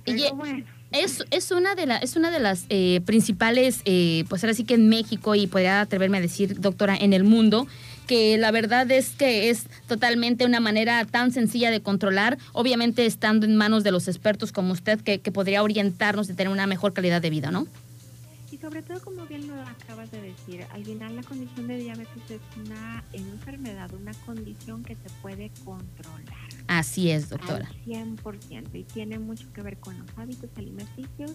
[0.06, 0.66] y- bueno.
[0.92, 4.64] Es, es una de la, es una de las eh, principales, eh, pues ahora sí
[4.64, 7.68] que en México y podría atreverme a decir, doctora, en el mundo,
[8.08, 13.46] que la verdad es que es totalmente una manera tan sencilla de controlar, obviamente estando
[13.46, 17.22] en manos de los expertos como usted, que, podría orientarnos de tener una mejor calidad
[17.22, 17.68] de vida, ¿no?
[18.52, 22.32] Y sobre todo, como bien lo acabas de decir, al final la condición de diabetes
[22.32, 26.39] es una enfermedad, una condición que se puede controlar
[26.70, 27.68] Así es, doctora.
[27.68, 31.32] al 100% y tiene mucho que ver con los hábitos alimenticios,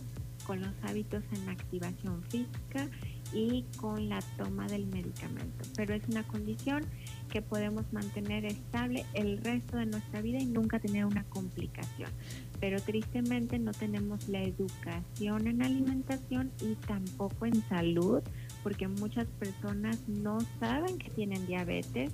[0.46, 2.88] con los hábitos en activación física
[3.32, 5.64] y con la toma del medicamento.
[5.74, 6.86] Pero es una condición
[7.30, 12.12] que podemos mantener estable el resto de nuestra vida y nunca tener una complicación.
[12.60, 18.22] Pero tristemente no tenemos la educación en alimentación y tampoco en salud,
[18.62, 22.12] porque muchas personas no saben que tienen diabetes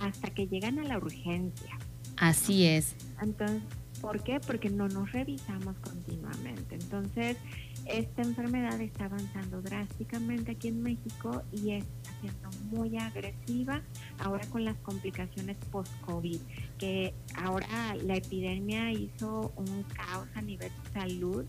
[0.00, 1.79] hasta que llegan a la urgencia.
[2.20, 2.94] Así es.
[3.22, 3.62] Entonces,
[4.02, 4.40] ¿por qué?
[4.40, 6.74] Porque no nos revisamos continuamente.
[6.74, 7.38] Entonces,
[7.86, 13.80] esta enfermedad está avanzando drásticamente aquí en México y está siendo muy agresiva
[14.18, 16.40] ahora con las complicaciones post-COVID,
[16.76, 21.46] que ahora la epidemia hizo un caos a nivel salud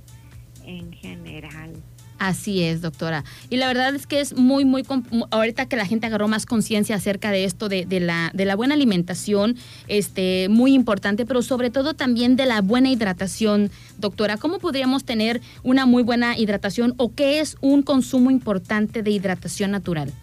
[0.63, 1.73] en general.
[2.21, 3.23] Así es, doctora.
[3.49, 4.83] Y la verdad es que es muy, muy,
[5.31, 8.55] ahorita que la gente agarró más conciencia acerca de esto, de, de la, de la
[8.55, 9.57] buena alimentación,
[9.87, 14.37] este, muy importante, pero sobre todo también de la buena hidratación, doctora.
[14.37, 19.71] ¿Cómo podríamos tener una muy buena hidratación o qué es un consumo importante de hidratación
[19.71, 20.13] natural?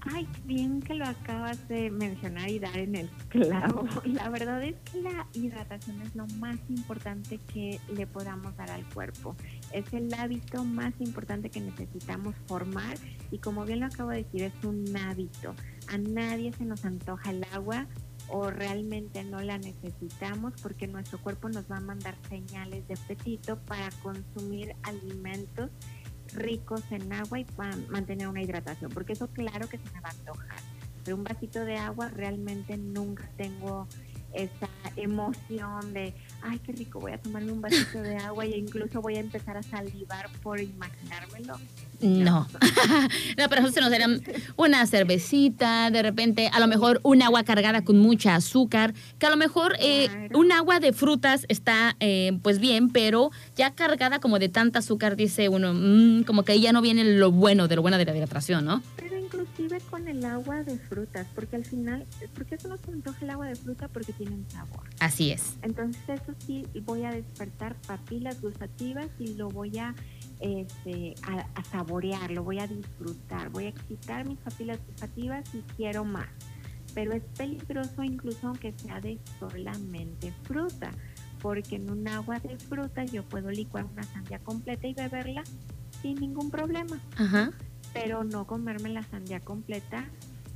[0.00, 3.86] Ay, bien que lo acabas de mencionar y dar en el clavo.
[4.04, 8.84] La verdad es que la hidratación es lo más importante que le podamos dar al
[8.86, 9.36] cuerpo.
[9.72, 12.96] Es el hábito más importante que necesitamos formar
[13.30, 15.54] y como bien lo acabo de decir, es un hábito.
[15.88, 17.86] A nadie se nos antoja el agua
[18.28, 23.58] o realmente no la necesitamos porque nuestro cuerpo nos va a mandar señales de apetito
[23.60, 25.70] para consumir alimentos
[26.34, 30.08] ricos en agua y para mantener una hidratación, porque eso claro que se me va
[30.08, 30.60] a antojar,
[31.04, 33.86] pero un vasito de agua realmente nunca tengo
[34.32, 39.00] esa emoción de, ay, qué rico, voy a tomarme un vasito de agua e incluso
[39.00, 41.58] voy a empezar a salivar por imaginármelo.
[42.00, 42.46] No.
[43.36, 44.06] no, pero eso se nos daría
[44.56, 49.30] una cervecita, de repente, a lo mejor un agua cargada con mucha azúcar, que a
[49.30, 50.38] lo mejor eh, Claro.
[50.38, 55.16] un agua de frutas está eh, pues bien, pero ya cargada como de tanta azúcar,
[55.16, 58.04] dice uno, mm, como que ahí ya no viene lo bueno de lo bueno de
[58.04, 58.82] la hidratación, ¿no?
[59.58, 62.94] Inclusive con el agua de frutas, porque al final, ¿por qué eso no se me
[62.94, 63.88] antoja el agua de fruta?
[63.88, 64.88] Porque tienen sabor.
[65.00, 65.58] Así es.
[65.62, 69.96] Entonces eso sí voy a despertar papilas gustativas y lo voy a,
[70.38, 75.62] este, a, a saborear, lo voy a disfrutar, voy a excitar mis papilas gustativas y
[75.76, 76.28] quiero más.
[76.94, 80.92] Pero es peligroso incluso aunque sea de solamente fruta,
[81.40, 85.42] porque en un agua de fruta yo puedo licuar una sandía completa y beberla
[86.00, 87.50] sin ningún problema, Ajá.
[87.92, 90.04] Pero no comerme la sandía completa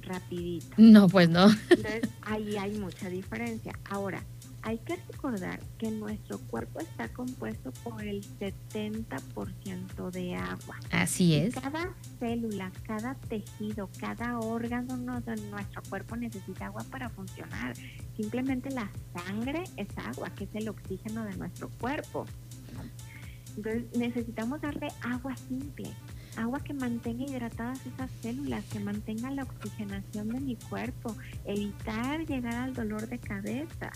[0.02, 0.66] rapidito.
[0.76, 1.48] No, pues no.
[1.70, 3.72] Entonces, ahí hay mucha diferencia.
[3.88, 4.22] Ahora,
[4.64, 10.76] Hay que recordar que nuestro cuerpo está compuesto por el 70% de agua.
[10.92, 11.54] Así es.
[11.54, 17.74] Cada célula, cada tejido, cada órgano no- de nuestro cuerpo necesita agua para funcionar.
[18.16, 22.24] Simplemente la sangre es agua, que es el oxígeno de nuestro cuerpo.
[23.56, 25.90] Entonces necesitamos darle agua simple,
[26.36, 32.54] agua que mantenga hidratadas esas células, que mantenga la oxigenación de mi cuerpo, evitar llegar
[32.54, 33.90] al dolor de cabeza.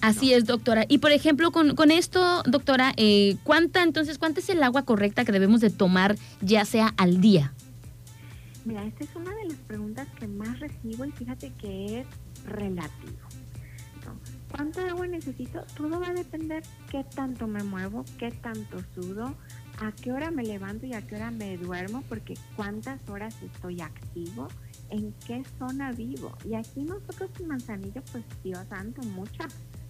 [0.00, 0.86] Así es, doctora.
[0.88, 5.24] Y por ejemplo, con, con esto, doctora, eh, ¿cuánta entonces, cuánta es el agua correcta
[5.24, 7.52] que debemos de tomar, ya sea al día?
[8.64, 12.06] Mira, esta es una de las preguntas que más recibo y fíjate que es
[12.46, 13.18] relativo.
[14.06, 14.18] ¿no?
[14.50, 15.62] ¿Cuánto agua necesito?
[15.76, 19.34] Todo va a depender qué tanto me muevo, qué tanto sudo,
[19.80, 23.80] a qué hora me levanto y a qué hora me duermo, porque cuántas horas estoy
[23.80, 24.48] activo,
[24.90, 26.36] en qué zona vivo.
[26.44, 29.48] Y aquí nosotros en Manzanillo, pues Dios santo, mucha,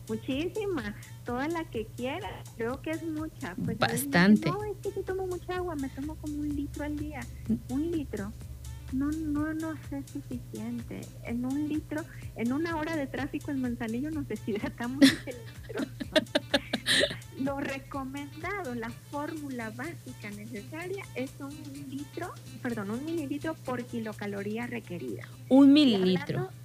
[0.08, 0.94] muchísima,
[1.24, 3.54] toda la que quiera, creo que es mucha.
[3.56, 4.48] Pues Bastante.
[4.48, 7.20] No, es que si tomo mucha agua, me tomo como un litro al día.
[7.68, 8.32] Un litro
[8.92, 11.00] no, no nos es suficiente.
[11.24, 12.02] En un litro,
[12.36, 15.36] en una hora de tráfico en Manzanillo nos deshidratamos ese
[15.66, 15.86] litro.
[17.40, 21.50] Lo recomendado, la fórmula básica necesaria es un
[21.88, 25.26] litro, perdón, un mililitro por kilocaloría requerida.
[25.48, 26.38] Un mililitro.
[26.38, 26.60] hablando-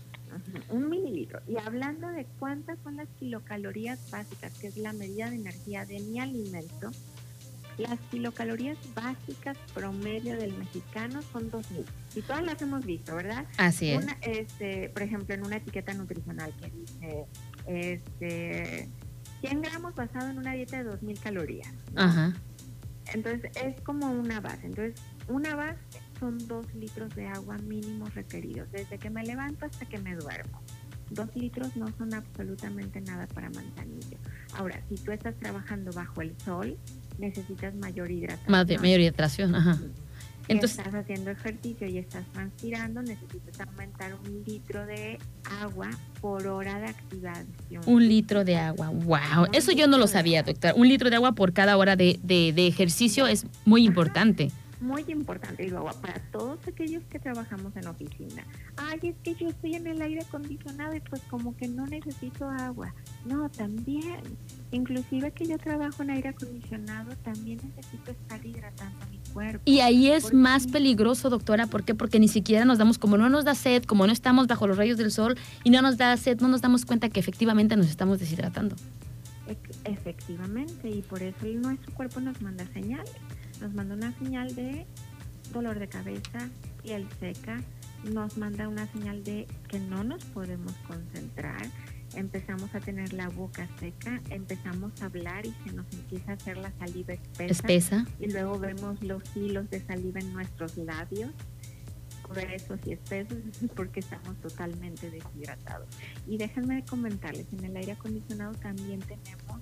[0.69, 1.39] un mililitro.
[1.47, 5.99] Y hablando de cuántas son las kilocalorías básicas, que es la medida de energía de
[6.01, 6.91] mi alimento,
[7.77, 11.85] las kilocalorías básicas promedio del mexicano son 2000.
[12.15, 13.45] Y todas las hemos visto, ¿verdad?
[13.57, 14.03] Así es.
[14.03, 17.25] Una, este, por ejemplo, en una etiqueta nutricional que dice
[17.67, 18.89] este,
[19.47, 21.73] 100 gramos basado en una dieta de 2000 calorías.
[21.95, 22.33] Ajá.
[23.13, 24.65] Entonces es como una base.
[24.65, 24.95] Entonces,
[25.27, 25.79] una base
[26.19, 30.61] son dos litros de agua mínimos requeridos, desde que me levanto hasta que me duermo.
[31.11, 34.17] Dos litros no son absolutamente nada para manzanillo.
[34.57, 36.77] Ahora, si tú estás trabajando bajo el sol,
[37.19, 38.51] necesitas mayor hidratación.
[38.51, 39.75] Más de mayor hidratación, ajá.
[39.75, 45.19] Si Entonces, estás haciendo ejercicio y estás transpirando, necesitas aumentar un litro de
[45.61, 45.89] agua
[46.25, 47.83] por hora de activación.
[47.85, 48.89] un litro de agua.
[48.89, 49.45] Wow.
[49.53, 50.73] Eso yo no lo sabía, doctora.
[50.73, 54.49] Un litro de agua por cada hora de, de- de ejercicio es muy importante.
[54.81, 58.43] Muy importante, digo, agua para todos aquellos que trabajamos en oficina.
[58.77, 62.49] Ay, es que yo estoy en el aire acondicionado y pues como que no necesito
[62.49, 62.93] agua.
[63.25, 64.21] No, también.
[64.71, 69.61] Inclusive que yo trabajo en aire acondicionado, también necesito estar hidratando mi cuerpo.
[69.65, 71.67] Y ahí es ¿Por más peligroso, doctora.
[71.67, 71.95] ¿Por qué?
[71.95, 74.77] Porque ni siquiera nos damos, como no nos da sed, como no estamos bajo los
[74.77, 77.87] rayos del sol y no nos da sed, no nos damos cuenta que efectivamente nos
[77.87, 78.75] estamos deshidratando.
[79.83, 83.11] Efectivamente, y por eso nuestro cuerpo nos manda señales.
[83.61, 84.85] Nos manda una señal de
[85.53, 86.49] dolor de cabeza,
[86.83, 87.61] piel seca,
[88.03, 91.65] nos manda una señal de que no nos podemos concentrar,
[92.15, 96.57] empezamos a tener la boca seca, empezamos a hablar y se nos empieza a hacer
[96.57, 98.05] la saliva espesa, Espesa.
[98.19, 101.31] y luego vemos los hilos de saliva en nuestros labios
[102.29, 105.87] gruesos y espesos eso es porque estamos totalmente deshidratados.
[106.27, 109.59] Y déjenme comentarles, en el aire acondicionado también tenemos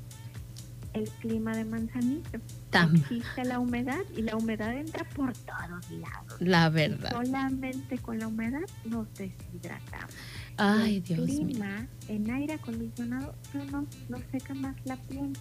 [0.93, 2.23] el clima de manzanillo.
[2.71, 6.35] Tam- Existe la humedad y la humedad entra por todos lados.
[6.39, 7.11] La verdad.
[7.11, 10.13] Solamente con la humedad nos deshidratamos.
[10.57, 11.47] Ay, el Dios mío.
[11.47, 15.33] clima en aire acondicionado no nos, seca más la piel.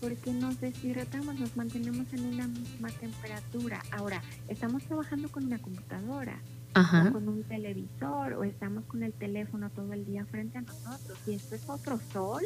[0.00, 3.80] Porque nos deshidratamos, nos mantenemos en una misma temperatura.
[3.90, 6.40] Ahora, estamos trabajando con una computadora,
[6.76, 7.10] o Ajá.
[7.10, 11.16] con un televisor, o estamos con el teléfono todo el día frente a nosotros.
[11.26, 12.42] Y esto es otro sol.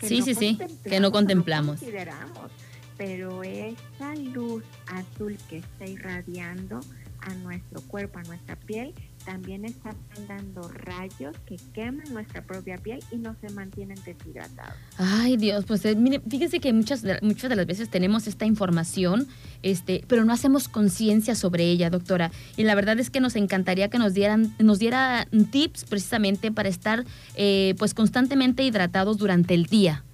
[0.00, 1.78] Sí, sí, sí, que no contemplamos.
[1.78, 2.50] consideramos.
[2.96, 6.80] Pero esa luz azul que está irradiando
[7.20, 8.94] a nuestro cuerpo, a nuestra piel,
[9.26, 14.74] también está mandando rayos que queman nuestra propia piel y no se mantienen deshidratados.
[14.96, 18.46] Ay, Dios, pues eh, mire, fíjense que muchas de, muchas de las veces tenemos esta
[18.46, 19.26] información,
[19.62, 22.30] este, pero no hacemos conciencia sobre ella, doctora.
[22.56, 26.68] Y la verdad es que nos encantaría que nos dieran, nos diera tips precisamente para
[26.68, 27.04] estar,
[27.34, 30.05] eh, pues, constantemente hidratados durante el día.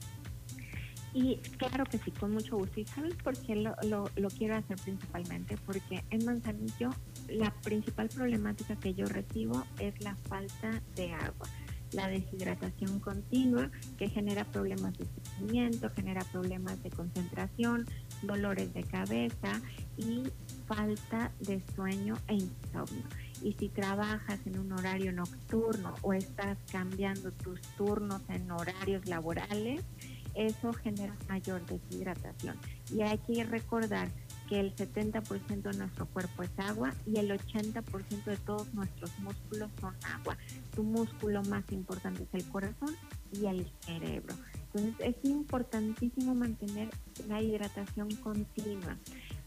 [1.14, 2.80] Y claro que sí, con mucho gusto.
[2.80, 5.58] ¿Y sabes por qué lo, lo, quiero hacer principalmente?
[5.66, 6.90] Porque en Manzanillo
[7.28, 11.48] la principal problemática que yo recibo es la falta de agua,
[11.92, 17.84] la deshidratación continua que genera problemas de estreñimiento, genera problemas de concentración,
[18.22, 19.60] dolores de cabeza
[19.98, 20.22] y
[20.66, 23.04] falta de sueño e insomnio.
[23.42, 29.82] Y si trabajas en un horario nocturno o estás cambiando tus turnos en horarios laborales,
[30.34, 32.56] eso genera mayor deshidratación.
[32.92, 34.08] Y hay que recordar
[34.48, 39.70] que el 70% de nuestro cuerpo es agua y el 80% de todos nuestros músculos
[39.80, 40.36] son agua.
[40.74, 42.94] Tu músculo más importante es el corazón
[43.32, 44.34] y el cerebro.
[44.74, 46.88] Entonces es importantísimo mantener
[47.28, 48.96] la hidratación continua.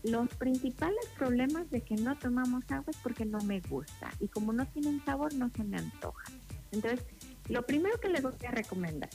[0.04, 4.54] Los principales problemas de que no tomamos agua es porque no me gusta y como
[4.54, 6.32] no tienen sabor no se me antoja.
[6.72, 7.06] Entonces,
[7.50, 9.10] lo primero que les voy a recomendar,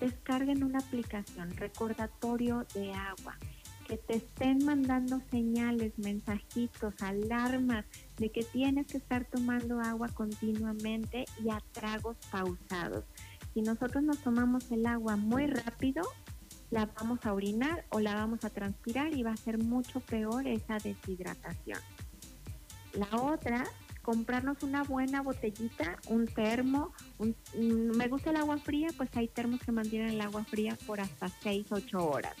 [0.00, 3.36] descarguen una aplicación recordatorio de agua
[3.90, 7.84] que te estén mandando señales, mensajitos, alarmas
[8.18, 13.04] de que tienes que estar tomando agua continuamente y a tragos pausados.
[13.52, 16.04] Si nosotros nos tomamos el agua muy rápido,
[16.70, 20.46] la vamos a orinar o la vamos a transpirar y va a ser mucho peor
[20.46, 21.80] esa deshidratación.
[22.92, 23.64] La otra,
[24.02, 26.92] comprarnos una buena botellita, un termo,
[27.54, 31.28] me gusta el agua fría, pues hay termos que mantienen el agua fría por hasta
[31.28, 32.34] 6, 8 horas.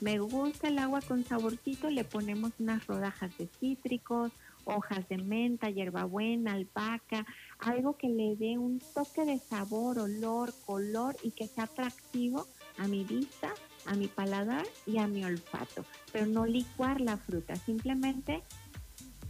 [0.00, 4.32] Me gusta el agua con saborcito, le ponemos unas rodajas de cítricos,
[4.64, 7.24] hojas de menta, hierbabuena, albahaca,
[7.58, 12.46] algo que le dé un toque de sabor, olor, color y que sea atractivo
[12.78, 13.52] a mi vista,
[13.86, 15.84] a mi paladar y a mi olfato.
[16.12, 18.42] Pero no licuar la fruta, simplemente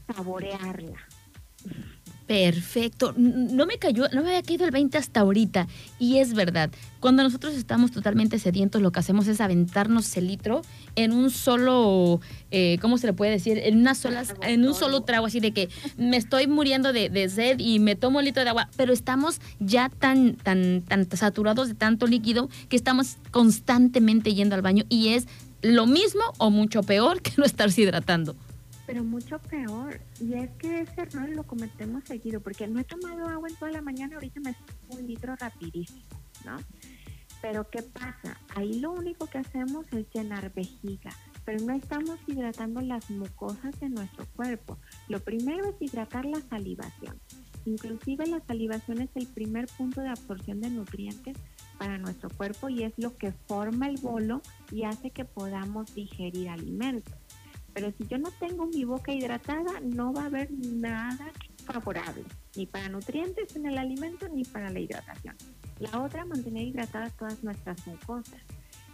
[0.07, 1.07] saborearla.
[2.27, 3.15] Perfecto.
[3.17, 5.67] No me cayó, no me había caído el 20 hasta ahorita.
[5.99, 6.71] Y es verdad,
[7.01, 10.63] cuando nosotros estamos totalmente sedientos, lo que hacemos es aventarnos el litro
[10.95, 12.21] en un solo,
[12.51, 13.59] eh, ¿cómo se le puede decir?
[13.59, 17.29] En una sola, en un solo trago, así de que me estoy muriendo de, de,
[17.29, 21.69] sed y me tomo un litro de agua, pero estamos ya tan, tan, tan saturados
[21.69, 25.27] de tanto líquido que estamos constantemente yendo al baño y es
[25.61, 28.37] lo mismo o mucho peor que no estarse hidratando
[28.87, 30.01] pero mucho peor.
[30.21, 33.73] Y es que ese error lo cometemos seguido, porque no he tomado agua en toda
[33.73, 34.57] la mañana, ahorita me
[34.89, 36.03] un litro rapidísimo,
[36.45, 36.59] ¿no?
[37.41, 38.39] Pero ¿qué pasa?
[38.55, 41.11] Ahí lo único que hacemos es llenar vejiga,
[41.45, 44.79] pero no estamos hidratando las mucosas de nuestro cuerpo.
[45.09, 47.19] Lo primero es hidratar la salivación.
[47.65, 51.37] Inclusive la salivación es el primer punto de absorción de nutrientes
[51.79, 54.41] para nuestro cuerpo y es lo que forma el bolo
[54.71, 57.15] y hace que podamos digerir alimentos.
[57.75, 61.33] Pero si yo no tengo mi boca hidratada, no va a haber nada
[61.65, 62.25] favorable,
[62.57, 65.37] ni para nutrientes en el alimento, ni para la hidratación.
[65.79, 68.41] La otra, mantener hidratadas todas nuestras mucosas.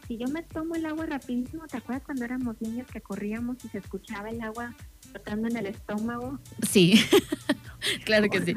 [0.07, 3.69] Si yo me tomo el agua rapidísimo, ¿te acuerdas cuando éramos niños que corríamos y
[3.69, 4.75] se escuchaba el agua
[5.11, 6.39] flotando en el estómago?
[6.67, 6.95] Sí,
[8.05, 8.57] claro que sí.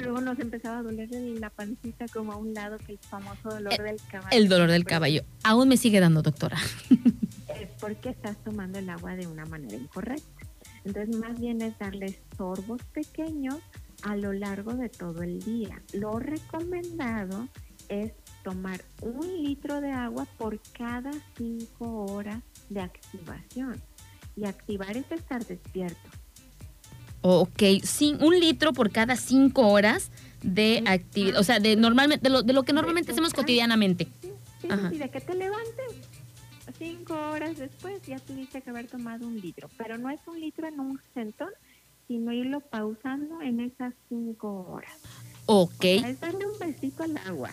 [0.00, 3.72] Luego, nos empezaba a doler la pancita como a un lado que el famoso dolor
[3.74, 4.36] eh, del caballo.
[4.36, 5.24] El dolor del caballo.
[5.42, 6.56] Aún me sigue dando, doctora.
[7.60, 10.46] es porque estás tomando el agua de una manera incorrecta.
[10.84, 13.56] Entonces, más bien es darle sorbos pequeños
[14.02, 15.82] a lo largo de todo el día.
[15.92, 17.48] Lo recomendado
[17.88, 18.12] es
[18.42, 23.80] tomar un litro de agua por cada cinco horas de activación.
[24.36, 26.10] Y activar es estar despierto.
[27.26, 30.10] Ok, sin, un litro por cada cinco horas
[30.42, 34.08] de actividad, o sea, de normalmente de lo, de lo que normalmente hacemos cotidianamente.
[34.60, 35.86] Sí, sí, de que te levantes
[36.78, 40.68] cinco horas después ya tuviste que haber tomado un litro, pero no es un litro
[40.68, 41.48] en un centón,
[42.08, 44.92] sino irlo pausando en esas cinco horas.
[45.46, 45.82] Ok.
[45.82, 47.50] es darle un besito al agua.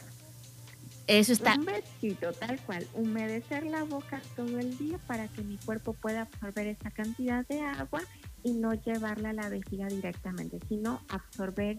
[1.08, 1.56] Eso está.
[1.56, 2.86] Un besito, tal cual.
[2.94, 7.62] Humedecer la boca todo el día para que mi cuerpo pueda absorber esa cantidad de
[7.62, 8.02] agua
[8.44, 11.78] y no llevarla a la vejiga directamente, sino absorber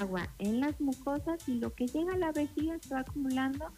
[0.00, 3.72] agua en las mucosas y lo que llega a la vejiga se va acumulando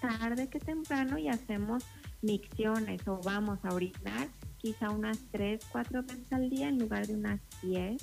[0.00, 1.84] tarde que temprano y hacemos
[2.22, 4.28] micciones o vamos a orinar
[4.58, 8.02] quizá unas 3, 4 veces al día en lugar de unas 10.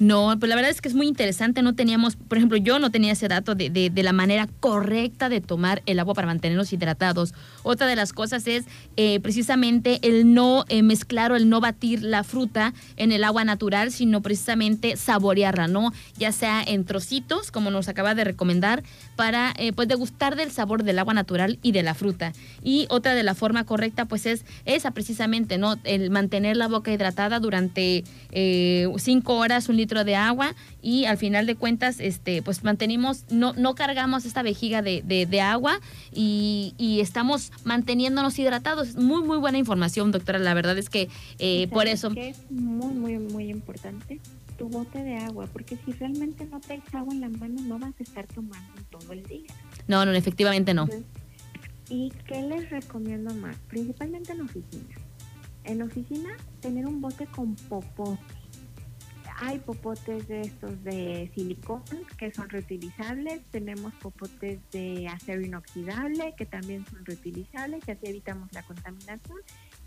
[0.00, 1.62] No, pues la verdad es que es muy interesante.
[1.62, 5.40] No teníamos, por ejemplo, yo no tenía ese dato de, de, la manera correcta de
[5.40, 7.34] tomar el agua para mantenernos hidratados.
[7.64, 8.64] Otra de las cosas es
[8.96, 13.44] eh, precisamente el no eh, mezclar o el no batir la fruta en el agua
[13.44, 15.92] natural, sino precisamente saborearla, ¿no?
[16.16, 18.84] Ya sea en trocitos, como nos acaba de recomendar,
[19.16, 22.32] para eh, pues degustar del sabor del agua natural y de la fruta.
[22.62, 25.74] Y otra de la forma correcta, pues es esa precisamente, ¿no?
[25.82, 28.04] El mantener la boca hidratada durante
[29.18, 33.52] cinco horas, un litro de agua y al final de cuentas, este, pues mantenimos, no,
[33.54, 35.80] no cargamos esta vejiga de, de, agua
[36.14, 38.94] y, y, estamos manteniéndonos hidratados.
[38.94, 40.38] Muy, muy buena información, doctora.
[40.38, 41.08] La verdad es que
[41.40, 42.10] eh, por eso...
[42.10, 44.20] Que es muy, muy, muy importante
[44.56, 47.94] tu bote de agua, porque si realmente no traes agua en la mano, no vas
[47.98, 49.50] a estar tomando todo el día.
[49.88, 50.88] No, no, efectivamente no.
[51.88, 53.56] ¿Y qué les recomiendo más?
[53.68, 54.94] Principalmente en oficina.
[55.64, 56.30] En oficina,
[56.60, 58.37] tener un bote con popote
[59.40, 61.82] hay popotes de estos de silicón
[62.16, 68.52] que son reutilizables, tenemos popotes de acero inoxidable que también son reutilizables y así evitamos
[68.52, 69.38] la contaminación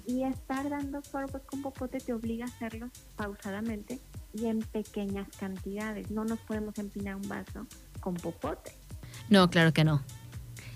[0.08, 4.00] Y estar dando sorbos con popote te obliga a hacerlos pausadamente
[4.34, 6.10] y en pequeñas cantidades.
[6.10, 7.68] No nos podemos empinar un vaso
[8.00, 8.72] con popote.
[9.30, 10.02] No, claro que no.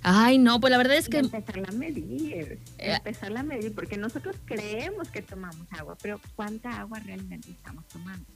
[0.08, 1.18] Ay, no, pues la verdad es que...
[1.18, 6.80] empezarla a medir, Eh, empezarla a medir, porque nosotros creemos que tomamos agua, pero ¿cuánta
[6.80, 8.28] agua realmente estamos tomando?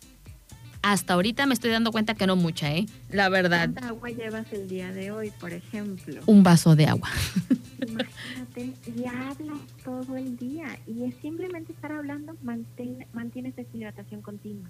[0.82, 2.86] Hasta ahorita me estoy dando cuenta que no mucha, ¿eh?
[3.12, 6.22] La verdad, ¿Cuánta agua llevas el día de hoy, por ejemplo?
[6.26, 7.10] un vaso de agua.
[7.88, 14.70] Imagínate, y hablas todo el día, y es simplemente estar hablando, mantén, mantienes deshidratación continua.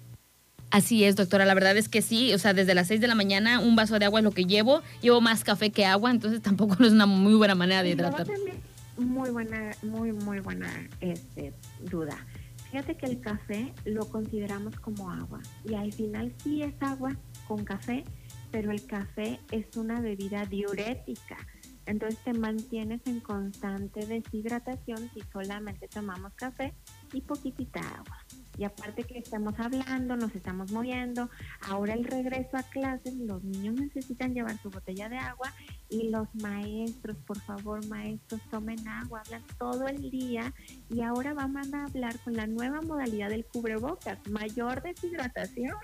[0.70, 1.44] Así es, doctora.
[1.44, 2.32] La verdad es que sí.
[2.32, 4.44] O sea, desde las 6 de la mañana un vaso de agua es lo que
[4.44, 4.82] llevo.
[5.02, 8.26] Llevo más café que agua, entonces tampoco no es una muy buena manera de hidratar.
[8.96, 10.68] muy buena, muy, muy buena
[11.00, 11.52] este,
[11.90, 12.16] duda.
[12.70, 17.16] Fíjate que el café lo consideramos como agua y al final sí es agua
[17.48, 18.04] con café,
[18.52, 21.36] pero el café es una bebida diurética.
[21.86, 26.72] Entonces te mantienes en constante deshidratación si solamente tomamos café
[27.12, 28.19] y poquitita agua.
[28.58, 31.30] Y aparte que estamos hablando, nos estamos moviendo,
[31.62, 35.52] ahora el regreso a clases, los niños necesitan llevar su botella de agua
[35.88, 40.52] y los maestros, por favor, maestros, tomen agua, hablan todo el día
[40.88, 45.76] y ahora vamos a hablar con la nueva modalidad del cubrebocas, mayor deshidratación.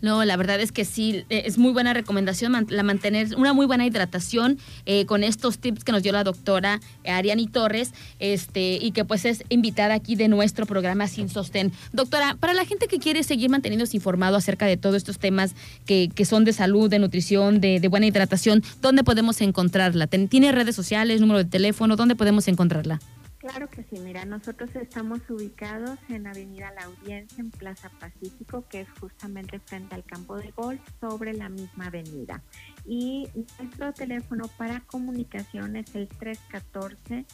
[0.00, 3.66] No, la verdad es que sí, eh, es muy buena recomendación la mantener una muy
[3.66, 8.78] buena hidratación eh, con estos tips que nos dio la doctora eh, Ariani Torres, este,
[8.80, 11.72] y que pues es invitada aquí de nuestro programa Sin Sostén.
[11.92, 15.54] Doctora, para la gente que quiere seguir manteniéndose informado acerca de todos estos temas
[15.84, 20.06] que, que son de salud, de nutrición, de, de buena hidratación, ¿dónde podemos encontrarla?
[20.06, 21.96] ¿Tiene redes sociales, número de teléfono?
[21.96, 23.00] ¿Dónde podemos encontrarla?
[23.38, 28.80] Claro que sí, mira, nosotros estamos ubicados en Avenida La Audiencia, en Plaza Pacífico, que
[28.80, 32.42] es justamente frente al campo de golf, sobre la misma avenida.
[32.84, 33.28] Y
[33.60, 37.26] nuestro teléfono para comunicación es el 314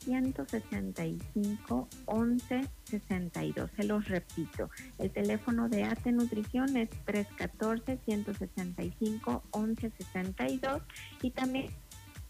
[0.00, 3.70] 165 1162.
[3.76, 4.68] Se los repito,
[4.98, 10.82] el teléfono de AT Nutrición es 314 165 1162
[11.22, 11.66] y también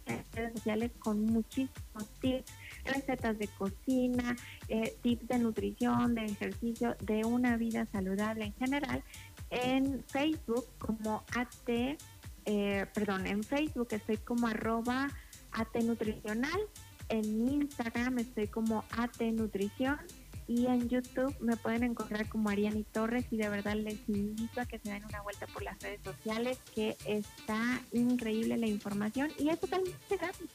[0.05, 2.53] en redes sociales con muchísimos tips
[2.85, 4.37] recetas de cocina,
[4.69, 9.03] eh, tips de nutrición, de ejercicio, de una vida saludable en general.
[9.51, 11.97] En Facebook como AT,
[12.45, 15.09] eh, perdón, en Facebook estoy como arroba
[15.53, 16.61] AT Nutricional,
[17.09, 19.99] en Instagram estoy como AT Nutrición
[20.47, 24.67] y en YouTube me pueden encontrar como Ariani Torres y de verdad les invito a
[24.67, 29.49] que se den una vuelta por las redes sociales que está increíble la información y
[29.49, 30.49] es totalmente gratis.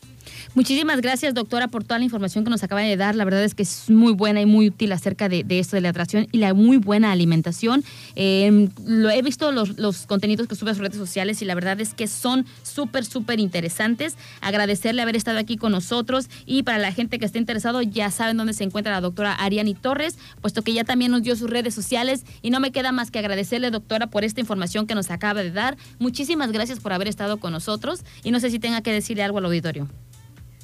[0.56, 3.16] Muchísimas gracias, doctora, por toda la información que nos acaba de dar.
[3.16, 5.90] La verdad es que es muy buena y muy útil acerca de, esto de la
[5.90, 7.84] hidratación y la muy buena alimentación.
[8.16, 11.56] Eh, lo he visto los, los contenidos que sube a sus redes sociales y la
[11.56, 14.16] verdad es que son súper, súper interesantes.
[14.42, 18.38] Agradecerle haber estado aquí con nosotros y para la gente que esté interesado ya saben
[18.38, 21.74] dónde se encuentra la doctora Ariani Torres, puesto que ya también nos dio sus redes
[21.74, 25.44] sociales y no me queda más que agradecerle, doctora, por esta información que nos acaba
[25.44, 25.78] de dar.
[26.00, 29.38] Muchísimas gracias por haber estado con nosotros y no sé si tenga que decirle algo
[29.38, 29.88] al auditorio.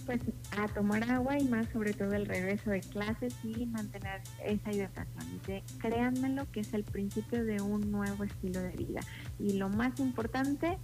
[0.06, 0.19] Pues
[0.57, 5.41] a tomar agua y más sobre todo el regreso de clases y mantener esa hidratación.
[5.48, 8.99] De, créanmelo que es el principio de un nuevo estilo de vida.
[9.40, 10.77] Y lo más importante,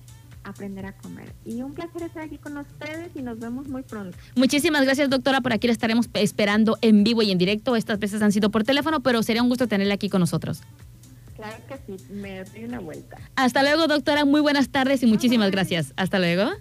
[0.43, 1.33] aprender a comer.
[1.45, 4.17] Y un placer estar aquí con ustedes y nos vemos muy pronto.
[4.35, 5.41] Muchísimas gracias, doctora.
[5.41, 7.75] Por aquí la estaremos esperando en vivo y en directo.
[7.75, 10.61] Estas veces han sido por teléfono, pero sería un gusto tenerla aquí con nosotros.
[11.35, 13.17] Claro que sí, me doy una vuelta.
[13.35, 14.25] Hasta luego, doctora.
[14.25, 15.93] Muy buenas tardes y muchísimas gracias.
[15.95, 16.51] Hasta luego.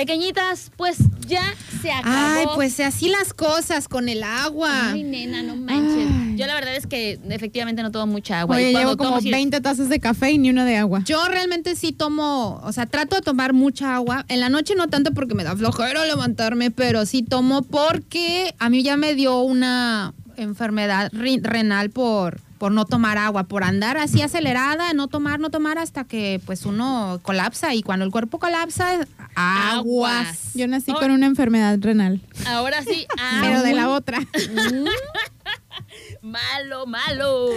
[0.00, 0.96] Pequeñitas, pues
[1.26, 1.42] ya
[1.82, 2.14] se acabó.
[2.16, 4.92] Ay, pues así las cosas con el agua.
[4.92, 6.08] Ay, nena, no manches.
[6.10, 6.36] Ay.
[6.36, 8.56] Yo la verdad es que efectivamente no tomo mucha agua.
[8.56, 11.02] Oye, llevo como tomo, sí- 20 tazas de café y ni una de agua.
[11.04, 14.24] Yo realmente sí tomo, o sea, trato de tomar mucha agua.
[14.28, 18.70] En la noche no tanto porque me da flojera levantarme, pero sí tomo porque a
[18.70, 24.20] mí ya me dio una enfermedad renal por, por no tomar agua, por andar así
[24.20, 29.00] acelerada, no tomar, no tomar hasta que pues uno colapsa y cuando el cuerpo colapsa,
[29.34, 29.72] aguas.
[29.72, 30.50] Aguas.
[30.54, 30.98] Yo nací Oh.
[31.00, 33.06] con una enfermedad renal, Ahora sí.
[33.40, 34.18] pero de la otra.
[36.22, 37.50] Malo, malo.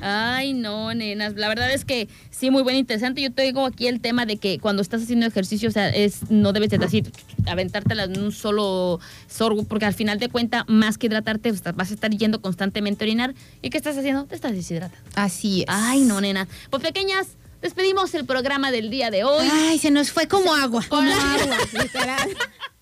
[0.00, 1.34] Ay, no, nenas.
[1.34, 3.20] La verdad es que sí, muy buen interesante.
[3.20, 6.52] Yo tengo aquí el tema de que cuando estás haciendo ejercicio, o sea, es, no
[6.52, 7.02] debes de así
[7.46, 11.94] aventártela en un solo sorbo, porque al final de cuenta, más que hidratarte, vas a
[11.94, 13.34] estar yendo constantemente a orinar.
[13.62, 14.24] ¿Y qué estás haciendo?
[14.24, 15.04] Te estás deshidratando.
[15.14, 15.66] Así es.
[15.68, 16.48] Ay, no, nena.
[16.70, 17.28] Pues pequeñas,
[17.62, 19.48] despedimos el programa del día de hoy.
[19.50, 20.84] Ay, se nos fue como agua.
[20.88, 22.30] Con agua, literal.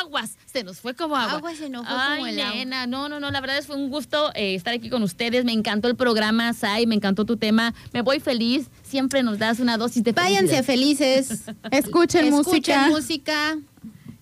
[0.00, 1.32] Aguas, se nos fue como agua.
[1.38, 2.86] Agua se nos fue Ay, como el agua.
[2.86, 5.44] no, no, no, la verdad es fue un gusto eh, estar aquí con ustedes.
[5.44, 7.74] Me encantó el programa, Sai, me encantó tu tema.
[7.92, 8.68] Me voy feliz.
[8.82, 11.24] Siempre nos das una dosis de Váyanse felicidad.
[11.24, 11.30] felices.
[11.70, 12.86] Escuchen, Escuchen música.
[12.88, 13.58] música.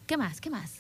[0.07, 0.41] ¿Qué más?
[0.41, 0.73] ¿Qué más?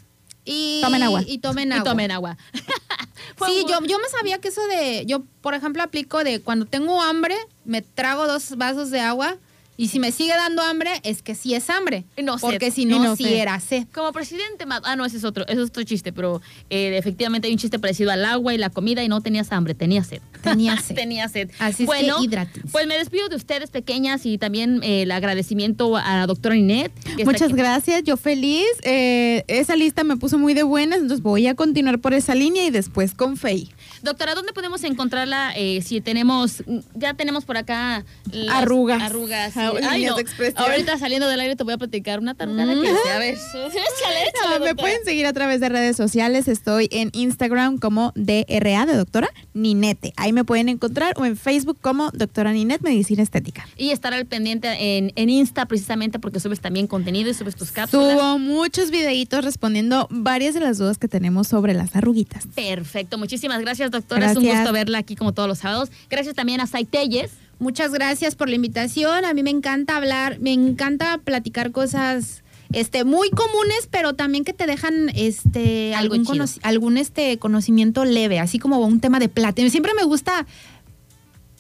[0.45, 1.23] Y Tomen agua.
[1.27, 1.85] Y tomen Y agua.
[1.85, 2.37] tomen agua.
[3.47, 7.03] Sí, yo, yo me sabía que eso de, yo por ejemplo aplico de cuando tengo
[7.03, 9.37] hambre, me trago dos vasos de agua
[9.77, 12.05] y si me sigue dando hambre es que sí es hambre.
[12.17, 12.49] Y no sed.
[12.49, 13.35] porque si no, no sí sed.
[13.35, 13.87] era sed.
[13.93, 16.41] Como presidente, ah, no, ese es otro, ese es otro chiste, pero
[16.71, 19.75] eh, efectivamente hay un chiste parecido al agua y la comida y no tenías hambre,
[19.75, 20.21] tenías sed.
[20.43, 20.95] Tenía sed.
[20.95, 21.51] Tenía sed.
[21.59, 22.69] Así es bueno, que hidrátense.
[22.73, 26.91] pues me despido de ustedes pequeñas y también eh, el agradecimiento a la doctora que
[27.19, 28.67] está Muchas gracias, yo feliz.
[28.83, 32.65] Eh, esa lista me puso muy de buenas, entonces voy a continuar por esa línea
[32.67, 33.71] y después con Fey.
[34.03, 36.63] Doctora, ¿dónde podemos encontrarla eh, si tenemos,
[36.95, 39.03] ya tenemos por acá las Arrugas.
[39.03, 39.57] Arrugas.
[39.57, 40.17] Ah, Ay, no.
[40.57, 43.11] Ahorita saliendo del aire te voy a platicar una tarugada que sé.
[43.11, 46.49] A ver, échale, échale, me pueden seguir a través de redes sociales.
[46.49, 50.13] Estoy en Instagram como DRA de doctora Ninete.
[50.17, 53.69] Ahí me pueden encontrar o en Facebook como doctora Ninette Medicina Estética.
[53.77, 54.69] Y estar al pendiente
[54.99, 58.13] en, en Insta precisamente porque subes también contenido y subes tus cápsulas.
[58.13, 62.47] Subo muchos videitos respondiendo varias de las dudas que tenemos sobre las arruguitas.
[62.55, 65.91] Perfecto, muchísimas gracias doctora, es un gusto verla aquí como todos los sábados.
[66.11, 67.33] Gracias también a Saitelles.
[67.59, 69.25] Muchas gracias por la invitación.
[69.25, 72.43] A mí me encanta hablar, me encanta platicar cosas
[72.73, 78.39] este muy comunes, pero también que te dejan este Algo algún algún este conocimiento leve,
[78.39, 79.67] así como un tema de plata.
[79.71, 80.47] Siempre me gusta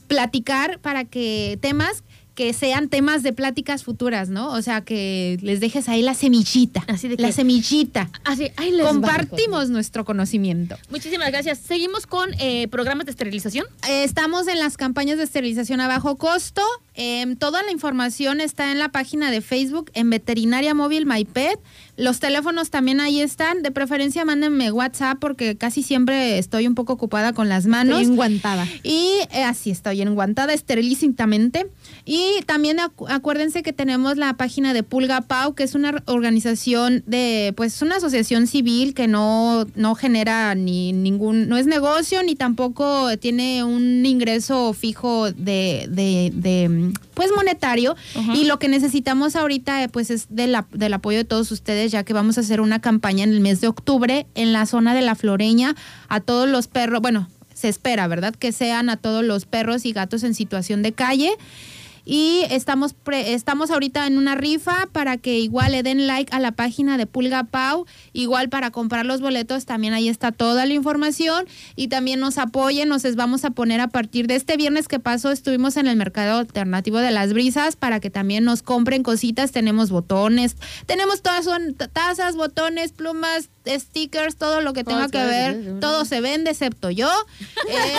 [0.06, 2.04] platicar para que temas
[2.36, 4.52] que sean temas de pláticas futuras, ¿no?
[4.52, 6.84] O sea, que les dejes ahí la semillita.
[6.86, 8.10] Así de que- la semillita.
[8.24, 10.76] Así, ahí les Compartimos nuestro conocimiento.
[10.90, 11.58] Muchísimas gracias.
[11.58, 13.66] Seguimos con eh, programas de esterilización.
[13.88, 16.62] Eh, Estamos en las campañas de esterilización a bajo costo.
[16.94, 21.58] Em, toda la información está en la página de Facebook en Veterinaria Móvil MyPet.
[21.96, 23.62] Los teléfonos también ahí están.
[23.62, 28.00] De preferencia, mándenme WhatsApp porque casi siempre estoy un poco ocupada con las manos.
[28.00, 28.66] Estoy enguantada.
[28.82, 31.68] Y eh, así estoy enguantada esterilísitamente.
[32.04, 37.02] Y también acu- acuérdense que tenemos la página de Pulga Pau, que es una organización
[37.06, 42.34] de, pues una asociación civil que no, no genera ni ningún, no es negocio ni
[42.36, 47.96] tampoco tiene un ingreso fijo de, de, de, pues monetario.
[48.34, 51.90] Y lo que necesitamos ahorita eh, pues es del, ap- del apoyo de todos ustedes,
[51.90, 54.94] ya que vamos a hacer una campaña en el mes de octubre en la zona
[54.94, 55.74] de la Floreña
[56.08, 58.34] a todos los perros, bueno, se espera, ¿verdad?
[58.34, 61.30] Que sean a todos los perros y gatos en situación de calle.
[62.08, 66.38] Y estamos, pre- estamos ahorita en una rifa para que igual le den like a
[66.38, 67.84] la página de Pulga Pau.
[68.12, 71.46] Igual para comprar los boletos también ahí está toda la información.
[71.74, 75.32] Y también nos apoyen, nos vamos a poner a partir de este viernes que pasó.
[75.32, 79.50] Estuvimos en el mercado alternativo de las brisas para que también nos compren cositas.
[79.50, 80.56] Tenemos botones,
[80.86, 85.80] tenemos todas son tazas, botones, plumas, stickers, todo lo que tenga que ver.
[85.80, 87.10] Todo se vende excepto yo.
[87.68, 87.96] eh,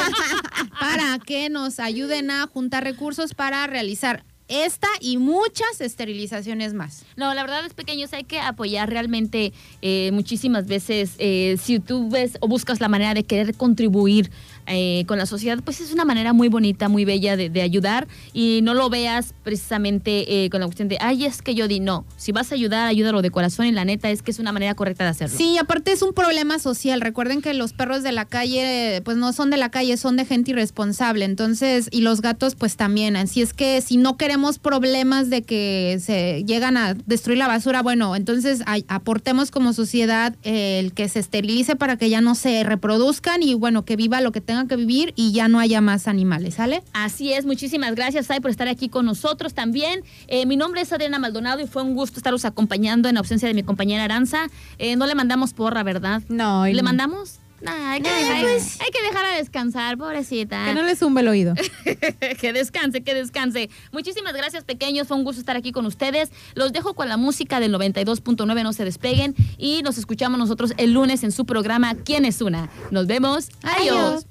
[0.80, 7.04] para que nos ayuden a juntar recursos para realizar esta y muchas esterilizaciones más.
[7.18, 11.16] No, la verdad es pequeños, hay que apoyar realmente eh, muchísimas veces.
[11.20, 14.32] eh, si tú ves o buscas la manera de querer contribuir
[14.68, 18.60] eh, con la sociedad, pues es una manera muy bonita, muy bella de, ayudar y
[18.64, 22.06] no lo veas precisamente eh, con la cuestión de, ay, es que yo di, no,
[22.18, 24.76] si vas a ayudar, ayúdalo de corazón y la neta es que es una manera
[24.76, 25.36] correcta de hacerlo.
[25.38, 27.02] Sí, aparte es un problema social.
[27.02, 30.26] Recuerden que los perros de la calle, pues no son de la calle, son de
[30.26, 31.26] gente irresponsable.
[31.26, 33.16] Entonces, y los gatos, pues también.
[33.16, 37.82] Así es que si no queremos problemas de que se llegan a destruir la basura,
[37.82, 42.64] bueno, entonces ay- aportemos como sociedad el que se esterilice para que ya no se
[42.64, 46.08] reproduzcan y bueno, que viva lo que tenga que vivir y ya no haya más
[46.08, 46.82] animales, ¿sale?
[46.94, 50.04] Así es, muchísimas gracias, Sai, por estar aquí con nosotros también.
[50.28, 53.54] Eh, mi nombre es Adriana Maldonado y fue un gusto estaros acompañando en ausencia de
[53.54, 54.48] mi compañera Aranza.
[54.80, 56.24] Eh, no le mandamos porra, ¿verdad?
[56.30, 56.86] No, y ¿Le no.
[56.86, 57.40] mandamos?
[57.60, 60.66] Nah, hay, que dejar, hay que dejarla descansar, pobrecita.
[60.66, 61.56] Que no le zumbe el oído.
[62.40, 63.70] que descanse, que descanse.
[63.92, 65.08] Muchísimas gracias, pequeños.
[65.08, 66.32] Fue un gusto estar aquí con ustedes.
[66.54, 69.36] Los dejo con la música del 92.9, no se despeguen.
[69.58, 72.70] Y nos escuchamos nosotros el lunes en su programa ¿Quién es una?
[72.92, 73.50] Nos vemos.
[73.64, 73.98] Adiós.
[73.98, 74.28] Adiós.